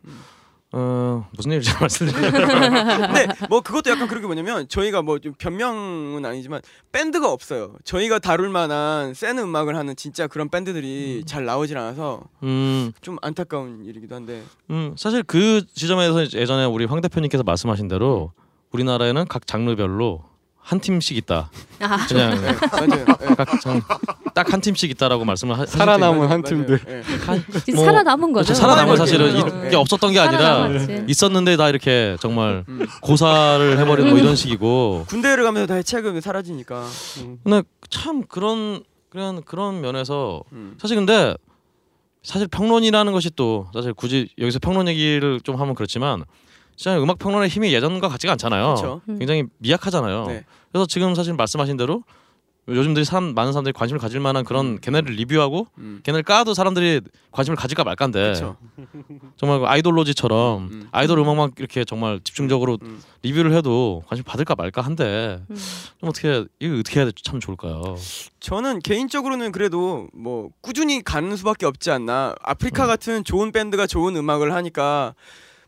[0.75, 6.25] 어 무슨 일인지 말씀드리면 근데 뭐 그것도 약간 그런 게 뭐냐면 저희가 뭐 좀 변명은
[6.25, 6.61] 아니지만
[6.91, 7.75] 밴드가 없어요.
[7.83, 13.85] 저희가 다룰 만한 센 음악을 하는 진짜 그런 밴드들이 잘 나오질 않아서 음, 좀 안타까운
[13.85, 14.41] 일이기도 한데.
[14.71, 18.31] 음 사실 그 지점에서 예전에 우리 황 대표님께서 말씀하신 대로
[18.73, 20.23] 우리나라에는 각 장르별로
[20.57, 21.49] 한 팀씩 있다.
[21.81, 22.87] 아, 그냥 네, 맞아요.
[22.87, 23.81] 네.
[24.33, 26.41] 딱한 팀씩 있다라고 말씀을 하, 살아남은 한.
[26.41, 26.79] 팀들.
[26.85, 27.03] 네.
[27.65, 28.45] 진짜 뭐, 살아남은 거죠.
[28.45, 28.53] 그렇죠.
[28.61, 29.65] 살아남은 사실은 거죠.
[29.67, 31.05] 이게 없었던 게 아니라 살아남았지.
[31.07, 32.87] 있었는데 다 이렇게 정말 음.
[33.01, 36.87] 고사를 해버리는 뭐 이런 식이고 군대를 가면서 다 해체하면 사라지니까.
[37.43, 40.75] 근데 참 그런 그런 그런 면에서 음.
[40.79, 41.35] 사실 근데
[42.23, 46.23] 사실 평론이라는 것이 또 사실 굳이 여기서 평론 얘기를 좀 하면 그렇지만
[46.75, 48.75] 진짜 음악 평론의 힘이 예전과 같지가 않잖아요.
[48.75, 49.01] 그렇죠.
[49.09, 49.19] 음.
[49.19, 50.25] 굉장히 미약하잖아요.
[50.27, 50.45] 네.
[50.71, 52.03] 그래서 지금 사실 말씀하신 대로
[52.67, 55.99] 요즘들이 사람 많은 사람들이 관심을 가질 만한 그런 걔네를 리뷰하고 음.
[56.03, 57.01] 걔네를 까도 사람들이
[57.31, 58.55] 관심을 가질까 말까인데 그렇죠.
[59.35, 60.87] 정말 그 아이돌로지처럼 음.
[60.91, 63.01] 아이돌 음악만 이렇게 정말 집중적으로 음.
[63.21, 65.55] 리뷰를 해도 관심 받을까 말까 한데 음.
[65.99, 67.97] 좀 어떻게 이거 어떻게 해야 참 좋을까요?
[68.39, 72.33] 저는 개인적으로는 그래도 뭐 꾸준히 가는 수밖에 없지 않나.
[72.41, 72.87] 아프리카 음.
[72.87, 75.15] 같은 좋은 밴드가 좋은 음악을 하니까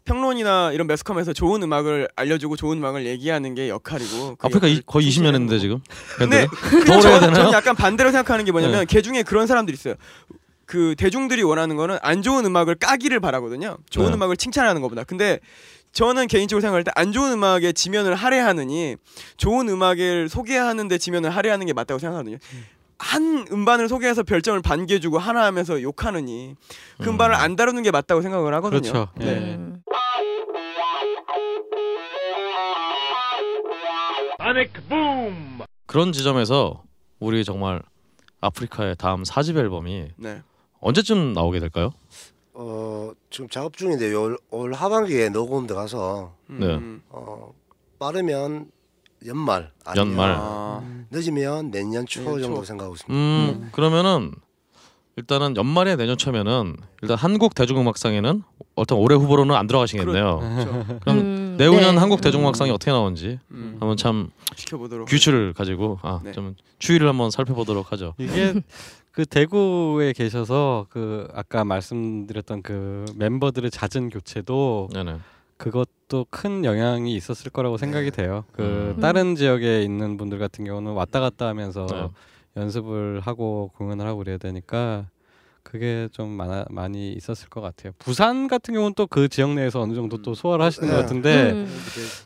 [0.06, 4.36] 평론이나 이런 매스컴에서 좋은 음악을 알려주고 좋은 음악을 얘기하는 게 역할이고.
[4.36, 5.60] 그 아프리카 이, 역할을 거의 20년 충실히 하는 했는데.
[5.60, 5.80] 지금
[6.18, 6.48] 근데
[6.86, 7.34] 더 저는?
[7.34, 8.86] 저는 약간 반대로 생각하는 게 뭐냐면 네.
[8.86, 9.96] 걔 중에 그런 사람들이 있어요.
[10.66, 13.78] 그 대중들이 원하는 거는 안 좋은 음악을 까기를 바라거든요.
[13.90, 14.14] 좋은 네.
[14.14, 15.04] 음악을 칭찬하는 것보다.
[15.04, 15.40] 근데
[15.92, 18.96] 저는 개인적으로 생각할 때 안 좋은 음악의 지면을 할애하느니
[19.38, 22.38] 좋은 음악을 소개하는데 지면을 할애하는 게 맞다고 생각하거든요.
[22.98, 26.56] 한 음반을 소개해서 별점을 반개 주고 하나 하면서 욕하느니
[26.98, 27.14] 그 음.
[27.14, 28.82] 음반을 안 다루는 게 맞다고 생각을 하거든요.
[28.82, 29.08] 그렇죠.
[29.18, 29.60] 네.
[34.46, 34.70] 예.
[34.96, 35.60] 음.
[35.88, 36.84] 그런 지점에서
[37.20, 37.82] 우리 정말
[38.42, 40.42] 아프리카의 다음 4집 앨범이 네.
[40.80, 41.92] 언제쯤 나오게 될까요?
[42.54, 46.76] 어 지금 작업 중인데 올, 올 하반기에 녹음 들어가서 네.
[46.76, 47.02] 음.
[47.10, 47.54] 어
[48.00, 48.70] 빠르면
[49.26, 50.36] 연말 아니면 연말.
[50.38, 52.42] 아, 늦으면 내년 초 내년 초.
[52.44, 53.14] 정도 생각하고 있습니다.
[53.14, 54.32] 음 그러면은
[55.18, 58.44] 일단은 연말에 내년 초면은 일단 한국 대중음악상에는
[58.76, 60.40] 어떤 올해 후보로는 안 들어가시겠네요.
[60.40, 61.00] 그렇죠.
[61.02, 62.00] 그럼 음, 내후년 네.
[62.00, 63.78] 한국 대중음악상이 어떻게 나오는지 음.
[63.80, 65.08] 한번 참 지켜보도록.
[65.08, 66.32] 규칙을 가지고 아, 네.
[66.32, 68.14] 좀 추이를 한번 살펴보도록 하죠.
[68.18, 68.54] 이게
[69.12, 75.18] 그 대구에 계셔서 그 아까 말씀드렸던 그 멤버들의 잦은 교체도 네네.
[75.58, 78.44] 그것도 큰 영향이 있었을 거라고 생각이 돼요.
[78.52, 79.00] 그 음.
[79.00, 82.10] 다른 지역에 있는 분들 같은 경우는 왔다 갔다 하면서 네.
[82.62, 85.06] 연습을 하고 공연을 하고 그래야 되니까
[85.76, 87.92] 그게 좀 많아, 많이 있었을 것 같아요.
[88.00, 91.02] 부산 같은 경우는 또 그 지역 내에서 어느 정도 또 소화를 하시는 것 네.
[91.02, 91.82] 같은데 음.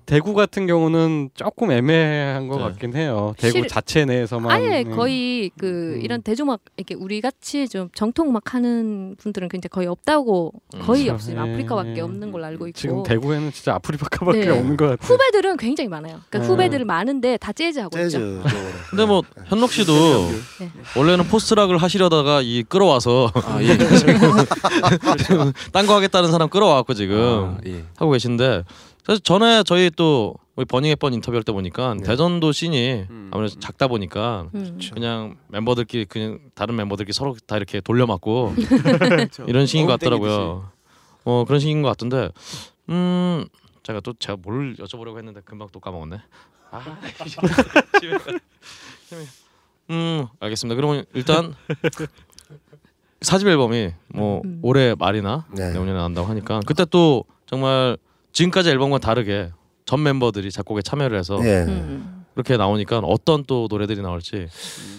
[0.06, 2.64] 대구 같은 경우는 조금 애매한 것 네.
[2.64, 3.34] 같긴 해요.
[3.38, 4.96] 대구 실- 자체 내에서만 아예 음.
[4.96, 6.02] 거의 그 음.
[6.02, 10.80] 이런 대중음악 이렇게 우리 같이 좀 정통 음악 하는 분들은 굉장히 거의 없다고 음.
[10.82, 11.16] 거의 그렇죠.
[11.16, 11.36] 없어요.
[11.36, 12.02] 예, 아프리카밖에 예.
[12.02, 14.50] 없는 걸로 알고 있고 지금 대구에는 진짜 아프리카밖에 네.
[14.50, 15.08] 없는 것 같아요.
[15.14, 16.22] 후배들은 굉장히 많아요.
[16.30, 16.48] 그러니까 네.
[16.48, 18.50] 후배들 많은데 다 재즈 하고 재즈 있죠.
[18.90, 19.94] 근데 뭐 현록 씨도
[20.60, 20.72] 네.
[20.98, 23.78] 원래는 포스트락을 하시려다가 이 끌어와서 아, 예.
[25.72, 27.84] 딴거 하겠다는 사람 끌어와갖고 지금 아, 예.
[27.98, 28.64] 하고 계신데
[29.06, 32.04] 사실 전에 저희 또 우리 버닝햇번 인터뷰할 때 보니까 네.
[32.04, 33.30] 대전도 씬이 음.
[33.32, 34.78] 아무래도 작다 보니까 음.
[34.94, 38.54] 그냥 멤버들끼리 그냥 다른 멤버들끼리 서로 다 이렇게 돌려맞고
[39.00, 39.46] 그렇죠.
[39.48, 39.94] 이런 식인 것.
[39.94, 40.70] 같더라고요.
[41.24, 42.30] 어 그런 식인 것 같던데
[42.90, 43.46] 음
[43.84, 46.18] 제가 또 제가 뭘 여쭤보려고 했는데 금방 또 까먹었네.
[46.72, 46.82] 아
[49.92, 50.76] 음 알겠습니다.
[50.76, 51.56] 그러면 일단
[53.22, 54.60] 사집 앨범이 뭐 음.
[54.62, 55.72] 올해 말이나 네.
[55.72, 57.98] 내년에 나온다고 하니까 그때 또 정말
[58.32, 59.52] 지금까지 앨범과 다르게
[59.86, 61.64] 전 멤버들이 작곡에 참여를 해서 예.
[61.68, 62.24] 음.
[62.34, 64.48] 그렇게 나오니까 어떤 또 노래들이 나올지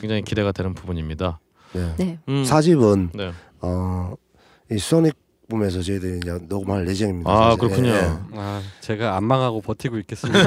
[0.00, 1.40] 굉장히 기대가 되는 부분입니다.
[1.72, 1.94] 네.
[1.96, 2.18] 네.
[2.28, 3.32] 음, 사집은 네.
[3.60, 5.14] 어이 소닉
[5.48, 7.30] 붐에서 저희들이 이제 녹음할 예정입니다.
[7.30, 7.58] 아 사실.
[7.58, 7.88] 그렇군요.
[7.90, 8.18] 예, 예.
[8.36, 10.40] 아, 제가 안 망하고 버티고 있겠습니다.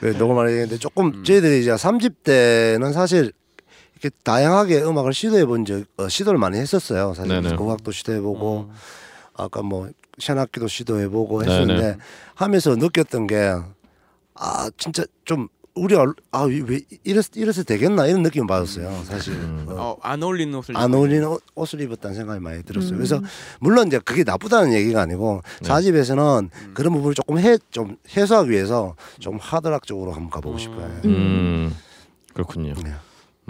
[0.00, 1.24] 그 녹음할 예정인데 조금 음.
[1.24, 3.32] 저희들이 이제 3집 때는 사실
[4.02, 7.14] 이렇게 다양하게 음악을 시도해 본 적 어, 시도를 많이 했었어요.
[7.14, 7.56] 사실 네네.
[7.56, 8.74] 국악도 시도해 보고 음.
[9.34, 9.88] 아까 뭐
[10.18, 11.52] 샤낙기도 시도해 보고 네네.
[11.54, 11.96] 했었는데
[12.34, 13.54] 하면서 느꼈던 게
[14.34, 19.04] 아 진짜 좀 우리 얼- 아, 왜 이랬 이래서 되겠나 이런 느낌 받았어요.
[19.04, 19.66] 사실 음.
[19.68, 22.92] 어, 어, 안 어울리는 옷을 안 어울리는 옷- 옷을 입었다는 생각이 많이 들었어요.
[22.92, 22.96] 음.
[22.96, 23.20] 그래서
[23.60, 25.68] 물론 이제 그게 나쁘다는 얘기가 아니고 네.
[25.68, 26.70] 사집에서는 음.
[26.74, 30.90] 그런 부분을 조금 해 좀 해소하기 위해서 좀 하드락적으로 한번 가보고 싶어요.
[31.04, 31.74] 음
[32.34, 32.74] 그렇군요.
[32.82, 32.92] 네.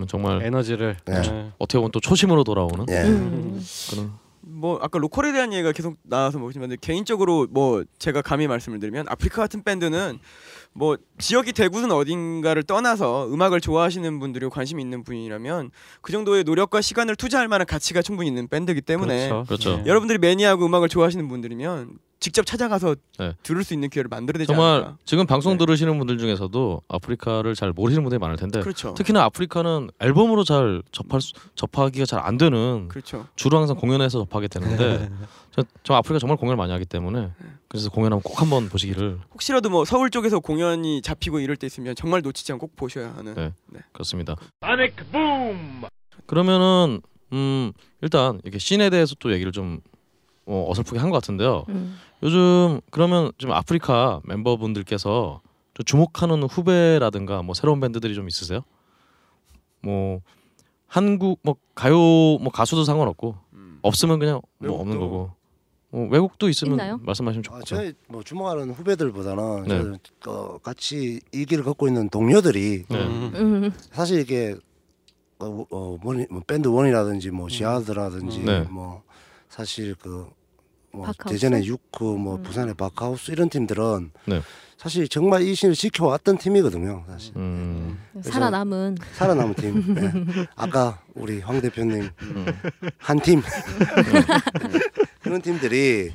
[0.03, 1.23] 뭐 정말 에너지를 네.
[1.23, 1.53] 네.
[1.59, 3.03] 어떻게 보면 또 초심으로 돌아오는 예.
[3.03, 3.62] 음.
[3.91, 9.07] 그런 뭐 아까 로컬에 대한 얘기가 계속 나와서 뭐지만 개인적으로 뭐 제가 감히 말씀을 드리면
[9.09, 10.19] 아프리카 같은 밴드는
[10.74, 15.70] 뭐 지역이 대구는 어딘가를 떠나서 음악을 좋아하시는 분들이 관심 있는 분이라면
[16.01, 19.44] 그 정도의 노력과 시간을 투자할 만한 가치가 충분히 있는 밴드이기 때문에 그렇죠.
[19.47, 19.77] 그렇죠.
[19.78, 19.85] 네.
[19.86, 23.35] 여러분들이 매니아하고 음악을 좋아하시는 분들이면 직접 찾아가서 네.
[23.43, 24.97] 들을 수 있는 기회를 만들어야 되지 정말 않을까.
[25.05, 25.59] 지금 방송 네.
[25.59, 28.94] 들으시는 분들 중에서도 아프리카를 잘 모르시는 분들이 많을 텐데 그렇죠.
[28.94, 33.27] 특히나 아프리카는 앨범으로 잘 접할 수, 접하기가 잘 안 되는 그렇죠.
[33.35, 35.11] 주로 항상 공연에서 접하게 되는데
[35.55, 37.31] 저, 저 아프리카 정말 공연을 많이 하기 때문에
[37.69, 42.23] 그래서 공연하면 꼭 한번 보시기를 혹시라도 뭐 서울 쪽에서 공연이 잡히고 이럴 때 있으면 정말
[42.23, 43.35] 놓치지 않고 꼭 보셔야 하는.
[43.35, 43.53] 네.
[43.66, 43.81] 네.
[43.93, 44.37] 그렇습니다.
[46.27, 47.01] 그러면은
[47.33, 49.81] 음 일단 이렇게 씬에 대해서 또 얘기를 좀
[50.47, 51.65] 어, 어설프게 한 것 같은데요.
[51.69, 51.99] 음.
[52.23, 55.41] 요즘 그러면 좀 아프리카 멤버분들께서
[55.74, 58.61] 좀 주목하는 후배라든가 뭐 새로운 밴드들이 좀 있으세요?
[59.83, 60.20] 뭐
[60.87, 63.79] 한국 뭐 가요 뭐 가수도 상관없고 음.
[63.83, 65.11] 없으면 그냥 뭐 없는 외국도.
[65.11, 65.31] 거고
[65.93, 66.98] 뭐 외국도 있으면 있나요?
[67.02, 69.98] 말씀하시면 아, 좋고 저희 뭐 주목하는 후배들보다는 네.
[70.27, 72.97] 어, 같이 이 길을 걷고 있는 동료들이 네.
[72.97, 73.70] 음.
[73.90, 74.56] 사실 이게
[75.39, 78.60] 어, 어, 원이, 뭐 밴드 원이라든지 뭐 지하드라든지 네.
[78.70, 79.02] 뭐
[79.51, 81.35] 사실 그뭐 바카우스?
[81.35, 82.43] 대전의 유크 뭐 음.
[82.43, 84.40] 부산의 바카우스 이런 팀들은 네.
[84.83, 87.05] 사실 정말 이 신을 지켜왔던 팀이거든요.
[87.09, 89.85] 사실 음, 살아남은 살아남은 팀.
[89.95, 90.11] 네.
[90.57, 92.47] 아까 우리 황 대표님 음.
[92.99, 93.43] 한 팀.
[95.23, 96.11] 그런 팀들이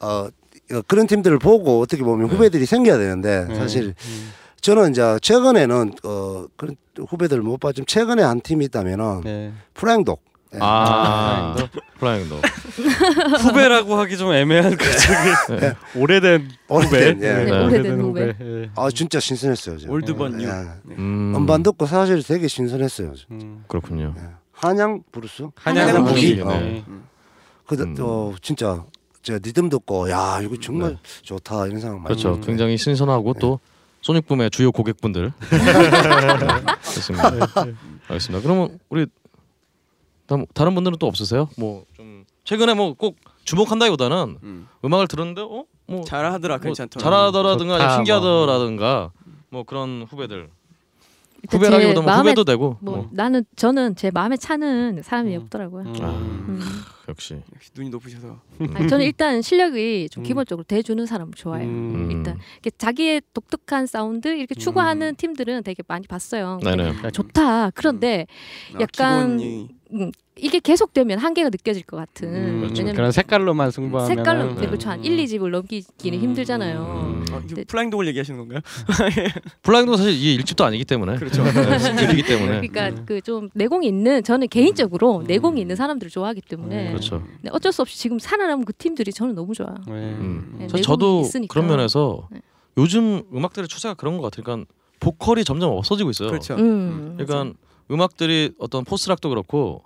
[0.00, 0.28] 어
[0.72, 3.94] 어, 그런 팀들을 보고 어떻게 보면 후배들이 생겨야 되는데 사실
[4.62, 6.74] 저는 이제 최근에는 어 그런
[7.06, 9.52] 후배들 못 봤지만 최근에 한 팀이 있다면은 네.
[9.74, 10.22] 플라잉독.
[10.56, 10.60] 예.
[10.62, 11.56] 아
[11.98, 12.36] 플라잉도
[13.42, 15.74] 후배라고 하기 좀 애매한 그 저기 네.
[15.94, 17.28] 오래된 오래된, 후배.
[17.28, 17.44] 예.
[17.44, 18.34] 네, 오래된 후배.
[18.40, 18.70] 예.
[18.74, 19.78] 아 진짜 신선했어요.
[19.78, 19.90] 저.
[19.90, 20.46] old but new.
[20.48, 20.52] 예.
[20.98, 23.14] 음, 음반 듣고 사실 되게 신선했어요.
[23.14, 23.24] 저.
[23.30, 23.64] 음.
[23.68, 24.14] 그렇군요.
[24.16, 24.22] 예.
[24.52, 25.48] 한양 브루스.
[25.56, 26.40] 한양 무기.
[26.40, 26.48] 어.
[26.48, 26.84] 네.
[27.66, 27.96] 그 음.
[28.00, 28.82] 어, 진짜
[29.22, 32.06] 제가 리듬 듣고 야 이거 정말 좋다 이런 생각 많이.
[32.06, 32.34] 그렇죠.
[32.34, 32.40] 음.
[32.40, 33.40] 굉장히 신선하고 네.
[33.40, 33.60] 또
[34.02, 35.32] 소닉붐의 주요 고객분들.
[36.86, 37.32] 그렇습니다.
[38.08, 38.42] 알겠습니다.
[38.42, 39.06] 그러면 우리
[40.26, 41.48] 다른, 다른 분들은 또 없으세요?
[41.56, 44.68] 뭐 좀 최근에 뭐 꼭 주목한다기보다는 음.
[44.84, 45.64] 음악을 들었는데 어?
[45.86, 47.02] 뭐 잘하더라 뭐 괜찮더라.
[47.02, 49.10] 잘하더라든가 좋다, 신기하더라든가
[49.50, 50.48] 뭐 그런 후배들
[51.50, 53.08] 후배라기보다 뭐 마음에- 후배도 되고 뭐 뭐.
[53.12, 55.42] 나는 저는 제 마음에 차는 사람이 음.
[55.42, 55.84] 없더라고요.
[55.84, 55.94] 음.
[56.02, 56.08] 아.
[56.10, 56.60] 음.
[57.08, 58.40] 역시 역시 눈이 높으셔서.
[58.74, 60.24] 아니, 저는 일단 실력이 좀 음.
[60.24, 61.68] 기본적으로 대주는 사람 좋아해요.
[61.68, 62.10] 음.
[62.10, 66.58] 일단 이렇게 자기의 독특한 사운드 이렇게 추구하는 팀들은 되게 많이 봤어요.
[66.62, 67.10] 네네.
[67.12, 67.70] 좋다.
[67.70, 68.26] 그런데
[68.74, 69.38] 아, 약간
[69.92, 72.28] 음, 이게 계속되면 한계가 느껴질 것 같은.
[72.28, 72.80] 음, 그렇죠.
[72.80, 74.66] 왜냐면 그런 색깔로만 승부하면 색깔로 네.
[74.66, 74.90] 그렇죠.
[74.90, 76.22] 한 1, 2집을 넘기기는 음.
[76.22, 76.78] 힘들잖아요.
[76.80, 77.24] 음.
[77.32, 77.64] 어, 이거 네.
[77.64, 78.60] 플라잉독을 얘기하시는 건가요?
[79.62, 81.42] 블라인도 사실 이게 일집도 아니기 때문에 그렇죠.
[81.42, 83.06] 네, 싱글이기 때문에 그러니까 음.
[83.06, 85.24] 그좀 내공이 있는 저는 개인적으로 음.
[85.24, 86.95] 내공이 있는 사람들을 좋아하기 때문에 음.
[86.96, 87.22] 그렇죠.
[87.42, 89.74] 네, 어쩔 수 없이 지금 살아남은 그 팀들이 저는 너무 좋아요.
[89.86, 89.92] 네.
[89.92, 90.56] 음.
[90.58, 91.52] 네, 저, 내공이 저도 있으니까.
[91.52, 92.40] 그런 면에서 네.
[92.78, 94.44] 요즘 음악들의 추세가 그런 것 같아요.
[94.44, 94.70] 그러니까
[95.00, 96.30] 보컬이 점점 없어지고 있어요.
[96.30, 96.54] 그렇죠.
[96.54, 97.56] 음, 그러니까
[97.90, 99.82] 음악들이 어떤 포스락도 그렇고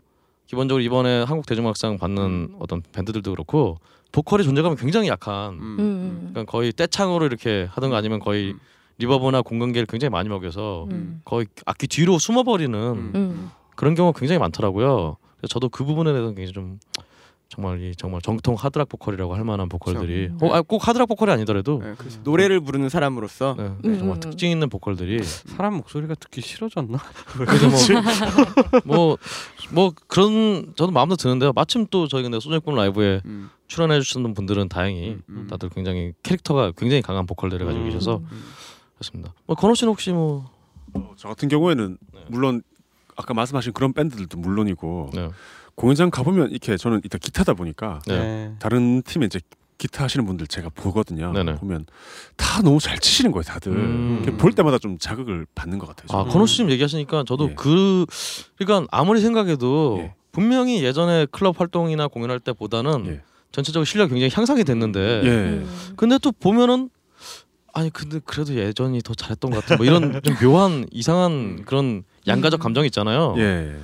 [0.47, 3.78] 기본적으로 이번에 한국 대중음악상 받는 어떤 밴드들도 그렇고
[4.12, 5.77] 보컬의 존재감이 굉장히 약한 음.
[5.78, 6.28] 음.
[6.31, 8.61] 그러니까 거의 떼창으로 이렇게 하든가 아니면 거의 음.
[8.99, 11.23] 리버브나 공간계를 굉장히 많이 먹여서 음.
[11.24, 13.12] 거의 악기 뒤로 숨어버리는 음.
[13.15, 13.51] 음.
[13.77, 15.16] 그런 경우가 굉장히 많더라고요.
[15.48, 16.78] 저도 그 부분에 대해서 굉장히 좀
[17.50, 20.46] 정말 이 정말 정통 하드락 보컬이라고 할 만한 보컬들이 그렇죠.
[20.46, 22.20] 어, 아, 꼭 하드락 보컬이 아니더라도 네, 그렇죠.
[22.22, 24.20] 노래를 부르는 사람으로서 네, 음, 정말 음.
[24.20, 26.98] 특징 있는 보컬들이 사람 목소리가 듣기 싫어졌나?
[27.34, 27.68] 그래서
[28.84, 29.18] 뭐뭐
[29.72, 31.52] 뭐 그런 저도 마음도 드는데요.
[31.52, 33.50] 마침 또 저희 근데 소녀꾼 라이브에 음.
[33.66, 35.46] 출연해 주시는 분들은 다행히 음, 음.
[35.50, 37.88] 다들 굉장히 캐릭터가 굉장히 강한 보컬들을 가지고 음.
[37.90, 38.42] 계셔서 음.
[38.94, 39.34] 그렇습니다.
[39.46, 40.48] 뭐 건호 씨는 혹시 뭐
[40.94, 42.20] 어, 저 같은 경우에는 네.
[42.28, 42.62] 물론
[43.20, 45.28] 아까 말씀하신 그런 밴드들도 물론이고 네.
[45.74, 48.55] 공연장 가보면 이렇게 저는 일단 기타다 보니까 네.
[48.59, 49.40] 다른 팀에 이제
[49.78, 51.32] 기타 하시는 분들 제가 보거든요.
[51.32, 51.55] 네네.
[51.56, 51.86] 보면
[52.36, 53.72] 다 너무 잘 치시는 거예요, 다들.
[53.72, 54.36] 음.
[54.38, 56.06] 볼 때마다 좀 자극을 받는 것 같아요.
[56.10, 56.32] 아 저는.
[56.32, 57.55] 건호 씨 지금 얘기하시니까 저도 예.
[57.55, 58.05] 그
[58.59, 60.14] 그러니까 아무리 생각해도 예.
[60.32, 63.22] 분명히 예전에 클럽 활동이나 공연할 때보다는 예.
[63.52, 65.28] 전체적으로 실력이 굉장히 향상이 됐는데 예.
[65.28, 65.94] 음.
[65.97, 66.90] 근데 또 보면은
[67.72, 72.61] 아니 근데 그래도 예전이 더 잘했던 것 같은 뭐 이런 좀 묘한 이상한 그런 양가적
[72.61, 72.62] 음.
[72.62, 73.35] 감정이 있잖아요.
[73.39, 73.77] 예.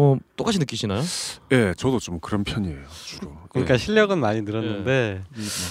[0.00, 1.02] 어 똑같이 느끼시나요?
[1.50, 3.32] 예, 저도 좀 그런 편이에요, 주로.
[3.48, 5.22] 그러니까 실력은 많이 늘었는데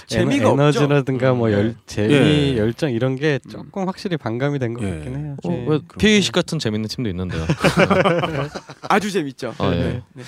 [0.07, 2.57] 재미가 에너, 에너지라든가 뭐 열, 재미, 예.
[2.57, 4.89] 열정 이런 게 조금 확실히 반감이 된것 예.
[4.95, 5.37] 같긴 해요.
[5.45, 5.65] 어, 예.
[5.69, 7.45] 왜 PAC 같은 재밌는 팀도 있는데요.
[8.89, 9.55] 아주 재밌죠.
[9.59, 10.01] 아, 예.
[10.13, 10.23] 네.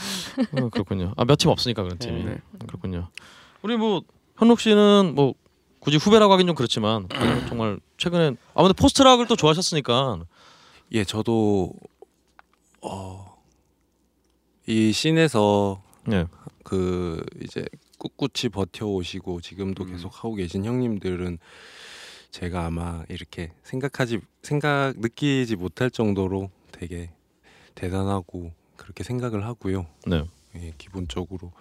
[0.62, 1.14] 어, 그렇군요.
[1.18, 2.38] 아 몇 팀 없으니까 그런 팀이 네.
[2.68, 3.10] 그렇군요.
[3.64, 4.02] 우리 뭐
[4.38, 5.34] 현록 씨는 뭐
[5.80, 7.08] 굳이 후배라고 하긴 좀 그렇지만
[7.50, 10.20] 정말 최근에 아무튼 post-rock을 또 좋아하셨으니까
[10.92, 11.74] 예, 저도
[12.82, 13.38] 어,
[14.66, 16.26] 이 씬에서 예.
[16.64, 17.66] 그 이제
[18.00, 19.92] 꿋꿋이 버텨오시고 지금도 음.
[19.92, 21.38] 계속 하고 계신 형님들은
[22.32, 27.12] 제가 아마 이렇게 생각하지 생각 느끼지 못할 정도로 되게
[27.76, 29.86] 대단하고 그렇게 생각을 하고요.
[30.08, 30.24] 네.
[30.56, 31.52] 예, 기본적으로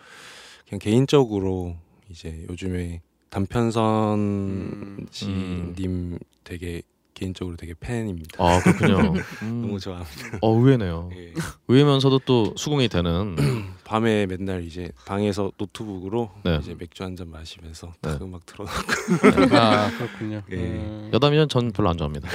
[0.67, 1.77] 그냥 개인적으로
[2.09, 5.07] 이제 요즘에 단편선 음.
[5.11, 6.83] 씨님 되게
[7.19, 8.43] 개인적으로 되게 팬입니다.
[8.43, 9.13] 아 그렇군요.
[9.43, 9.63] 음.
[9.63, 10.39] 너무 좋아합니다.
[10.41, 11.11] 어 의외네요.
[11.17, 11.33] 예.
[11.67, 13.35] 의외면서도 또 수긍이 되는.
[13.85, 16.59] 밤에 맨날 이제 방에서 노트북으로 네.
[16.61, 18.11] 이제 맥주 한 잔 마시면서 네.
[18.13, 20.43] 딱 음악 틀어놓고 아 그렇군요.
[20.53, 20.57] 예.
[20.57, 21.11] 음.
[21.13, 22.29] 여담이면 전 별로 안 좋아합니다.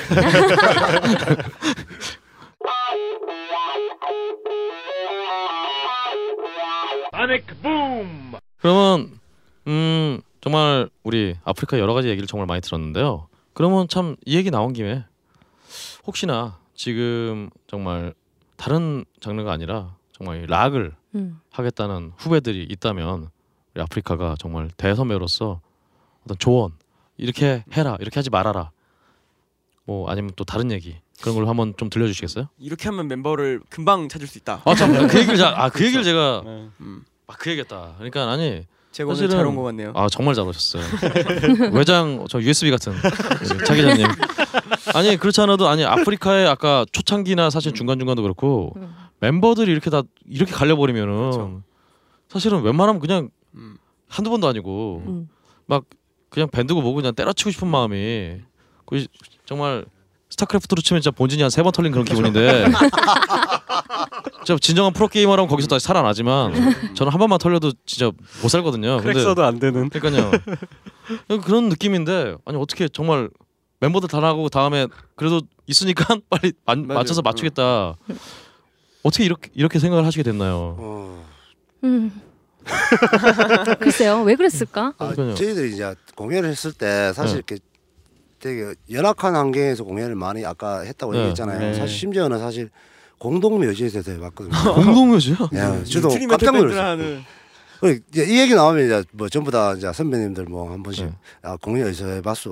[8.59, 9.11] 그러면
[9.67, 13.27] 음 정말 우리 아프리카 여러 가지 얘기를 정말 많이 들었는데요.
[13.53, 15.05] 그러면 참 이 얘기 나온 김에
[16.05, 18.13] 혹시나 지금 정말
[18.57, 21.39] 다른 장르가 아니라 정말 이 락을 음.
[21.51, 23.29] 하겠다는 후배들이 있다면
[23.73, 25.61] 우리 아프리카가 정말 대선배로서
[26.23, 26.71] 어떤 조언
[27.17, 28.71] 이렇게 해라 이렇게 하지 말아라
[29.85, 32.49] 뭐 아니면 또 다른 얘기 그런 걸 한번 좀 들려주시겠어요?
[32.57, 34.61] 이렇게 하면 멤버를 금방 찾을 수 있다.
[34.65, 36.69] 아참그 얘기를 자, 아그 얘기를 제가 네.
[36.81, 37.05] 음.
[37.27, 37.93] 막그 얘기했다.
[37.97, 39.91] 그러니까 아니 제가 오늘 사실은- 잘온것 같네요.
[39.95, 40.83] 아 정말 잘 오셨어요.
[41.73, 44.05] 외장 저 USB 같은 우리 차 기자님.
[44.93, 48.93] 아니 그렇지 않아도 아니 아프리카의 아까 초창기나 사실 중간 중간도 그렇고 음.
[49.19, 51.61] 멤버들이 이렇게 다 이렇게 갈려버리면은 그렇죠.
[52.29, 53.77] 사실은 웬만하면 그냥 음.
[54.07, 55.29] 한두 번도 아니고 음.
[55.65, 55.85] 막
[56.29, 58.41] 그냥 밴드고 뭐고 그냥 때려치고 싶은 마음이
[58.85, 59.05] 그
[59.45, 59.85] 정말
[60.33, 62.65] 스타크래프트로 치면 진짜 본진이 한 세 번 털린 그런 기분인데
[64.45, 68.11] 진짜 진정한 프로 게이머라면 거기서 다시 살아나지만 저는 한 번만 털려도 진짜
[68.41, 68.97] 못 살거든요.
[68.97, 69.89] 근데 크랙서도 안 되는.
[69.89, 70.31] 그러니까요.
[71.43, 73.29] 그런 느낌인데 아니 어떻게 정말
[73.79, 76.99] 멤버들 다 나가고 다음에 그래도 있으니까 빨리 만, 맞아요.
[76.99, 77.95] 맞춰서 맞추겠다.
[79.03, 80.75] 어떻게 이렇게 이렇게 생각을 하시게 됐나요?
[80.79, 81.25] 어,
[81.83, 82.21] 음.
[83.79, 84.93] 글쎄요, 왜 그랬을까?
[84.97, 85.35] 아, 그러니까요.
[85.35, 87.43] 저희들이 이제 공연을 했을 때 사실 네.
[87.47, 87.57] 이렇게
[88.43, 91.19] 되게 열악한 환경에서 공연을 많이 아까 했다고 네.
[91.19, 91.59] 얘기했잖아요.
[91.59, 91.73] 네.
[91.73, 92.69] 사실 심지어는 사실
[93.17, 94.51] 공동묘지에서 해봤거든요.
[94.75, 95.35] 공동묘지요?
[95.55, 97.21] 야, 저도 깜짝 놀랐어요.
[97.83, 101.11] 그 이제 이 얘기 나오면 이제 뭐 전부 다 이제 선배님들 뭐 한 번씩 네.
[101.41, 102.51] 아, 공연 어디서 해봤어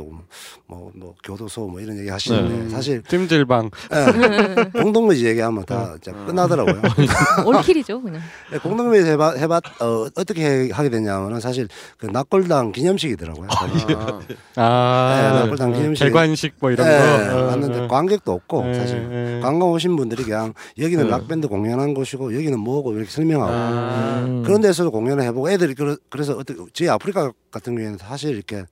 [0.67, 2.69] 뭐뭐 교도소 뭐 이런 얘기 하시는데 네.
[2.69, 3.69] 사실 찜질방.
[3.93, 6.81] 예, 공동묘지 얘기하면 다 이제 끝나더라고요.
[7.47, 8.21] 올킬이죠, 그냥.
[8.53, 13.47] 예, 공동묘지 해봤, 해봤 어, 어떻게 해- 하게 됐냐면은 사실 그 낙골당 기념식이더라고요.
[13.49, 14.19] 아,
[14.57, 16.05] 아, 네, 낙골당 기념식.
[16.07, 17.37] 개관식 뭐 이런 예, 거.
[17.37, 17.87] 어, 왔는데 어.
[17.87, 19.39] 관객도 없고 예, 사실 예.
[19.41, 21.09] 관광 오신 분들이 그냥 여기는 네.
[21.09, 24.43] 락밴드 공연한 곳이고 여기는 뭐고 이렇게 설명하고 아, 음.
[24.43, 28.65] 그런 데서도 공연 을 해보고 애들이 그러, 그래서 어떻게 저희 아프리카 같은 경우에는 사실 이렇게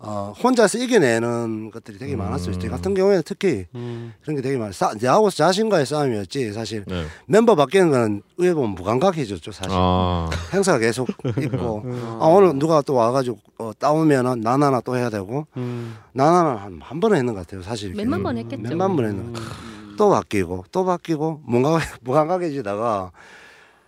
[0.00, 2.56] 어, 혼자서 이겨내는 것들이 되게 많았어요.
[2.58, 4.12] 저희 같은 경우에는 특히 음.
[4.22, 4.72] 그런 게 되게 많아요.
[4.72, 7.04] 싸, 나하고 자신과의 싸움이었지 사실 네.
[7.26, 9.72] 멤버 바뀌는 건 의외 보면 무감각해졌죠 사실.
[9.74, 11.08] 아, 행사가 계속
[11.42, 11.82] 있고
[12.20, 15.96] 아, 오늘 누가 또 와가지고 어, 따오면은 나나나 또 해야 되고 음.
[16.12, 17.92] 나나나 한, 한 번은 했는 것 같아요 사실.
[17.94, 18.62] 몇만 번 했겠죠.
[18.62, 19.58] 몇만 번 했는 것 같아요.
[19.96, 23.10] 또 바뀌고 또 바뀌고 뭔가 무감각해지다가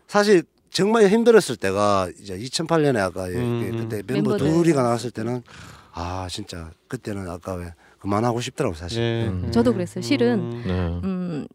[0.09, 4.47] 사실 정말 힘들었을 때가 이제 2008년에 아까 예, 음, 그때 멤버 멤버들.
[4.51, 5.43] 둘이가 나왔을 때는
[5.93, 9.03] 아 진짜 그때는 아까 왜 그만하고 싶더라고 사실.
[9.03, 9.27] 예.
[9.29, 9.51] 음.
[9.53, 10.03] 저도 그랬어요.
[10.03, 10.71] 실은 네.
[11.05, 11.47] 음,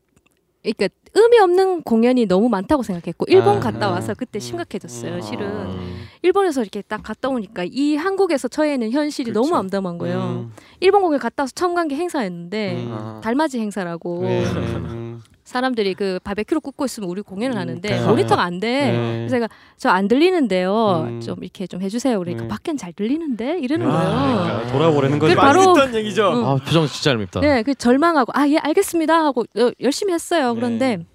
[0.62, 3.92] 그러니까 의미 없는 공연이 너무 많다고 생각했고 일본 아, 갔다 아.
[3.92, 5.16] 와서 그때 심각해졌어요.
[5.16, 5.22] 음.
[5.22, 6.06] 실은 음.
[6.22, 9.48] 일본에서 이렇게 딱 갔다 오니까 이 한국에서 처해는 현실이 그렇죠.
[9.48, 10.20] 너무 암담한 거예요.
[10.20, 10.52] 음.
[10.82, 12.92] 일본 공연 갔다 와서 처음 간 게 행사였는데 음.
[12.92, 13.22] 아.
[13.24, 15.05] 달맞이 행사라고 네, 네, 음.
[15.46, 18.06] 사람들이 그 바베큐로 굽고 있으면 우리 공연을 음, 하는데 네.
[18.06, 18.92] 모니터가 안 돼.
[18.92, 18.98] 네.
[19.20, 19.48] 그래서 제가
[19.78, 21.06] 저 안 들리는데요.
[21.08, 21.22] 음.
[21.22, 22.18] 좀 이렇게 좀 해주세요.
[22.20, 22.48] 그러니까 네.
[22.50, 24.44] 밖엔 잘 들리는데 이러는 아, 거예요.
[24.44, 25.36] 그러니까 돌아보려는 거죠.
[25.36, 26.32] 그 바로- 많이 듣던 얘기죠.
[26.34, 26.46] 응.
[26.48, 27.40] 아 표정 진짜 얄밉다.
[27.42, 30.50] 네, 그 절망하고 아 예 알겠습니다 하고 어, 열심히 했어요.
[30.54, 30.60] 네.
[30.60, 31.06] 그런데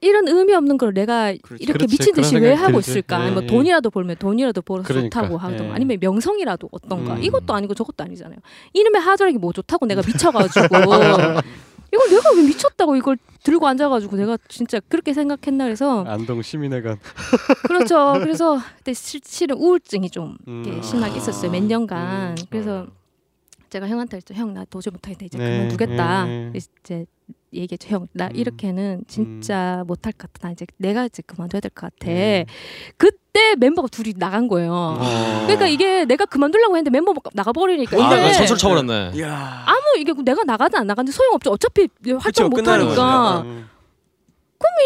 [0.00, 1.64] 이런 의미 없는 걸 내가 그렇지.
[1.64, 1.90] 이렇게 그렇지.
[1.96, 2.90] 미친 듯이 왜 하고 들지.
[2.92, 3.18] 있을까?
[3.24, 3.30] 네.
[3.32, 5.20] 뭐 돈이라도 벌면 돈이라도 벌어서 그러니까.
[5.22, 5.70] 좋다고 하든 네.
[5.72, 7.14] 아니면 명성이라도 어떤가?
[7.14, 7.22] 음.
[7.22, 8.38] 이것도 아니고 저것도 아니잖아요.
[8.74, 10.68] 이놈의 하드락이 뭐 좋다고 내가 미쳐가지고
[11.92, 16.98] 이걸 내가 왜 미쳤다고 이걸 들고 앉아가지고 내가 진짜 그렇게 생각했나 그래서 안동 시민회관.
[17.66, 18.14] 그렇죠.
[18.20, 20.82] 그래서 그때 실, 실은 우울증이 좀 이렇게 음.
[20.82, 21.50] 심하게 있었어요.
[21.50, 22.30] 몇 년간.
[22.30, 22.36] 음.
[22.50, 22.86] 그래서
[23.70, 24.34] 제가 형한테 했죠.
[24.34, 25.24] 형나 도저히 못하겠다.
[25.26, 26.24] 이제 네, 그만두겠다.
[26.24, 26.58] 네, 네.
[26.82, 27.06] 이제
[27.52, 27.88] 얘기했죠.
[27.88, 28.36] 형 나 음.
[28.36, 30.48] 이렇게는 진짜 못할 것 같아.
[30.48, 32.06] 나 이제 내가 이제 그만둬야 될 것 같아.
[32.06, 32.46] 네.
[32.96, 34.72] 그때 멤버가 둘이 나간 거예요.
[34.72, 35.42] 어.
[35.44, 39.12] 그러니까 이게 내가 그만두려고 했는데 멤버 나가버리니까 아, 전술 쳐버렸네.
[39.22, 41.50] 아무 이게 내가 나가든 안 나가든 소용없죠.
[41.50, 41.88] 어차피
[42.20, 43.68] 활동 못 끝나는 하니까 음.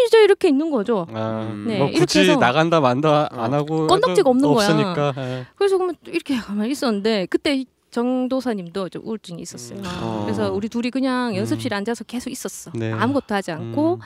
[0.07, 1.07] 이제 이렇게 있는 거죠.
[1.13, 4.65] 아, 네, 뭐 이렇게 굳이 해서 나간다 만다 안 하고 건덕지가 없는 거야.
[4.67, 5.13] 없으니까.
[5.17, 5.45] 예.
[5.55, 7.63] 그래서 그러면 또 이렇게 가만히 있었는데 그때
[7.93, 9.79] 정도사님도 좀 우울증이 있었어요.
[9.79, 9.83] 음.
[10.01, 10.21] 어.
[10.25, 11.35] 그래서 우리 둘이 그냥 음.
[11.37, 12.71] 연습실에 앉아서 계속 있었어.
[12.75, 12.91] 네.
[12.91, 13.99] 아무것도 하지 않고 음.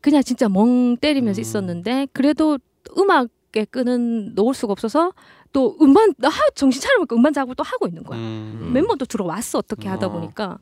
[0.00, 1.42] 그냥 진짜 멍 때리면서 음.
[1.42, 5.12] 있었는데 그래도 또 음악에 끈은 놓을 수가 없어서
[5.52, 8.18] 또 음반 나 하- 정신 차려보니까 음반 작업을 또 하고 있는 거야.
[8.18, 8.70] 음.
[8.74, 10.10] 멤버도 들어왔어 어떻게 하다 어.
[10.10, 10.58] 보니까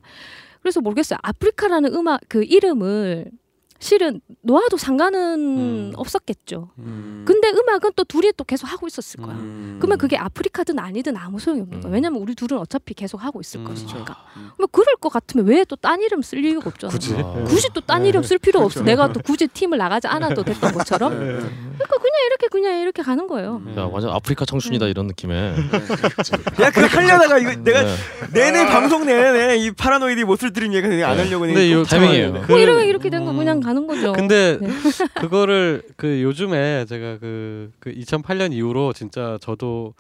[0.61, 1.19] 그래서 모르겠어요.
[1.23, 3.31] 아프리카라는 음악 그 이름을
[3.79, 5.93] 실은 놓아도 상관은 음.
[5.97, 6.71] 없었겠죠.
[6.79, 7.25] 음.
[7.27, 9.35] 근데 음악은 또 둘이 또 계속 하고 있었을 거야.
[9.35, 9.77] 음.
[9.81, 11.91] 그러면 그게 아프리카든 아니든 아무 소용이 없는 거야.
[11.91, 11.95] 음.
[11.95, 13.65] 왜냐면 우리 둘은 어차피 계속 하고 있을 음.
[13.65, 14.17] 것이니까.
[14.37, 14.51] 음.
[14.59, 16.91] 뭐 그럴 것 같으면 왜 또 딴 이름 쓸 이유가 없잖아.
[16.93, 17.15] 굳이?
[17.17, 17.45] 아.
[17.47, 18.81] 굳이 또 딴 이름 쓸 필요 없어.
[18.81, 18.85] 그렇죠.
[18.85, 21.13] 내가 또 굳이 팀을 나가지 않아도 됐던 것처럼.
[21.13, 21.27] 네.
[21.27, 23.63] 그러니까 그냥 이렇게 그냥 이렇게 가는 거예요.
[23.67, 23.75] 음.
[23.77, 25.55] 야 완전 아프리카 청춘이다 이런 느낌에.
[26.61, 27.95] 야, 그 하려다가 이거 내가 네.
[28.33, 32.33] 내내 방송 내내 이 파라노이드 못을 들은 얘기 그냥 안 하려고 근데 했는데 요꼭 타이밍이에요.
[32.33, 33.37] 뭐 그- 이러면 이렇게 된거 음.
[33.37, 34.13] 그냥 가는 거죠.
[34.13, 34.67] 근데 네.
[35.21, 39.95] 그거를 그 요즘에 제가 그, 그 2008년 이후로 진짜 저도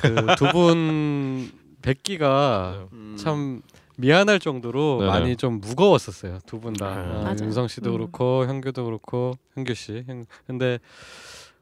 [0.00, 1.50] 그 두분
[1.82, 3.16] 뵙기가 음.
[3.18, 3.60] 참
[3.96, 5.10] 미안할 정도로 네네.
[5.10, 6.88] 많이 좀 무거웠었어요 두 분 다.
[6.96, 7.00] 네.
[7.00, 7.36] 아, 맞아요.
[7.42, 7.92] 윤성 씨도 음.
[7.92, 10.02] 그렇고 현규도 그렇고 현규 씨.
[10.06, 10.78] 현- 근데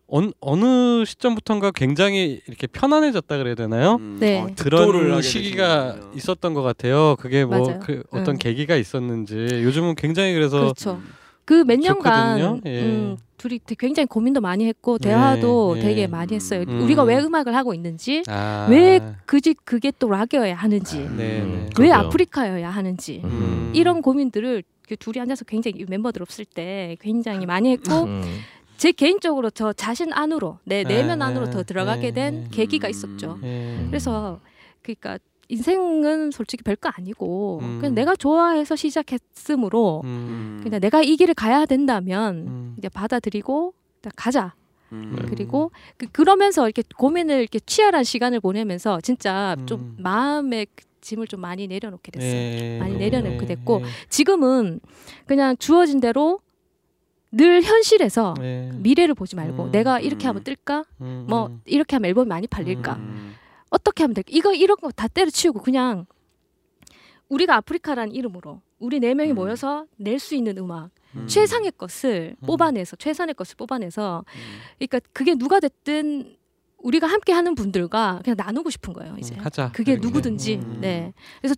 [0.07, 3.97] 어느, 어느 시점부터인가 굉장히 이렇게 편안해졌다 그래야 되나요?
[3.99, 4.17] 음.
[4.21, 4.41] 네.
[4.43, 5.97] 어, 그런 시기가.
[6.15, 7.17] 있었던 것 같아요.
[7.19, 7.79] 그게 뭐.
[7.81, 8.39] 그 어떤 음.
[8.39, 11.01] 계기가 있었는지 요즘은 굉장히 그래서 그렇죠.
[11.45, 12.61] 그 몇 년간 좋거든요.
[12.67, 12.83] 예.
[12.83, 15.81] 음, 둘이 굉장히 고민도 많이 했고 대화도 예.
[15.81, 16.65] 되게 많이 했어요.
[16.69, 16.83] 음.
[16.83, 18.67] 우리가 왜 음악을 하고 있는지, 아.
[18.71, 21.69] 왜 그지 그게 또 락이어야 하는지, 네, 음.
[21.77, 21.83] 네.
[21.83, 21.91] 왜.
[21.91, 23.73] 아프리카여야 하는지 음.
[23.75, 28.23] 이런 고민들을 그 둘이 앉아서 굉장히 멤버들 없을 때 굉장히 많이 했고 음.
[28.77, 32.49] 제 개인적으로 저 자신 안으로 내 네, 내면 네, 안으로 더 들어가게 네, 된 네.
[32.51, 32.91] 계기가 음.
[32.91, 33.39] 있었죠.
[33.45, 33.85] 예.
[33.89, 34.41] 그래서
[34.83, 35.19] 그러니까
[35.53, 37.79] 인생은 솔직히 별거 아니고 음.
[37.79, 40.61] 그냥 내가 좋아해서 시작했으므로 음.
[40.63, 42.75] 그냥 내가 이 길을 가야 된다면 음.
[42.79, 43.75] 이제 받아들이고
[44.17, 44.55] 가자.
[44.93, 45.15] 음.
[45.29, 49.97] 그리고 그, 그러면서 이렇게 고민을 이렇게 치열한 시간을 보내면서 진짜 좀 음.
[49.99, 52.31] 마음의 그 짐을 좀 많이 내려놓게 됐어요.
[52.31, 52.79] 예.
[52.79, 53.47] 많이 내려놓게 예.
[53.47, 54.81] 됐고 지금은
[55.27, 56.39] 그냥 주어진 대로
[57.31, 58.71] 늘 현실에서 예.
[58.75, 59.71] 미래를 보지 말고 음.
[59.73, 60.31] 내가 이렇게 음.
[60.31, 60.85] 하면 뜰까?
[61.01, 61.27] 음.
[61.29, 63.01] 뭐 이렇게 하면 앨범이 많이 팔릴까?
[63.73, 63.75] 음.
[63.75, 64.29] 어떻게 하면 될까?
[64.33, 66.07] 이거 이런 거 다 때려치우고 그냥
[67.29, 69.35] 우리가 아프리카라는 이름으로 우리 네 명이 음.
[69.37, 71.27] 모여서 낼 수 있는 음악 음.
[71.27, 72.47] 최상의 것을 음.
[72.47, 74.25] 뽑아내서 최선의 것을 뽑아내서
[74.79, 76.37] 그러니까 그게 누가 됐든
[76.79, 79.71] 우리가 함께 하는 분들과 그냥 나누고 싶은 거예요 이제 음, 하자.
[79.73, 79.97] 그게.
[79.97, 80.79] 누구든지 음.
[80.81, 81.55] 네 그래서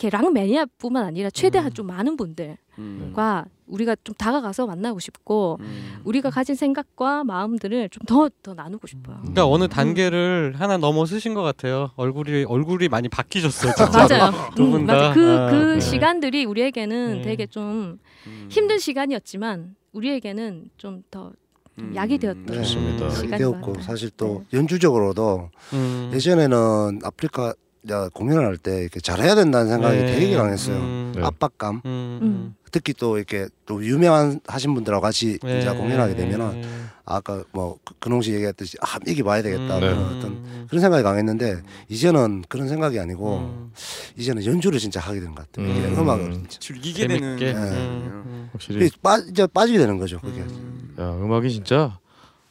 [0.00, 1.72] 이렇게 락 매니아뿐만 아니라 최대한 음.
[1.74, 3.44] 좀 많은 분들과 음.
[3.66, 6.00] 우리가 좀 다가가서 만나고 싶고 음.
[6.04, 9.18] 우리가 가진 생각과 마음들을 좀더더 나누고 싶어요.
[9.18, 11.90] 그러니까 어느 단계를 하나 넘어 서신 것 같아요.
[11.96, 13.74] 얼굴이 얼굴이 많이 바뀌셨어요.
[13.74, 13.90] 진짜.
[14.18, 14.50] 맞아요.
[14.56, 14.94] 두분 다.
[14.94, 15.14] 맞아.
[15.14, 15.80] 그, 아, 그 네.
[15.80, 17.22] 시간들이 우리에게는 네.
[17.22, 18.48] 되게 좀 음.
[18.48, 21.32] 힘든 시간이었지만 우리에게는 좀더
[21.78, 21.92] 음.
[21.94, 22.64] 약이 되었던 네.
[22.64, 22.96] 시간인
[23.38, 23.82] 되었고.
[23.82, 24.58] 사실 또 네.
[24.58, 26.10] 연주적으로도 음.
[26.14, 27.54] 예전에는 아프리카
[27.88, 30.06] 야, 공연을 할 때 이렇게 잘해야 된다는 생각이 네.
[30.14, 30.76] 되게 강했어요.
[30.76, 31.12] 음.
[31.16, 31.22] 네.
[31.24, 31.80] 압박감.
[31.86, 32.18] 음.
[32.22, 32.54] 음.
[32.72, 35.60] 특히 또 이렇게 또 유명한 하신 분들하고 같이 네.
[35.60, 36.68] 이제 공연하게 되면은 네.
[37.04, 39.80] 아까 뭐 그- 근홍 씨 얘기했듯이 아 이기 봐야 되겠다 음.
[39.80, 40.16] 그런 네.
[40.18, 43.72] 어떤 그런 생각이 강했는데 이제는 그런 생각이 아니고 음.
[44.16, 45.66] 이제는 연주를 진짜 하게 되는 것 같아요.
[45.72, 45.98] 음.
[45.98, 47.36] 음악을 진짜 즐기게 되는.
[47.36, 47.52] 네.
[47.54, 48.50] 음.
[48.52, 50.20] 확실히 빠 이제 빠지게 되는 거죠.
[50.20, 50.94] 그게 음.
[51.00, 51.98] 야 음악이 진짜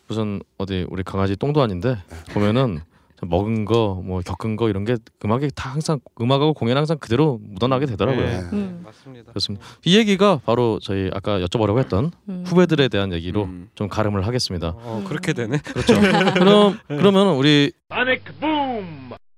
[0.07, 1.97] 무슨 어디 우리 강아지 똥도 아닌데
[2.33, 2.81] 보면은
[3.27, 7.85] 먹은 거 뭐 겪은 거 이런 게 음악에 다 항상 음악하고 공연 항상 그대로 묻어나게
[7.85, 8.25] 되더라고요.
[8.25, 8.39] 네.
[8.53, 8.81] 음.
[8.85, 9.31] 맞습니다.
[9.31, 9.65] 그렇습니다.
[9.85, 12.43] 이 얘기가 바로 저희 아까 여쭤보려고 했던 음.
[12.45, 13.69] 후배들에 대한 얘기로 음.
[13.75, 14.73] 좀 가름을 하겠습니다.
[14.75, 15.57] 어, 그렇게 되네.
[15.59, 15.93] 그렇죠.
[16.39, 17.71] 그럼 그러면 우리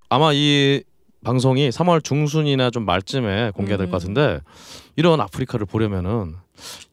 [0.10, 0.84] 아마 이
[1.24, 3.92] 방송이 3월 중순이나 좀 말쯤에 공개될 음.
[3.92, 4.40] 것 같은데
[4.96, 6.36] 이런 아프리카를 보려면은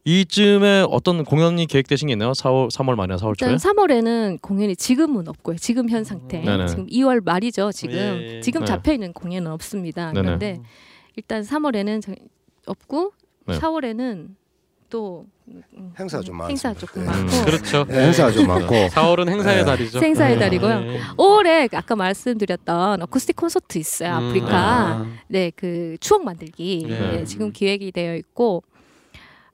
[0.04, 2.32] 이쯤에 어떤 공연이 계획되신 게 있나요?
[2.32, 3.50] 4월 3월 말이나 4월 초에?
[3.50, 5.56] 일단 3월에는 공연이 지금은 없고요.
[5.58, 6.40] 지금 현 상태.
[6.40, 6.66] 네네.
[6.68, 7.72] 지금 2월 말이죠.
[7.72, 8.40] 지금 예, 예.
[8.40, 8.66] 지금 네.
[8.66, 10.12] 잡혀 있는 공연은 없습니다.
[10.12, 10.22] 네네.
[10.22, 10.60] 그런데
[11.16, 12.12] 일단 3월에는 저,
[12.66, 13.12] 없고
[13.46, 13.58] 네.
[13.58, 14.28] 4월에는
[14.90, 16.74] 또 음, 행사가 좀 행사 많습니다.
[16.74, 17.10] 조금 네.
[17.10, 17.84] 많고 그렇죠.
[17.88, 19.64] 네, 행사가 좀 많고 4월은 행사의 네.
[19.64, 19.98] 달이죠.
[19.98, 20.40] 행사의 네.
[20.40, 20.80] 달이고요.
[20.80, 21.00] 네.
[21.16, 24.10] 올해 아까 말씀드렸던 어쿠스틱 콘서트 있어요.
[24.10, 24.28] 음.
[24.28, 24.56] 아프리카.
[24.56, 25.06] 아.
[25.28, 26.98] 네, 그 추억 만들기 네.
[26.98, 28.62] 네, 지금 기획이 되어 있고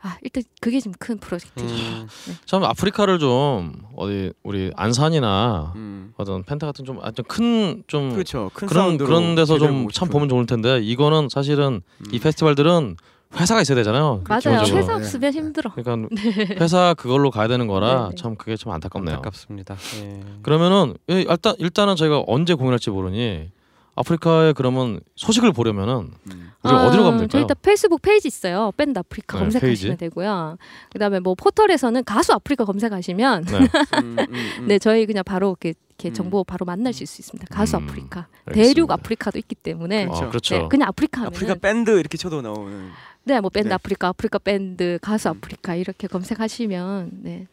[0.01, 1.75] 아 일단 그게 좀큰 프로젝트죠.
[1.75, 2.07] 음.
[2.45, 6.13] 참 아프리카를 좀 어디 우리 안산이나 음.
[6.19, 8.51] 어떤 펜타 같은 좀 아주 큰좀 그렇죠.
[8.53, 10.09] 큰 그런 그런 데서 좀 참.
[10.09, 12.07] 보면 좋을 텐데 이거는 사실은 음.
[12.13, 12.97] 이 페스티벌들은
[13.37, 14.23] 회사가 있어야 되잖아요.
[14.29, 14.41] 맞아요.
[14.41, 14.79] 기본적으로.
[14.79, 15.71] 회사 없으면 힘들어.
[15.75, 16.09] 그러니까
[16.61, 18.15] 회사 그걸로 가야 되는 거라 네, 네.
[18.17, 19.17] 참 그게 좀 안타깝네요.
[19.17, 19.77] 안타깝습니다.
[20.03, 20.21] 예.
[20.43, 23.51] 그러면은 예, 일단 일단은 저희가 언제 공연할지 모르니
[23.97, 26.51] 아프리카에 그러면 소식을 보려면은 음.
[26.63, 27.43] 우리가 아, 어디로 가면 저희 될까요?
[27.43, 28.73] 일단 페이스북 페이지 있어요.
[28.77, 29.97] 밴드 아프리카 네, 검색하시면 페이지.
[29.97, 30.57] 되고요.
[30.91, 33.59] 그다음에 뭐 포털에서는 가수 아프리카 검색하시면 네,
[34.03, 34.27] 음, 음,
[34.61, 34.67] 음.
[34.67, 36.15] 네 저희 그냥 바로 이렇게, 이렇게 음.
[36.15, 37.55] 정보 바로 만나실 수 있습니다.
[37.55, 38.75] 가수 음, 아프리카, 알겠습니다.
[38.75, 40.25] 대륙 아프리카도 있기 때문에 그렇죠.
[40.25, 40.59] 아, 그렇죠.
[40.59, 42.91] 네, 그냥 아프리카 하면 아프리카 밴드 이렇게 쳐도 나오는.
[43.23, 43.75] 네, 뭐 밴드 네.
[43.75, 45.37] 아프리카, 아프리카 밴드, 가수 음.
[45.37, 47.47] 아프리카 이렇게 검색하시면 네.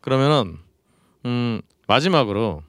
[0.00, 0.58] 그러면은
[1.24, 2.62] 음 마지막으로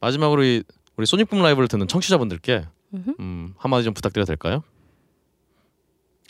[0.00, 0.64] 마지막으로 이
[0.96, 2.66] 우리 소닉붐 라이브를 듣는 청취자분들께.
[3.18, 4.62] 음, 한마디 좀 부탁드려도 될까요?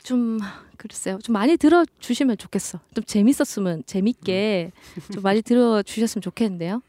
[0.02, 0.38] 좀
[0.76, 1.18] 글쎄요.
[1.22, 2.80] 좀 많이 들어 주시면 좋겠어.
[2.94, 4.72] 좀 재밌었으면 재밌게
[5.12, 6.82] 좀 많이 들어 주셨으면 좋겠는데요.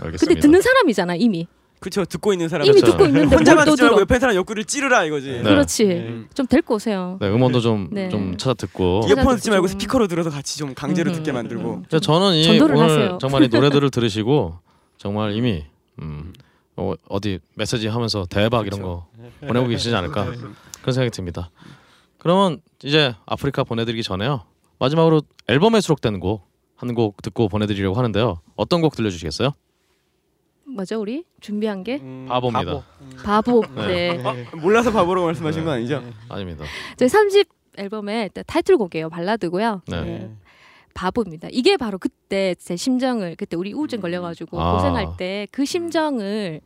[0.00, 0.18] 알겠습니다.
[0.26, 1.46] 근데 듣는 사람이잖아 이미.
[1.80, 2.04] 그렇죠.
[2.04, 4.00] 듣고 있는 사람 이미 듣고 있는데 혼자만 듣지 말고.
[4.02, 5.30] 옆에 사람 옆구리를 찌르라 이거지.
[5.30, 5.42] 네.
[5.42, 6.26] 그렇지.
[6.34, 7.16] 좀 데리고 오세요.
[7.20, 8.08] 네, 음원도 좀좀 네.
[8.36, 9.00] 찾아 듣고.
[9.08, 11.82] 이어폰 듣지 말고 좀- 스피커로 들어서 같이 좀 강제로 음, 듣게 음, 만들고.
[11.90, 11.98] 음.
[12.00, 13.18] 저는 이 전도를 오늘 하세요.
[13.20, 14.58] 정말 이 노래들을 들으시고
[14.98, 15.64] 정말 이미
[16.02, 16.32] 음,
[16.80, 19.06] 어, 어디 메시지 하면서 대박 이런 거
[19.46, 20.24] 보내고 계시지 않을까
[20.80, 21.50] 그런 생각이 듭니다.
[22.18, 24.44] 그러면 이제 아프리카 보내드리기 전에요
[24.78, 26.48] 마지막으로 앨범에 수록된 곡
[26.82, 28.40] 한 곡 듣고 보내드리려고 하는데요.
[28.56, 29.50] 어떤 곡 들려주시겠어요?
[30.64, 32.82] 뭐죠 우리 준비한 게 바보입니다.
[33.22, 33.62] 바보.
[33.76, 34.16] 네.
[34.16, 34.24] 네.
[34.24, 36.02] 아, 몰라서 바보로 말씀하신 건 아니죠?
[36.30, 36.64] 아닙니다.
[36.96, 39.10] 저희 3집 앨범의 타이틀곡이에요.
[39.10, 39.82] 발라드고요.
[39.88, 40.00] 네.
[40.00, 40.30] 네.
[41.04, 41.48] 바보입니다.
[41.50, 44.74] 이게 바로 그때 제 심정을 그때 우리 우울증 걸려가지고 아.
[44.74, 46.60] 고생할 때 그 심정을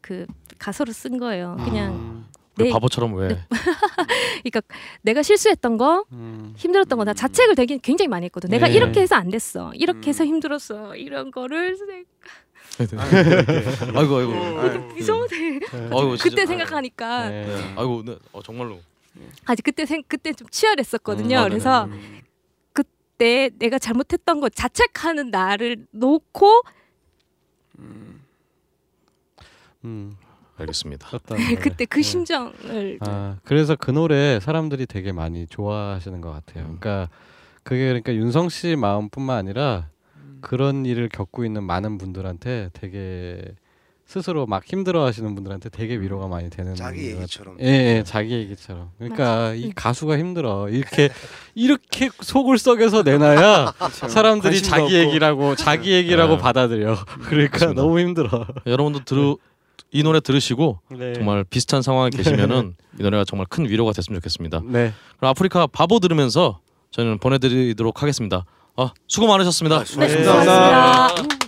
[0.00, 0.26] 그
[0.58, 1.56] 가사로 쓴 거예요.
[1.64, 2.26] 그냥
[2.58, 3.28] 왜 내- 바보처럼 왜?
[4.42, 4.60] 그러니까
[5.02, 6.52] 내가 실수했던 거 음.
[6.56, 8.50] 힘들었던 거다 자책을 되게 굉장히 많이 했거든.
[8.50, 8.74] 내가 네.
[8.74, 9.72] 이렇게 해서 안 됐어.
[9.74, 10.96] 이렇게 해서 힘들었어.
[10.96, 11.76] 이런 거를
[13.94, 14.32] 아이고 아이고.
[14.98, 15.60] 이상하네.
[15.72, 16.22] 아이고, 진짜.
[16.30, 17.74] 그때 생각하니까 네.
[17.76, 18.16] 아이고 네.
[18.32, 18.80] 어, 정말로.
[19.46, 21.36] 아직 그때 생 그때 좀 치열했었거든요.
[21.38, 22.15] 음, 아, 그래서 그
[23.18, 26.62] 때 내가 잘못했던 거 자책하는 나를 놓고
[29.84, 30.16] 음.
[30.58, 31.08] 알겠습니다.
[31.12, 31.54] 어떤 노래.
[31.60, 32.02] 그때 그 네.
[32.02, 36.64] 심정을 아 그래서 그 노래 사람들이 되게 많이 좋아하시는 것 같아요.
[36.64, 37.08] 그러니까
[37.62, 39.90] 그게 그러니까 윤성 씨 마음뿐만 아니라
[40.40, 43.42] 그런 일을 겪고 있는 많은 분들한테 되게
[44.06, 47.56] 스스로 막 힘들어하시는 분들한테 되게 위로가 많이 되는 자기 것 얘기처럼.
[47.56, 47.68] 같- 예,
[47.98, 48.90] 예, 자기 얘기처럼.
[48.98, 50.68] 그러니까 이 가수가 힘들어.
[50.68, 51.08] 이렇게
[51.56, 53.72] 이렇게 속을 썩여서 내놔야
[54.08, 54.94] 사람들이 자기 없고.
[54.94, 56.38] 얘기라고 자기 얘기라고 네.
[56.40, 56.96] 받아들여.
[57.26, 57.82] 그러니까 그렇습니다.
[57.82, 58.46] 너무 힘들어.
[58.64, 59.34] 여러분도 들으
[59.90, 61.14] 이 노래 들으시고 네.
[61.14, 64.62] 정말 비슷한 상황에 계시면은 이 노래가 정말 큰 위로가 됐으면 좋겠습니다.
[64.66, 64.92] 네.
[65.16, 66.60] 그럼 아프리카 바보 들으면서
[66.92, 68.44] 저는 보내드리도록 하겠습니다.
[68.76, 69.82] 아 수고 많으셨습니다.
[69.82, 71.08] 네, 감사합니다.
[71.14, 71.45] 고맙습니다.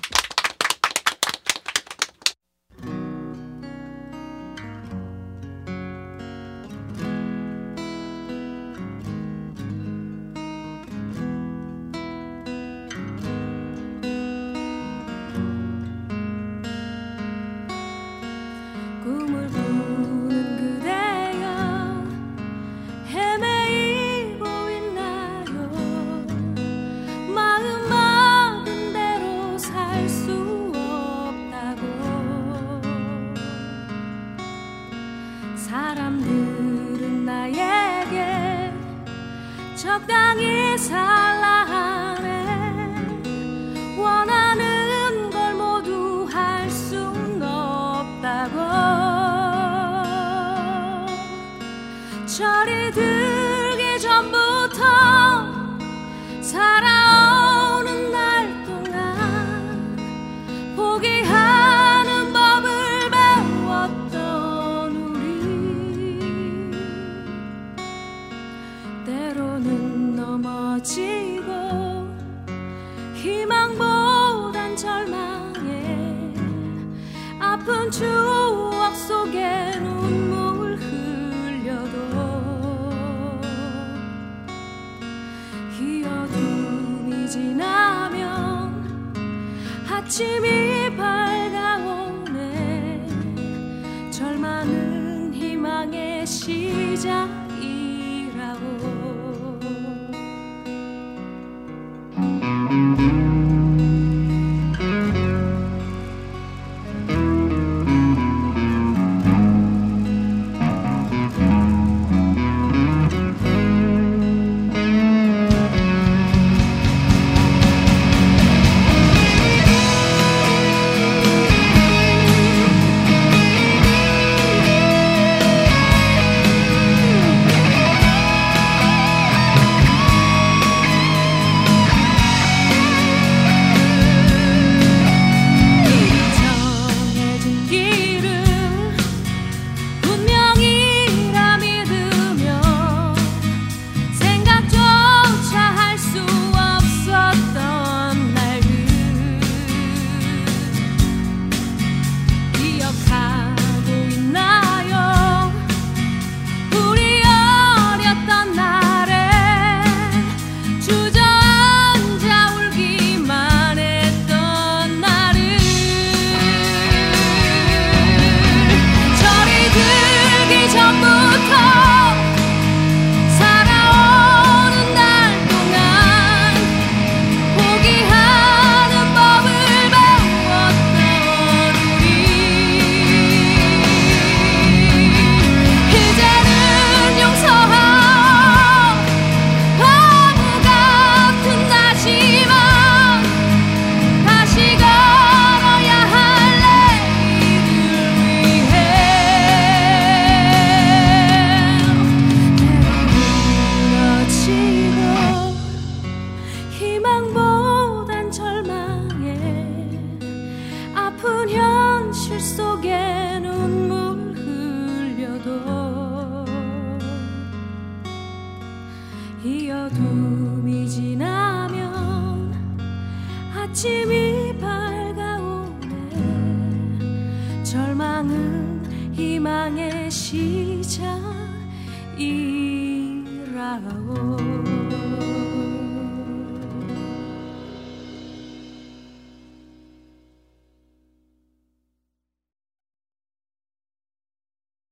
[90.19, 90.58] 아침